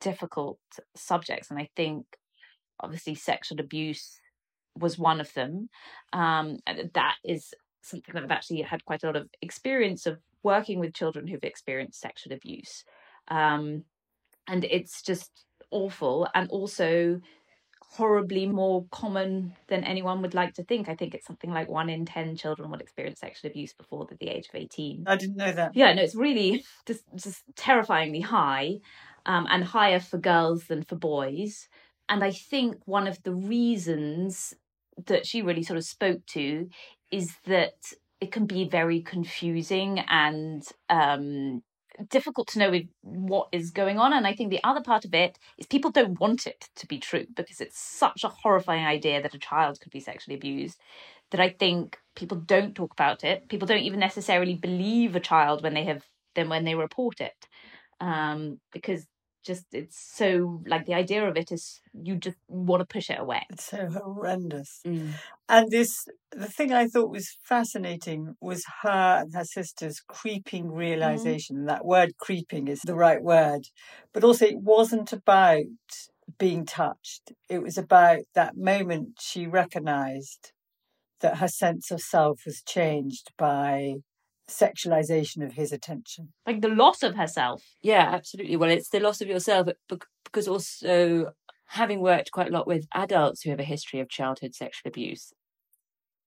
difficult 0.00 0.58
subjects, 0.94 1.50
and 1.50 1.58
I 1.58 1.68
think 1.76 2.06
obviously 2.80 3.14
sexual 3.14 3.60
abuse 3.60 4.20
was 4.78 4.98
one 4.98 5.20
of 5.20 5.32
them. 5.34 5.68
Um, 6.12 6.58
that 6.94 7.16
is 7.24 7.52
something 7.82 8.14
that 8.14 8.22
I've 8.22 8.30
actually 8.30 8.62
had 8.62 8.84
quite 8.84 9.02
a 9.02 9.06
lot 9.06 9.16
of 9.16 9.28
experience 9.42 10.06
of 10.06 10.18
working 10.42 10.78
with 10.80 10.94
children 10.94 11.26
who've 11.26 11.42
experienced 11.42 12.00
sexual 12.00 12.32
abuse. 12.32 12.84
Um, 13.28 13.84
and 14.46 14.64
it's 14.64 15.02
just 15.02 15.30
awful 15.70 16.26
and 16.34 16.48
also 16.50 17.20
horribly 17.90 18.46
more 18.46 18.84
common 18.90 19.54
than 19.68 19.82
anyone 19.82 20.20
would 20.22 20.34
like 20.34 20.54
to 20.54 20.64
think. 20.64 20.88
I 20.88 20.94
think 20.94 21.14
it's 21.14 21.26
something 21.26 21.50
like 21.50 21.68
one 21.68 21.88
in 21.88 22.04
10 22.04 22.36
children 22.36 22.70
will 22.70 22.80
experience 22.80 23.20
sexual 23.20 23.50
abuse 23.50 23.72
before 23.72 24.06
the 24.06 24.28
age 24.28 24.48
of 24.48 24.54
18. 24.54 25.04
I 25.06 25.16
didn't 25.16 25.36
know 25.36 25.52
that. 25.52 25.74
Yeah, 25.74 25.92
no, 25.94 26.02
it's 26.02 26.14
really 26.14 26.64
just, 26.86 27.02
just 27.16 27.42
terrifyingly 27.56 28.20
high 28.20 28.80
um, 29.26 29.46
and 29.50 29.64
higher 29.64 30.00
for 30.00 30.18
girls 30.18 30.64
than 30.64 30.82
for 30.82 30.96
boys. 30.96 31.68
And 32.08 32.22
I 32.22 32.30
think 32.30 32.76
one 32.84 33.06
of 33.06 33.22
the 33.22 33.34
reasons 33.34 34.54
that 35.06 35.26
she 35.26 35.42
really 35.42 35.62
sort 35.62 35.78
of 35.78 35.84
spoke 35.84 36.24
to 36.26 36.68
is 37.10 37.34
that 37.46 37.92
it 38.20 38.32
can 38.32 38.46
be 38.46 38.68
very 38.68 39.00
confusing 39.00 40.00
and 40.08 40.66
um, 40.88 41.62
difficult 42.10 42.48
to 42.48 42.58
know 42.58 42.80
what 43.02 43.48
is 43.52 43.70
going 43.70 43.98
on. 43.98 44.12
And 44.12 44.26
I 44.26 44.34
think 44.34 44.50
the 44.50 44.62
other 44.64 44.80
part 44.80 45.04
of 45.04 45.14
it 45.14 45.38
is 45.56 45.66
people 45.66 45.90
don't 45.90 46.20
want 46.20 46.46
it 46.46 46.68
to 46.76 46.86
be 46.86 46.98
true 46.98 47.26
because 47.34 47.60
it's 47.60 47.78
such 47.78 48.24
a 48.24 48.28
horrifying 48.28 48.84
idea 48.84 49.22
that 49.22 49.34
a 49.34 49.38
child 49.38 49.80
could 49.80 49.92
be 49.92 50.00
sexually 50.00 50.36
abused 50.36 50.78
that 51.30 51.40
I 51.40 51.50
think 51.50 51.98
people 52.16 52.38
don't 52.38 52.74
talk 52.74 52.92
about 52.92 53.24
it. 53.24 53.48
People 53.48 53.66
don't 53.66 53.82
even 53.82 54.00
necessarily 54.00 54.54
believe 54.54 55.14
a 55.14 55.20
child 55.20 55.62
when 55.62 55.74
they 55.74 55.84
have 55.84 56.02
then 56.34 56.48
when 56.48 56.64
they 56.64 56.74
report 56.74 57.20
it. 57.20 57.46
Um, 58.00 58.60
because 58.72 59.06
just 59.48 59.64
it's 59.72 59.98
so 60.14 60.60
like 60.66 60.84
the 60.84 60.92
idea 60.92 61.26
of 61.26 61.34
it 61.34 61.50
is 61.50 61.80
you 61.94 62.16
just 62.16 62.36
want 62.48 62.80
to 62.80 62.86
push 62.86 63.08
it 63.08 63.18
away 63.18 63.42
it's 63.48 63.64
so 63.64 63.88
horrendous 63.88 64.80
mm. 64.86 65.10
and 65.48 65.70
this 65.70 66.06
the 66.32 66.46
thing 66.46 66.70
i 66.70 66.86
thought 66.86 67.10
was 67.10 67.38
fascinating 67.42 68.36
was 68.42 68.62
her 68.82 69.22
and 69.22 69.34
her 69.34 69.46
sister's 69.46 70.00
creeping 70.06 70.66
mm. 70.66 70.76
realization 70.76 71.56
mm. 71.56 71.66
that 71.66 71.86
word 71.86 72.12
creeping 72.18 72.68
is 72.68 72.80
the 72.80 72.94
right 72.94 73.22
word 73.22 73.62
but 74.12 74.22
also 74.22 74.44
it 74.44 74.58
wasn't 74.58 75.14
about 75.14 75.64
being 76.38 76.66
touched 76.66 77.32
it 77.48 77.62
was 77.62 77.78
about 77.78 78.20
that 78.34 78.54
moment 78.54 79.08
she 79.18 79.46
recognized 79.46 80.52
that 81.20 81.38
her 81.38 81.48
sense 81.48 81.90
of 81.90 82.02
self 82.02 82.42
was 82.44 82.62
changed 82.62 83.32
by 83.38 83.94
sexualization 84.50 85.44
of 85.44 85.52
his 85.52 85.72
attention. 85.72 86.32
Like 86.46 86.62
the 86.62 86.68
loss 86.68 87.02
of 87.02 87.16
herself. 87.16 87.62
Yeah, 87.82 88.08
absolutely. 88.12 88.56
Well, 88.56 88.70
it's 88.70 88.88
the 88.88 89.00
loss 89.00 89.20
of 89.20 89.28
yourself, 89.28 89.68
because 90.24 90.48
also 90.48 91.32
having 91.66 92.00
worked 92.00 92.30
quite 92.32 92.48
a 92.48 92.52
lot 92.52 92.66
with 92.66 92.86
adults 92.94 93.42
who 93.42 93.50
have 93.50 93.60
a 93.60 93.64
history 93.64 94.00
of 94.00 94.08
childhood 94.08 94.54
sexual 94.54 94.88
abuse, 94.88 95.32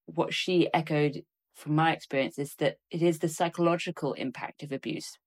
what 0.06 0.34
she 0.34 0.70
echoed 0.74 1.24
from 1.56 1.76
my 1.76 1.92
experience 1.92 2.38
is 2.38 2.56
that 2.60 2.76
it 2.90 3.02
is 3.02 3.20
the 3.20 3.28
psychological 3.28 4.14
impact 4.14 4.62
of 4.62 4.72
abuse, 4.72 5.18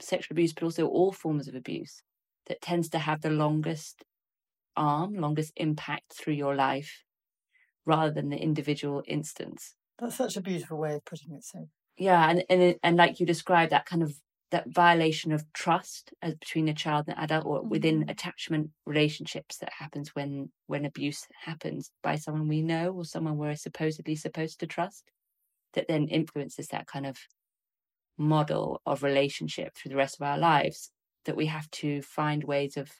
sexual 0.00 0.34
abuse, 0.34 0.52
but 0.52 0.64
also 0.64 0.86
all 0.86 1.12
forms 1.12 1.48
of 1.48 1.54
abuse, 1.54 2.02
that 2.46 2.60
tends 2.60 2.90
to 2.90 2.98
have 2.98 3.22
the 3.22 3.30
longest 3.30 4.04
arm, 4.76 5.14
longest 5.14 5.52
impact 5.56 6.12
through 6.14 6.34
your 6.34 6.54
life, 6.54 7.04
rather 7.86 8.12
than 8.12 8.28
the 8.28 8.36
individual 8.36 9.02
instance. 9.06 9.76
That's 9.98 10.16
such 10.16 10.36
a 10.36 10.42
beautiful 10.42 10.78
way 10.78 10.94
of 10.94 11.04
putting 11.04 11.32
it, 11.32 11.44
so 11.44 11.68
yeah 11.96 12.28
and 12.28 12.44
and 12.48 12.76
and 12.82 12.96
like 12.96 13.20
you 13.20 13.26
described 13.26 13.72
that 13.72 13.86
kind 13.86 14.02
of 14.02 14.14
that 14.50 14.72
violation 14.72 15.32
of 15.32 15.44
trust 15.52 16.12
as 16.22 16.34
between 16.34 16.68
a 16.68 16.74
child 16.74 17.06
and 17.08 17.18
adult 17.18 17.44
or 17.44 17.62
within 17.62 18.00
mm-hmm. 18.00 18.10
attachment 18.10 18.70
relationships 18.86 19.56
that 19.58 19.72
happens 19.78 20.14
when 20.14 20.48
when 20.66 20.84
abuse 20.84 21.26
happens 21.44 21.90
by 22.02 22.14
someone 22.14 22.46
we 22.46 22.62
know 22.62 22.92
or 22.92 23.04
someone 23.04 23.36
we're 23.36 23.56
supposedly 23.56 24.14
supposed 24.14 24.60
to 24.60 24.66
trust 24.66 25.10
that 25.74 25.88
then 25.88 26.06
influences 26.06 26.68
that 26.68 26.86
kind 26.86 27.04
of 27.04 27.18
model 28.16 28.80
of 28.86 29.02
relationship 29.02 29.74
through 29.74 29.90
the 29.90 29.96
rest 29.96 30.20
of 30.20 30.24
our 30.24 30.38
lives 30.38 30.90
that 31.24 31.36
we 31.36 31.46
have 31.46 31.68
to 31.72 32.00
find 32.02 32.44
ways 32.44 32.76
of 32.76 32.90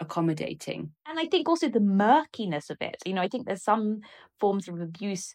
accommodating 0.00 0.90
and 1.06 1.20
i 1.20 1.26
think 1.26 1.48
also 1.48 1.68
the 1.68 1.78
murkiness 1.78 2.68
of 2.68 2.78
it 2.80 2.96
you 3.06 3.14
know 3.14 3.22
i 3.22 3.28
think 3.28 3.46
there's 3.46 3.62
some 3.62 4.00
forms 4.40 4.66
of 4.66 4.80
abuse 4.80 5.34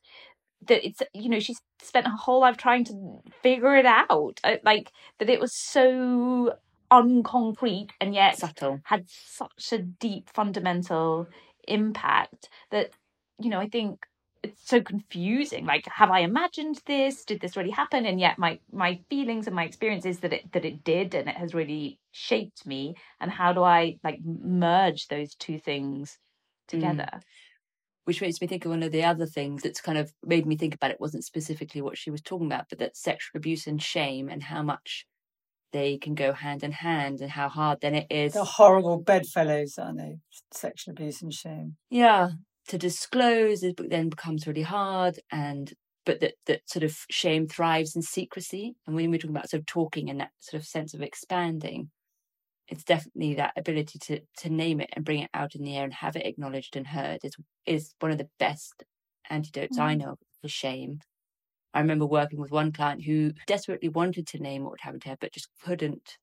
that 0.68 0.86
it's 0.86 1.02
you 1.14 1.30
know 1.30 1.40
she's 1.40 1.60
spent 1.82 2.08
her 2.08 2.16
whole 2.16 2.42
life 2.42 2.58
trying 2.58 2.84
to 2.86 3.22
figure 3.42 3.76
it 3.76 3.86
out 3.86 4.40
uh, 4.44 4.58
like 4.64 4.92
that 5.20 5.30
it 5.30 5.40
was 5.40 5.54
so 5.54 6.56
unconcrete 6.92 7.92
and 8.00 8.14
yet 8.14 8.38
subtle. 8.38 8.80
had 8.84 9.06
such 9.08 9.72
a 9.72 9.80
deep 9.80 10.30
fundamental 10.30 11.28
impact 11.68 12.50
that 12.70 12.92
you 13.40 13.50
know 13.50 13.60
i 13.60 13.68
think 13.68 14.00
it's 14.44 14.68
so 14.68 14.82
confusing. 14.82 15.66
Like 15.66 15.86
have 15.88 16.10
i 16.10 16.20
imagined 16.20 16.82
this? 16.86 17.26
Did 17.26 17.42
this 17.42 17.56
really 17.56 17.70
happen? 17.70 18.06
And 18.06 18.20
yet 18.20 18.40
my 18.40 18.60
my 18.72 19.00
feelings 19.10 19.48
and 19.48 19.56
my 19.56 19.66
experiences 19.66 20.20
that 20.20 20.34
it 20.34 20.52
that 20.54 20.66
it 20.66 20.84
did 20.84 21.14
and 21.14 21.30
it 21.30 21.36
has 21.36 21.54
really 21.54 22.00
shaped 22.12 22.66
me. 22.66 22.96
And 23.20 23.30
how 23.30 23.54
do 23.54 23.64
i 23.64 23.98
like 24.04 24.20
merge 24.24 25.08
those 25.08 25.36
two 25.36 25.60
things 25.60 26.18
mm. 26.68 26.70
together? 26.70 27.10
mm 27.14 27.22
which 28.06 28.22
makes 28.22 28.42
me 28.42 28.48
think 28.48 28.66
of 28.66 28.72
one 28.72 28.84
of 28.84 28.92
the 28.92 29.04
other 29.04 29.26
things 29.26 29.62
that's 29.62 29.82
kind 29.82 29.98
of 29.98 30.14
made 30.26 30.46
me 30.46 30.56
think 30.56 30.76
about 30.76 30.92
it 30.92 31.00
wasn't 31.00 31.24
specifically 31.24 31.82
what 31.82 31.98
she 31.98 32.10
was 32.10 32.22
talking 32.22 32.48
about, 32.48 32.66
but 32.70 32.80
that 32.80 32.98
sexual 32.98 33.38
abuse 33.38 33.68
and 33.68 33.82
shame 33.82 34.30
and 34.30 34.44
how 34.44 34.64
much 34.64 35.06
they 35.72 35.98
can 35.98 36.16
go 36.16 36.34
hand 36.34 36.64
in 36.64 36.72
hand 36.72 37.22
and 37.22 37.32
how 37.32 37.48
hard 37.48 37.80
then 37.82 37.96
it 37.96 38.08
is. 38.10 38.34
The 38.34 38.44
horrible 38.44 38.98
bedfellows, 38.98 39.78
aren't 39.78 40.00
they? 40.00 40.18
Sexual 40.52 40.94
abuse 40.94 41.22
and 41.22 41.34
shame. 41.34 41.78
Yeah. 41.90 42.32
To 42.68 42.78
disclose 42.78 43.64
it 43.64 43.80
then 43.90 44.10
becomes 44.10 44.48
really 44.48 44.62
hard 44.62 45.20
and 45.32 45.74
but 46.06 46.20
that 46.20 46.34
that 46.48 46.62
sort 46.66 46.84
of 46.84 46.98
shame 47.10 47.48
thrives 47.48 47.96
in 47.96 48.02
secrecy. 48.02 48.76
And 48.86 48.96
when 48.96 49.12
we're 49.12 49.18
talking 49.18 49.36
about 49.36 49.50
sort 49.50 49.62
of 49.62 49.66
talking 49.68 50.10
and 50.10 50.20
that 50.20 50.32
sort 50.40 50.62
of 50.62 50.68
sense 50.68 50.94
of 50.94 51.02
expanding, 51.02 51.90
it's 52.72 52.86
definitely 52.86 53.36
that 53.36 53.54
ability 53.58 54.00
to 54.00 54.22
to 54.38 54.50
name 54.50 54.80
it 54.80 54.90
and 54.94 55.06
bring 55.06 55.20
it 55.20 55.30
out 55.34 55.54
in 55.54 55.64
the 55.64 55.76
air 55.78 55.84
and 55.84 55.94
have 55.94 56.16
it 56.16 56.26
acknowledged 56.26 56.76
and 56.76 56.88
heard 56.88 57.20
is 57.24 57.36
is 57.66 57.94
one 58.00 58.12
of 58.12 58.18
the 58.18 58.30
best 58.40 58.84
antidotes 59.30 59.78
mm. 59.78 59.84
I 59.84 59.94
know 59.94 60.16
for 60.42 60.48
shame. 60.48 61.00
I 61.74 61.82
remember 61.82 62.06
working 62.06 62.40
with 62.40 62.52
one 62.52 62.72
client 62.72 63.04
who 63.04 63.34
desperately 63.46 63.90
wanted 63.90 64.26
to 64.28 64.40
name 64.40 64.64
what 64.64 64.80
had 64.80 64.88
happened 64.88 65.02
to 65.04 65.10
her, 65.10 65.18
but 65.20 65.34
just 65.34 65.50
couldn't 65.64 66.18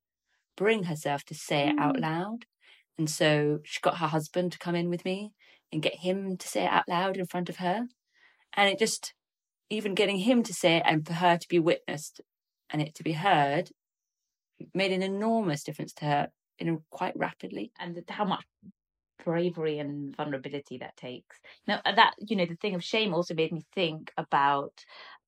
bring 0.56 0.84
herself 0.84 1.24
to 1.24 1.34
say 1.34 1.66
mm. 1.66 1.72
it 1.72 1.78
out 1.78 1.96
mm. 1.96 2.00
loud. 2.00 2.46
And 2.96 3.08
so 3.08 3.60
she 3.64 3.80
got 3.80 3.98
her 3.98 4.08
husband 4.08 4.52
to 4.52 4.58
come 4.58 4.74
in 4.74 4.90
with 4.90 5.04
me 5.04 5.32
and 5.70 5.82
get 5.82 5.96
him 5.96 6.36
to 6.36 6.48
say 6.48 6.64
it 6.64 6.70
out 6.70 6.88
loud 6.88 7.16
in 7.16 7.26
front 7.26 7.48
of 7.48 7.58
her. 7.58 7.86
And 8.54 8.68
it 8.68 8.78
just, 8.78 9.12
even 9.70 9.94
getting 9.94 10.18
him 10.18 10.42
to 10.42 10.54
say 10.54 10.78
it 10.78 10.82
and 10.86 11.06
for 11.06 11.12
her 11.12 11.36
to 11.36 11.48
be 11.48 11.58
witnessed 11.58 12.20
and 12.70 12.82
it 12.82 12.94
to 12.96 13.04
be 13.04 13.12
heard 13.12 13.70
made 14.74 14.92
an 14.92 15.02
enormous 15.02 15.62
difference 15.62 15.92
to 15.92 16.04
her 16.04 16.28
in 16.58 16.80
quite 16.90 17.16
rapidly. 17.16 17.72
And 17.78 18.02
how 18.08 18.24
much 18.24 18.44
bravery 19.24 19.78
and 19.78 20.16
vulnerability 20.16 20.78
that 20.78 20.96
takes. 20.96 21.36
Now 21.66 21.80
uh, 21.84 21.94
that 21.94 22.14
you 22.18 22.36
know 22.36 22.46
the 22.46 22.56
thing 22.56 22.74
of 22.74 22.82
shame 22.82 23.14
also 23.14 23.34
made 23.34 23.52
me 23.52 23.62
think 23.74 24.12
about 24.16 24.72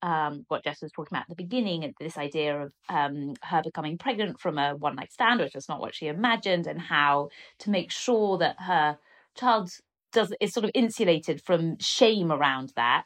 um, 0.01 0.45
what 0.47 0.63
Jess 0.63 0.81
was 0.81 0.91
talking 0.91 1.15
about 1.15 1.29
at 1.29 1.29
the 1.29 1.43
beginning, 1.43 1.83
and 1.83 1.93
this 1.99 2.17
idea 2.17 2.63
of 2.63 2.71
um, 2.89 3.33
her 3.43 3.61
becoming 3.63 3.97
pregnant 3.97 4.39
from 4.39 4.57
a 4.57 4.75
one 4.75 4.95
night 4.95 5.11
stand, 5.11 5.39
which 5.39 5.55
was 5.55 5.69
not 5.69 5.79
what 5.79 5.93
she 5.93 6.07
imagined, 6.07 6.67
and 6.67 6.81
how 6.81 7.29
to 7.59 7.69
make 7.69 7.91
sure 7.91 8.37
that 8.39 8.55
her 8.59 8.97
child 9.35 9.69
does 10.11 10.33
is 10.41 10.53
sort 10.53 10.65
of 10.65 10.71
insulated 10.73 11.41
from 11.41 11.77
shame 11.79 12.31
around 12.33 12.73
that 12.75 13.05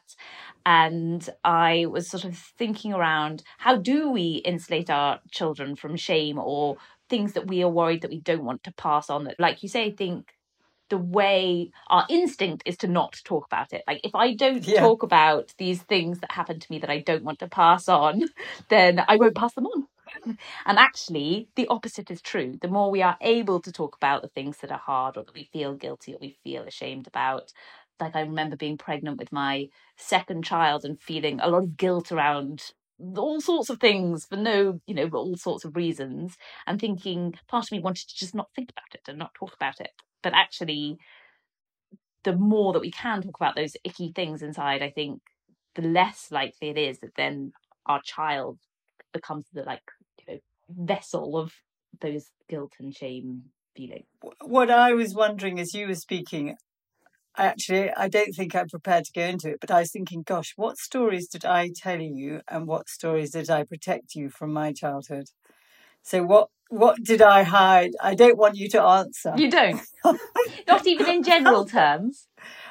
and 0.64 1.30
i 1.44 1.86
was 1.88 2.10
sort 2.10 2.24
of 2.24 2.36
thinking 2.36 2.92
around 2.92 3.44
how 3.58 3.76
do 3.76 4.10
we 4.10 4.42
insulate 4.44 4.90
our 4.90 5.20
children 5.30 5.76
from 5.76 5.94
shame 5.94 6.36
or 6.36 6.76
things 7.08 7.32
that 7.32 7.46
we 7.46 7.62
are 7.62 7.68
worried 7.68 8.02
that 8.02 8.10
we 8.10 8.20
don't 8.20 8.44
want 8.44 8.62
to 8.64 8.72
pass 8.72 9.10
on 9.10 9.24
that 9.24 9.38
like 9.38 9.62
you 9.62 9.68
say 9.68 9.84
i 9.84 9.92
think 9.92 10.32
the 10.88 10.98
way 10.98 11.70
our 11.88 12.06
instinct 12.08 12.62
is 12.64 12.76
to 12.76 12.86
not 12.86 13.16
talk 13.24 13.44
about 13.46 13.72
it 13.72 13.82
like 13.86 14.00
if 14.04 14.14
i 14.14 14.34
don't 14.34 14.66
yeah. 14.66 14.80
talk 14.80 15.02
about 15.02 15.52
these 15.58 15.82
things 15.82 16.20
that 16.20 16.32
happen 16.32 16.60
to 16.60 16.70
me 16.70 16.78
that 16.78 16.90
i 16.90 17.00
don't 17.00 17.24
want 17.24 17.38
to 17.38 17.48
pass 17.48 17.88
on 17.88 18.22
then 18.68 19.02
i 19.08 19.16
won't 19.16 19.34
pass 19.34 19.54
them 19.54 19.66
on 19.66 19.86
and 20.66 20.78
actually, 20.78 21.48
the 21.56 21.66
opposite 21.68 22.10
is 22.10 22.20
true. 22.20 22.54
The 22.60 22.68
more 22.68 22.90
we 22.90 23.02
are 23.02 23.16
able 23.20 23.60
to 23.60 23.72
talk 23.72 23.96
about 23.96 24.22
the 24.22 24.28
things 24.28 24.58
that 24.58 24.70
are 24.70 24.78
hard 24.78 25.16
or 25.16 25.24
that 25.24 25.34
we 25.34 25.44
feel 25.52 25.74
guilty 25.74 26.14
or 26.14 26.18
we 26.20 26.38
feel 26.44 26.62
ashamed 26.62 27.06
about, 27.06 27.52
like 28.00 28.14
I 28.14 28.20
remember 28.20 28.56
being 28.56 28.78
pregnant 28.78 29.18
with 29.18 29.32
my 29.32 29.68
second 29.96 30.44
child 30.44 30.84
and 30.84 31.00
feeling 31.00 31.40
a 31.40 31.48
lot 31.48 31.62
of 31.62 31.76
guilt 31.76 32.12
around 32.12 32.72
all 33.16 33.40
sorts 33.40 33.70
of 33.70 33.80
things 33.80 34.24
for 34.24 34.36
no, 34.36 34.80
you 34.86 34.94
know, 34.94 35.08
all 35.12 35.36
sorts 35.36 35.64
of 35.64 35.76
reasons, 35.76 36.36
and 36.66 36.80
thinking 36.80 37.34
part 37.48 37.64
of 37.64 37.72
me 37.72 37.80
wanted 37.80 38.08
to 38.08 38.16
just 38.16 38.34
not 38.34 38.48
think 38.54 38.70
about 38.70 38.94
it 38.94 39.08
and 39.08 39.18
not 39.18 39.34
talk 39.34 39.54
about 39.54 39.80
it. 39.80 39.90
But 40.22 40.34
actually, 40.34 40.98
the 42.24 42.34
more 42.34 42.72
that 42.72 42.80
we 42.80 42.90
can 42.90 43.22
talk 43.22 43.36
about 43.36 43.54
those 43.56 43.76
icky 43.84 44.12
things 44.14 44.42
inside, 44.42 44.82
I 44.82 44.90
think 44.90 45.20
the 45.74 45.82
less 45.82 46.28
likely 46.30 46.70
it 46.70 46.78
is 46.78 46.98
that 47.00 47.14
then 47.16 47.52
our 47.86 48.00
child 48.02 48.58
becomes 49.12 49.46
the 49.52 49.62
like 49.62 49.82
you 50.18 50.34
know 50.34 50.40
vessel 50.68 51.36
of 51.36 51.52
those 52.00 52.30
guilt 52.48 52.72
and 52.80 52.94
shame 52.94 53.44
feelings. 53.76 54.06
What 54.42 54.70
I 54.70 54.92
was 54.92 55.14
wondering 55.14 55.60
as 55.60 55.74
you 55.74 55.86
were 55.86 55.94
speaking, 55.94 56.56
actually, 57.44 57.90
I 57.92 58.08
don't 58.08 58.34
think 58.34 58.54
I'm 58.54 58.68
prepared 58.68 59.04
to 59.04 59.12
go 59.12 59.22
into 59.22 59.50
it, 59.50 59.60
but 59.60 59.70
I 59.70 59.80
was 59.80 59.92
thinking, 59.92 60.22
gosh, 60.22 60.54
what 60.56 60.78
stories 60.78 61.28
did 61.28 61.44
I 61.44 61.70
tell 61.74 62.00
you 62.00 62.40
and 62.48 62.66
what 62.66 62.88
stories 62.88 63.30
did 63.30 63.50
I 63.50 63.64
protect 63.64 64.14
you 64.14 64.30
from 64.30 64.52
my 64.52 64.72
childhood? 64.72 65.26
So 66.02 66.22
what 66.22 66.48
what 66.68 66.96
did 67.02 67.22
I 67.22 67.44
hide? 67.44 67.92
I 68.00 68.14
don't 68.14 68.36
want 68.36 68.56
you 68.56 68.68
to 68.70 68.82
answer. 68.82 69.32
You 69.36 69.50
don't. 69.50 69.80
Not 70.68 70.86
even 70.86 71.08
in 71.08 71.22
general 71.22 71.64
terms. 71.64 72.26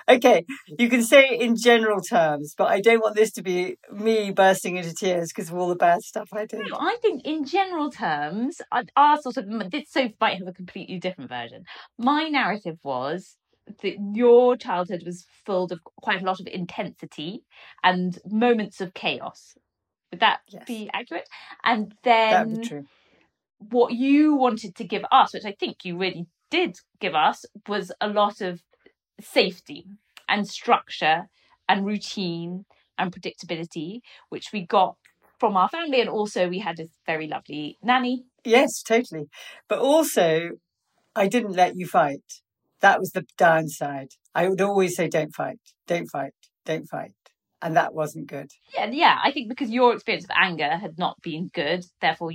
Okay, 0.07 0.45
you 0.77 0.89
can 0.89 1.01
say 1.01 1.29
it 1.29 1.41
in 1.41 1.55
general 1.55 1.99
terms, 2.01 2.53
but 2.57 2.67
I 2.67 2.79
don't 2.79 2.99
want 3.01 3.15
this 3.15 3.31
to 3.33 3.41
be 3.41 3.77
me 3.91 4.31
bursting 4.31 4.75
into 4.75 4.93
tears 4.93 5.31
because 5.33 5.49
of 5.49 5.55
all 5.55 5.69
the 5.69 5.75
bad 5.75 6.03
stuff 6.03 6.29
I 6.31 6.45
did. 6.45 6.59
No, 6.69 6.77
I 6.77 6.97
think 7.01 7.25
in 7.25 7.45
general 7.45 7.89
terms, 7.89 8.61
our 8.95 9.19
sort 9.21 9.37
of 9.37 9.71
this 9.71 9.89
so 9.89 10.09
might 10.21 10.37
have 10.37 10.47
a 10.47 10.53
completely 10.53 10.99
different 10.99 11.29
version. 11.29 11.63
My 11.97 12.27
narrative 12.27 12.77
was 12.83 13.37
that 13.81 13.95
your 14.13 14.55
childhood 14.57 15.03
was 15.05 15.25
filled 15.45 15.71
of 15.71 15.79
quite 16.01 16.21
a 16.21 16.25
lot 16.25 16.39
of 16.39 16.47
intensity 16.47 17.43
and 17.83 18.19
moments 18.25 18.81
of 18.81 18.93
chaos. 18.93 19.55
Would 20.11 20.19
that 20.19 20.41
Yes. 20.47 20.63
be 20.67 20.89
accurate? 20.93 21.27
And 21.63 21.93
then 22.03 22.85
what 23.57 23.93
you 23.93 24.35
wanted 24.35 24.75
to 24.75 24.83
give 24.83 25.03
us, 25.11 25.33
which 25.33 25.45
I 25.45 25.55
think 25.59 25.83
you 25.83 25.97
really 25.97 26.27
did 26.51 26.77
give 26.99 27.15
us, 27.15 27.45
was 27.67 27.91
a 27.99 28.07
lot 28.07 28.41
of 28.41 28.61
safety 29.19 29.85
and 30.27 30.47
structure 30.47 31.29
and 31.67 31.85
routine 31.85 32.65
and 32.97 33.11
predictability, 33.11 34.01
which 34.29 34.51
we 34.53 34.65
got 34.65 34.95
from 35.39 35.57
our 35.57 35.69
family. 35.69 36.01
And 36.01 36.09
also, 36.09 36.47
we 36.47 36.59
had 36.59 36.77
this 36.77 36.89
very 37.05 37.27
lovely 37.27 37.77
nanny. 37.81 38.25
Yes, 38.43 38.81
totally. 38.81 39.27
But 39.67 39.79
also, 39.79 40.51
I 41.15 41.27
didn't 41.27 41.53
let 41.53 41.75
you 41.75 41.87
fight. 41.87 42.41
That 42.85 42.99
was 42.99 43.13
the 43.13 43.25
downside. 43.35 44.09
I 44.35 44.47
would 44.47 44.61
always 44.61 44.95
say, 44.95 45.07
don't 45.07 45.33
fight, 45.33 45.57
don't 45.87 46.05
fight, 46.05 46.33
don't 46.65 46.87
fight. 46.87 47.13
And 47.59 47.75
that 47.77 47.95
wasn't 47.95 48.27
good. 48.27 48.51
Yeah, 48.75 48.91
yeah, 48.91 49.17
I 49.23 49.31
think 49.31 49.49
because 49.49 49.71
your 49.71 49.91
experience 49.95 50.25
of 50.25 50.29
anger 50.39 50.69
had 50.69 50.99
not 50.99 51.19
been 51.23 51.49
good, 51.51 51.83
therefore, 51.99 52.33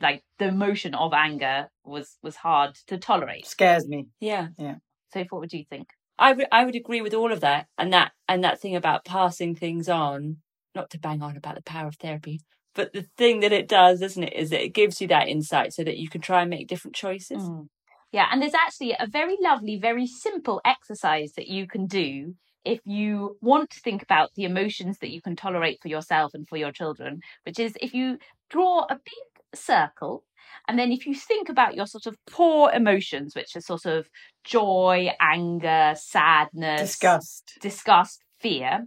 like 0.00 0.22
the 0.38 0.46
emotion 0.46 0.94
of 0.94 1.12
anger 1.12 1.68
was 1.84 2.16
was 2.22 2.36
hard 2.36 2.76
to 2.86 2.96
tolerate. 2.96 3.44
Scares 3.46 3.88
me. 3.88 4.06
Yeah. 4.20 4.50
Yeah. 4.56 4.76
So, 5.12 5.24
what 5.30 5.40
would 5.40 5.52
you 5.52 5.64
think? 5.68 5.88
I 6.16 6.32
would 6.32 6.46
I 6.52 6.64
would 6.64 6.76
agree 6.76 7.00
with 7.00 7.12
all 7.12 7.32
of 7.32 7.40
that 7.40 7.66
and 7.76 7.92
that 7.92 8.12
and 8.28 8.44
that 8.44 8.60
thing 8.60 8.76
about 8.76 9.04
passing 9.04 9.56
things 9.56 9.88
on, 9.88 10.36
not 10.76 10.90
to 10.90 10.98
bang 11.00 11.22
on 11.22 11.36
about 11.36 11.56
the 11.56 11.62
power 11.62 11.88
of 11.88 11.96
therapy, 11.96 12.38
but 12.72 12.92
the 12.92 13.06
thing 13.16 13.40
that 13.40 13.52
it 13.52 13.66
does, 13.66 14.00
isn't 14.00 14.22
it, 14.22 14.32
is 14.32 14.50
that 14.50 14.62
it 14.62 14.74
gives 14.74 15.00
you 15.00 15.08
that 15.08 15.26
insight 15.26 15.72
so 15.72 15.82
that 15.82 15.98
you 15.98 16.08
can 16.08 16.20
try 16.20 16.42
and 16.42 16.50
make 16.50 16.68
different 16.68 16.94
choices. 16.94 17.42
Mm. 17.42 17.66
Yeah, 18.12 18.26
and 18.30 18.40
there's 18.40 18.54
actually 18.54 18.94
a 18.98 19.06
very 19.06 19.36
lovely, 19.40 19.78
very 19.78 20.06
simple 20.06 20.60
exercise 20.64 21.32
that 21.36 21.48
you 21.48 21.66
can 21.66 21.86
do 21.86 22.34
if 22.64 22.80
you 22.84 23.36
want 23.40 23.70
to 23.70 23.80
think 23.80 24.02
about 24.02 24.30
the 24.34 24.44
emotions 24.44 24.98
that 24.98 25.10
you 25.10 25.22
can 25.22 25.36
tolerate 25.36 25.78
for 25.80 25.88
yourself 25.88 26.32
and 26.34 26.48
for 26.48 26.56
your 26.56 26.72
children, 26.72 27.20
which 27.44 27.58
is 27.58 27.74
if 27.80 27.94
you 27.94 28.18
draw 28.50 28.84
a 28.90 28.94
big 28.94 29.58
circle 29.58 30.24
and 30.66 30.78
then 30.78 30.92
if 30.92 31.06
you 31.06 31.14
think 31.14 31.48
about 31.48 31.74
your 31.74 31.86
sort 31.86 32.06
of 32.06 32.16
core 32.30 32.72
emotions, 32.72 33.34
which 33.34 33.56
are 33.56 33.60
sort 33.60 33.86
of 33.86 34.08
joy, 34.44 35.10
anger, 35.20 35.94
sadness, 35.96 36.80
Disgust. 36.80 37.58
disgust, 37.60 38.22
fear. 38.40 38.86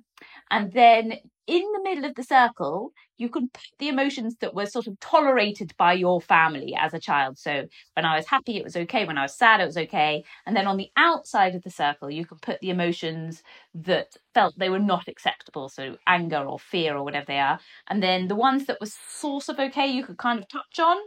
And 0.49 0.72
then 0.74 1.13
in 1.48 1.64
the 1.74 1.82
middle 1.84 2.06
of 2.06 2.16
the 2.16 2.24
circle, 2.24 2.92
you 3.18 3.30
can 3.30 3.50
put 3.50 3.64
the 3.80 3.89
emotions 3.89 4.36
that 4.42 4.54
were 4.54 4.66
sort 4.66 4.88
of 4.88 5.00
tolerated 5.00 5.74
by 5.78 5.94
your 5.94 6.22
family 6.22 6.76
as 6.78 6.94
a 6.94 7.00
child. 7.00 7.38
So 7.38 7.66
when 7.96 8.06
I 8.06 8.16
was 8.16 8.28
happy, 8.28 8.58
it 8.58 8.64
was 8.64 8.76
okay. 8.76 9.06
When 9.06 9.18
I 9.18 9.24
was 9.24 9.38
sad, 9.38 9.62
it 9.62 9.66
was 9.66 9.78
okay. 9.78 10.24
And 10.46 10.56
then 10.56 10.68
on 10.68 10.78
the 10.78 10.89
outside 10.98 11.56
of 11.56 11.64
the 11.64 11.70
circle, 11.70 12.10
you 12.10 12.26
can 12.26 12.38
put 12.39 12.60
the 12.62 12.70
emotions 12.70 13.44
that 13.74 14.16
felt 14.34 14.58
they 14.58 14.70
were 14.70 14.80
not 14.80 15.08
acceptable. 15.08 15.70
So 15.70 15.98
anger 16.08 16.44
or 16.44 16.60
fear 16.60 16.96
or 16.96 17.04
whatever 17.04 17.26
they 17.28 17.39
are. 17.39 17.60
And 17.88 18.02
then 18.02 18.28
the 18.28 18.36
ones 18.36 18.66
that 18.66 18.80
were 18.80 18.88
sort 18.88 19.50
of 19.50 19.60
okay, 19.60 19.88
you 19.88 20.06
could 20.06 20.18
kind 20.18 20.39
of 20.39 20.48
touch 20.48 20.80
on, 20.80 20.98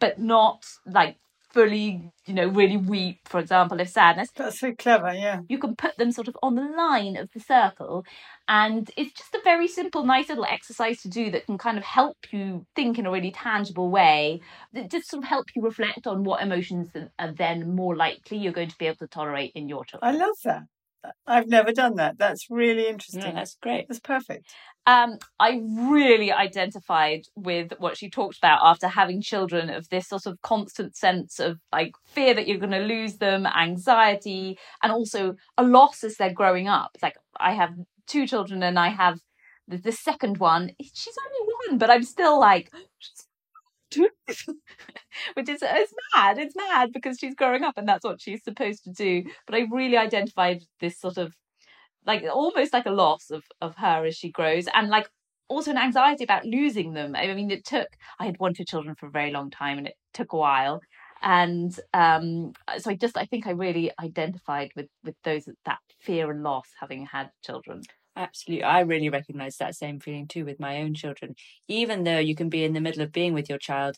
but 0.00 0.18
not 0.18 0.64
like 0.86 1.18
fully, 1.52 2.10
you 2.26 2.34
know, 2.34 2.46
really 2.48 2.76
weep, 2.76 3.20
for 3.24 3.40
example, 3.40 3.80
if 3.80 3.88
sadness 3.88 4.28
That's 4.36 4.60
so 4.60 4.72
clever, 4.74 5.12
yeah. 5.12 5.40
you 5.48 5.58
can 5.58 5.76
put 5.76 5.96
them 5.96 6.12
sort 6.12 6.28
of 6.28 6.36
on 6.42 6.54
the 6.54 6.62
line 6.62 7.16
of 7.16 7.30
the 7.32 7.40
circle 7.40 8.04
and 8.48 8.90
it's 8.96 9.12
just 9.12 9.34
a 9.34 9.40
very 9.44 9.68
simple 9.68 10.04
nice 10.04 10.28
little 10.28 10.44
exercise 10.44 11.00
to 11.02 11.08
do 11.08 11.30
that 11.30 11.46
can 11.46 11.58
kind 11.58 11.78
of 11.78 11.84
help 11.84 12.16
you 12.30 12.66
think 12.74 12.98
in 12.98 13.06
a 13.06 13.10
really 13.10 13.30
tangible 13.30 13.90
way 13.90 14.40
that 14.72 14.90
just 14.90 15.08
sort 15.10 15.22
of 15.22 15.28
help 15.28 15.46
you 15.54 15.62
reflect 15.62 16.06
on 16.06 16.24
what 16.24 16.42
emotions 16.42 16.88
are 17.18 17.32
then 17.32 17.74
more 17.74 17.94
likely 17.94 18.38
you're 18.38 18.52
going 18.52 18.68
to 18.68 18.78
be 18.78 18.86
able 18.86 18.96
to 18.96 19.06
tolerate 19.06 19.52
in 19.54 19.68
your 19.68 19.84
children 19.84 20.14
I 20.14 20.16
love 20.16 20.36
that. 20.44 20.62
I've 21.26 21.48
never 21.48 21.72
done 21.72 21.96
that. 21.96 22.18
That's 22.18 22.46
really 22.50 22.86
interesting. 22.86 23.22
Yeah, 23.22 23.32
that's 23.32 23.56
great. 23.60 23.86
That's 23.88 24.00
perfect. 24.00 24.46
um, 24.86 25.18
I 25.38 25.60
really 25.64 26.32
identified 26.32 27.22
with 27.34 27.72
what 27.78 27.96
she 27.96 28.08
talked 28.10 28.38
about 28.38 28.60
after 28.62 28.88
having 28.88 29.20
children 29.20 29.70
of 29.70 29.88
this 29.88 30.08
sort 30.08 30.26
of 30.26 30.40
constant 30.42 30.96
sense 30.96 31.40
of 31.40 31.58
like 31.72 31.92
fear 32.06 32.34
that 32.34 32.46
you're 32.46 32.58
going 32.58 32.70
to 32.70 32.80
lose 32.80 33.18
them, 33.18 33.46
anxiety, 33.46 34.58
and 34.82 34.92
also 34.92 35.34
a 35.58 35.64
loss 35.64 36.04
as 36.04 36.16
they're 36.16 36.32
growing 36.32 36.68
up. 36.68 36.90
It's 36.94 37.02
like 37.02 37.16
I 37.38 37.52
have 37.52 37.74
two 38.06 38.26
children 38.26 38.62
and 38.62 38.78
I 38.78 38.88
have 38.88 39.18
the, 39.68 39.78
the 39.78 39.92
second 39.92 40.38
one. 40.38 40.70
She's 40.80 41.16
only 41.26 41.52
one, 41.68 41.78
but 41.78 41.90
I'm 41.90 42.04
still 42.04 42.38
like. 42.38 42.70
Which 45.34 45.48
is 45.48 45.62
it's 45.62 45.94
mad. 46.14 46.38
It's 46.38 46.56
mad 46.56 46.92
because 46.92 47.18
she's 47.18 47.34
growing 47.34 47.64
up 47.64 47.76
and 47.76 47.88
that's 47.88 48.04
what 48.04 48.20
she's 48.20 48.42
supposed 48.44 48.84
to 48.84 48.90
do. 48.90 49.24
But 49.46 49.56
I 49.56 49.66
really 49.70 49.96
identified 49.96 50.62
this 50.80 50.98
sort 50.98 51.18
of 51.18 51.34
like 52.06 52.24
almost 52.32 52.72
like 52.72 52.86
a 52.86 52.90
loss 52.90 53.30
of 53.30 53.44
of 53.60 53.76
her 53.76 54.04
as 54.04 54.16
she 54.16 54.30
grows 54.30 54.66
and 54.74 54.88
like 54.88 55.08
also 55.48 55.70
an 55.70 55.78
anxiety 55.78 56.24
about 56.24 56.44
losing 56.44 56.94
them 56.94 57.14
i 57.14 57.32
mean 57.34 57.50
it 57.50 57.64
took 57.64 57.88
i 58.18 58.24
had 58.24 58.38
wanted 58.38 58.66
children 58.66 58.94
for 58.94 59.06
a 59.06 59.10
very 59.10 59.30
long 59.30 59.50
time 59.50 59.78
and 59.78 59.86
it 59.86 59.94
took 60.14 60.32
a 60.32 60.36
while 60.36 60.80
and 61.22 61.78
um 61.94 62.52
so 62.78 62.90
i 62.90 62.94
just 62.94 63.16
i 63.16 63.24
think 63.26 63.46
i 63.46 63.50
really 63.50 63.90
identified 64.00 64.70
with 64.76 64.86
with 65.04 65.14
those 65.24 65.44
that 65.64 65.78
fear 66.00 66.30
and 66.30 66.42
loss 66.42 66.68
having 66.80 67.06
had 67.06 67.30
children 67.44 67.82
Absolutely. 68.16 68.62
I 68.62 68.80
really 68.80 69.08
recognize 69.08 69.56
that 69.56 69.74
same 69.74 69.98
feeling 69.98 70.26
too 70.28 70.44
with 70.44 70.60
my 70.60 70.78
own 70.82 70.94
children. 70.94 71.34
Even 71.68 72.04
though 72.04 72.18
you 72.18 72.34
can 72.34 72.48
be 72.48 72.64
in 72.64 72.74
the 72.74 72.80
middle 72.80 73.02
of 73.02 73.12
being 73.12 73.32
with 73.32 73.48
your 73.48 73.58
child 73.58 73.96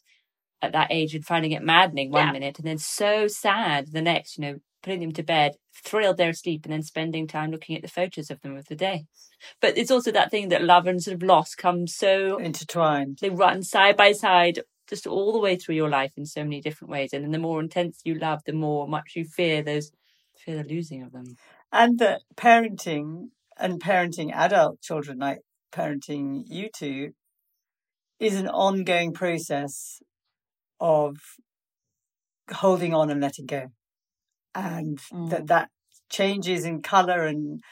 at 0.63 0.73
that 0.73 0.89
age 0.91 1.15
and 1.15 1.27
finding 1.27 1.53
it 1.53 1.63
maddening 1.63 2.11
one 2.11 2.27
Yeah. 2.27 2.33
minute 2.33 2.59
and 2.59 2.67
then 2.67 2.79
so 2.79 3.29
sad 3.29 3.93
the 3.93 4.03
next, 4.03 4.39
you 4.39 4.43
know, 4.43 4.59
putting 4.83 5.01
them 5.01 5.13
to 5.13 5.23
bed, 5.23 5.57
thrilled 5.85 6.17
they're 6.19 6.31
asleep, 6.31 6.65
and 6.65 6.73
then 6.73 6.83
spending 6.83 7.27
time 7.27 7.51
looking 7.51 7.77
at 7.77 7.83
the 7.83 7.89
photos 7.89 8.31
of 8.31 8.41
them 8.43 8.57
of 8.57 8.67
the 8.67 8.77
day. 8.77 9.07
But 9.61 9.79
it's 9.79 9.91
also 9.91 10.13
that 10.13 10.31
thing 10.31 10.51
that 10.51 10.63
love 10.63 10.87
and 10.87 11.03
sort 11.03 11.17
of 11.17 11.23
loss 11.23 11.55
come 11.55 11.87
so 11.87 12.39
Intertwined. 12.39 13.19
they 13.21 13.31
run 13.31 13.63
side 13.63 13.97
by 13.97 14.13
side 14.13 14.61
just 14.89 15.07
all 15.07 15.33
the 15.33 15.39
way 15.39 15.57
through 15.57 15.77
your 15.77 15.89
life 15.91 16.13
in 16.17 16.27
so 16.27 16.43
many 16.45 16.61
different 16.61 16.91
ways. 16.93 17.13
And 17.13 17.25
then 17.25 17.33
the 17.33 17.39
more 17.39 17.61
intense 17.61 18.01
you 18.05 18.15
love, 18.17 18.43
the 18.47 18.53
more 18.53 18.87
much 18.89 19.13
you 19.17 19.25
fear 19.25 19.63
those 19.63 19.91
fear 20.37 20.63
the 20.63 20.69
losing 20.69 21.03
of 21.03 21.13
them. 21.13 21.37
And 21.73 21.99
that 22.01 22.23
parenting 22.37 23.31
and 23.57 23.81
parenting 23.81 24.33
adult 24.33 24.81
children, 24.81 25.19
like 25.19 25.41
parenting 25.73 26.45
you 26.47 26.69
two, 26.75 27.13
is 28.19 28.37
an 28.37 28.49
ongoing 28.49 29.13
process 29.13 30.01
of 30.81 31.17
holding 32.53 32.95
on 32.95 33.11
and 33.11 33.21
letting 33.21 33.47
go. 33.47 33.67
And 34.55 34.99
that 35.29 35.43
Mm. 35.43 35.47
that 35.49 35.71
changes 36.11 36.65
in 36.65 36.83
color 36.83 37.25
and 37.27 37.63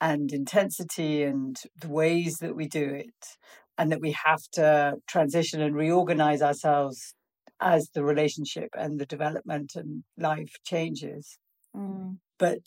and 0.00 0.32
intensity 0.32 1.22
and 1.22 1.56
the 1.80 1.88
ways 1.88 2.38
that 2.38 2.54
we 2.54 2.68
do 2.68 2.84
it 2.84 3.38
and 3.78 3.90
that 3.92 4.00
we 4.00 4.12
have 4.12 4.42
to 4.52 4.96
transition 5.06 5.62
and 5.62 5.74
reorganize 5.74 6.42
ourselves 6.42 7.14
as 7.60 7.90
the 7.94 8.04
relationship 8.04 8.70
and 8.74 9.00
the 9.00 9.06
development 9.06 9.72
and 9.76 10.04
life 10.18 10.54
changes 10.64 11.38
but 12.38 12.60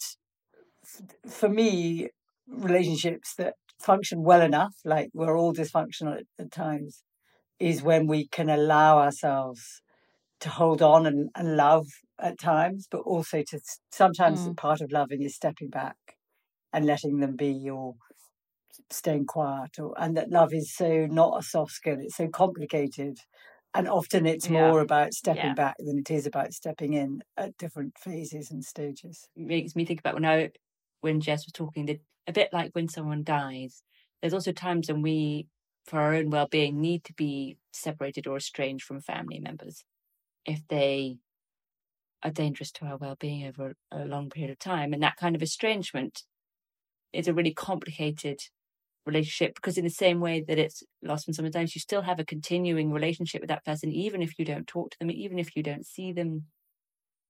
for 1.27 1.49
me, 1.49 2.09
relationships 2.49 3.35
that 3.37 3.55
function 3.81 4.23
well 4.23 4.41
enough, 4.41 4.75
like 4.85 5.09
we're 5.13 5.37
all 5.37 5.53
dysfunctional 5.53 6.17
at, 6.17 6.25
at 6.39 6.51
times, 6.51 7.03
is 7.59 7.81
when 7.83 8.07
we 8.07 8.27
can 8.27 8.49
allow 8.49 8.99
ourselves 8.99 9.81
to 10.41 10.49
hold 10.49 10.81
on 10.81 11.05
and, 11.05 11.29
and 11.35 11.57
love 11.57 11.87
at 12.19 12.39
times, 12.39 12.87
but 12.89 12.99
also 12.99 13.43
to 13.49 13.59
sometimes 13.91 14.43
Mm. 14.45 14.57
part 14.57 14.81
of 14.81 14.91
loving 14.91 15.21
is 15.21 15.35
stepping 15.35 15.69
back 15.69 15.97
and 16.73 16.85
letting 16.85 17.19
them 17.19 17.35
be 17.35 17.69
or 17.69 17.95
staying 18.89 19.25
quiet 19.25 19.71
or 19.79 19.93
and 19.97 20.15
that 20.17 20.29
love 20.31 20.53
is 20.53 20.73
so 20.73 21.05
not 21.07 21.37
a 21.39 21.43
soft 21.43 21.71
skill 21.71 21.97
it's 21.99 22.15
so 22.15 22.27
complicated 22.27 23.17
and 23.73 23.87
often 23.87 24.25
it's 24.25 24.49
Yeah. 24.49 24.53
more 24.53 24.79
about 24.79 25.13
stepping 25.13 25.49
Yeah. 25.49 25.53
back 25.53 25.75
than 25.79 25.99
it 25.99 26.09
is 26.11 26.25
about 26.25 26.53
stepping 26.53 26.93
in 26.93 27.21
at 27.37 27.57
different 27.57 27.97
phases 27.97 28.51
and 28.51 28.63
stages 28.63 29.27
it 29.35 29.45
makes 29.45 29.75
me 29.75 29.85
think 29.85 29.99
about 29.99 30.15
when 30.15 30.25
I 30.25 30.49
when 31.01 31.21
Jess 31.21 31.45
was 31.45 31.53
talking 31.53 31.85
that 31.87 31.99
a 32.29 32.33
bit 32.33 32.49
like 32.53 32.71
when 32.73 32.87
someone 32.87 33.23
dies, 33.23 33.81
there's 34.21 34.35
also 34.35 34.51
times 34.51 34.87
when 34.87 35.01
we, 35.01 35.47
for 35.85 35.99
our 35.99 36.13
own 36.13 36.29
well 36.29 36.47
being, 36.47 36.79
need 36.79 37.03
to 37.05 37.13
be 37.13 37.57
separated 37.73 38.27
or 38.27 38.37
estranged 38.37 38.85
from 38.85 39.01
family 39.01 39.39
members 39.39 39.83
if 40.45 40.61
they 40.69 41.17
are 42.23 42.29
dangerous 42.29 42.71
to 42.71 42.85
our 42.85 42.97
well 42.97 43.17
being 43.19 43.47
over 43.47 43.75
a 43.91 44.05
long 44.05 44.29
period 44.29 44.51
of 44.51 44.59
time. 44.59 44.93
And 44.93 45.01
that 45.01 45.17
kind 45.17 45.35
of 45.35 45.41
estrangement 45.41 46.23
is 47.11 47.27
a 47.27 47.33
really 47.33 47.53
complicated 47.53 48.41
relationship 49.07 49.55
because 49.55 49.79
in 49.79 49.83
the 49.83 49.89
same 49.89 50.19
way 50.19 50.39
that 50.39 50.59
it's 50.59 50.83
lost 51.01 51.25
when 51.25 51.33
someone 51.33 51.51
dies, 51.51 51.73
you 51.73 51.81
still 51.81 52.03
have 52.03 52.19
a 52.19 52.25
continuing 52.25 52.91
relationship 52.91 53.41
with 53.41 53.49
that 53.49 53.65
person, 53.65 53.91
even 53.91 54.21
if 54.21 54.37
you 54.37 54.45
don't 54.45 54.67
talk 54.67 54.91
to 54.91 54.99
them, 54.99 55.09
even 55.09 55.39
if 55.39 55.55
you 55.55 55.63
don't 55.63 55.85
see 55.85 56.11
them. 56.11 56.45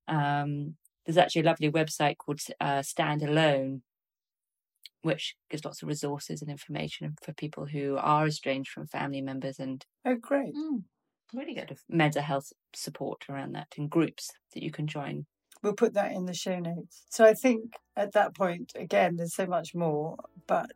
Um, 0.08 0.74
there's 1.06 1.16
actually 1.16 1.42
a 1.42 1.46
lovely 1.46 1.70
website 1.70 2.18
called 2.18 2.40
uh, 2.60 2.82
Stand 2.82 3.22
Alone, 3.22 3.80
which 5.02 5.34
gives 5.50 5.64
lots 5.64 5.82
of 5.82 5.88
resources 5.88 6.42
and 6.42 6.50
information 6.50 7.14
for 7.22 7.32
people 7.32 7.66
who 7.66 7.96
are 7.98 8.26
estranged 8.26 8.70
from 8.70 8.86
family 8.86 9.20
members 9.22 9.58
and 9.58 9.84
oh 10.04 10.14
great 10.16 10.54
Mm, 10.54 10.82
really 11.32 11.54
good. 11.54 11.76
mental 11.88 12.22
health 12.22 12.52
support 12.74 13.24
around 13.28 13.52
that 13.52 13.68
and 13.78 13.88
groups 13.90 14.30
that 14.54 14.62
you 14.62 14.70
can 14.70 14.86
join. 14.86 15.26
we'll 15.62 15.74
put 15.74 15.94
that 15.94 16.12
in 16.12 16.26
the 16.26 16.34
show 16.34 16.58
notes 16.58 17.04
so 17.10 17.24
i 17.24 17.34
think 17.34 17.74
at 17.96 18.12
that 18.12 18.34
point 18.34 18.72
again 18.74 19.16
there's 19.16 19.34
so 19.34 19.46
much 19.46 19.74
more 19.74 20.16
but 20.46 20.70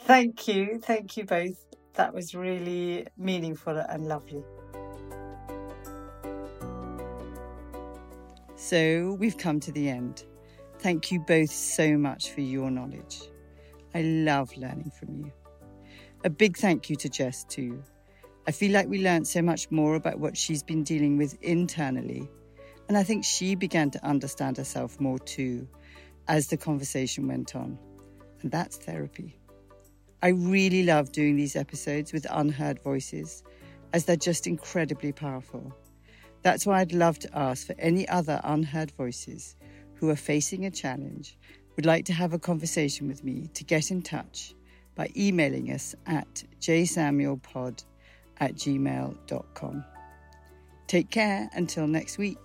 thank 0.00 0.48
you 0.48 0.78
thank 0.82 1.16
you 1.16 1.24
both 1.24 1.58
that 1.94 2.14
was 2.14 2.34
really 2.34 3.06
meaningful 3.18 3.76
and 3.76 4.06
lovely 4.08 4.42
So 8.56 9.16
we've 9.18 9.36
come 9.36 9.58
to 9.60 9.72
the 9.72 9.88
end. 9.88 10.24
Thank 10.78 11.10
you 11.10 11.20
both 11.20 11.50
so 11.50 11.96
much 11.98 12.30
for 12.30 12.40
your 12.42 12.70
knowledge. 12.70 13.22
I 13.94 14.02
love 14.02 14.56
learning 14.56 14.90
from 14.98 15.16
you. 15.16 15.32
A 16.24 16.30
big 16.30 16.56
thank 16.56 16.88
you 16.88 16.96
to 16.96 17.08
Jess 17.08 17.44
too. 17.44 17.82
I 18.46 18.50
feel 18.50 18.72
like 18.72 18.88
we 18.88 19.02
learned 19.02 19.28
so 19.28 19.42
much 19.42 19.70
more 19.70 19.94
about 19.94 20.18
what 20.18 20.36
she's 20.36 20.62
been 20.62 20.82
dealing 20.82 21.16
with 21.16 21.40
internally, 21.42 22.28
and 22.88 22.96
I 22.96 23.02
think 23.02 23.24
she 23.24 23.54
began 23.54 23.90
to 23.90 24.04
understand 24.04 24.56
herself 24.56 24.98
more 25.00 25.18
too 25.18 25.68
as 26.28 26.48
the 26.48 26.56
conversation 26.56 27.28
went 27.28 27.54
on. 27.54 27.78
And 28.40 28.50
that's 28.50 28.76
therapy. 28.76 29.38
I 30.22 30.28
really 30.28 30.84
love 30.84 31.12
doing 31.12 31.36
these 31.36 31.56
episodes 31.56 32.12
with 32.12 32.26
unheard 32.30 32.82
voices, 32.82 33.42
as 33.92 34.04
they're 34.04 34.16
just 34.16 34.46
incredibly 34.46 35.12
powerful. 35.12 35.74
That's 36.42 36.66
why 36.66 36.80
I'd 36.80 36.92
love 36.92 37.18
to 37.20 37.38
ask 37.38 37.66
for 37.66 37.74
any 37.78 38.08
other 38.08 38.40
unheard 38.42 38.90
voices 38.92 39.56
who 39.94 40.10
are 40.10 40.16
facing 40.16 40.64
a 40.64 40.70
challenge, 40.70 41.36
would 41.76 41.86
like 41.86 42.04
to 42.06 42.12
have 42.12 42.32
a 42.32 42.38
conversation 42.38 43.08
with 43.08 43.24
me 43.24 43.48
to 43.54 43.64
get 43.64 43.90
in 43.90 44.02
touch 44.02 44.54
by 44.94 45.08
emailing 45.16 45.70
us 45.72 45.94
at 46.06 46.44
jsamuelpod 46.60 47.84
at 48.38 48.54
gmail.com. 48.54 49.84
Take 50.86 51.10
care 51.10 51.48
until 51.54 51.86
next 51.86 52.18
week. 52.18 52.38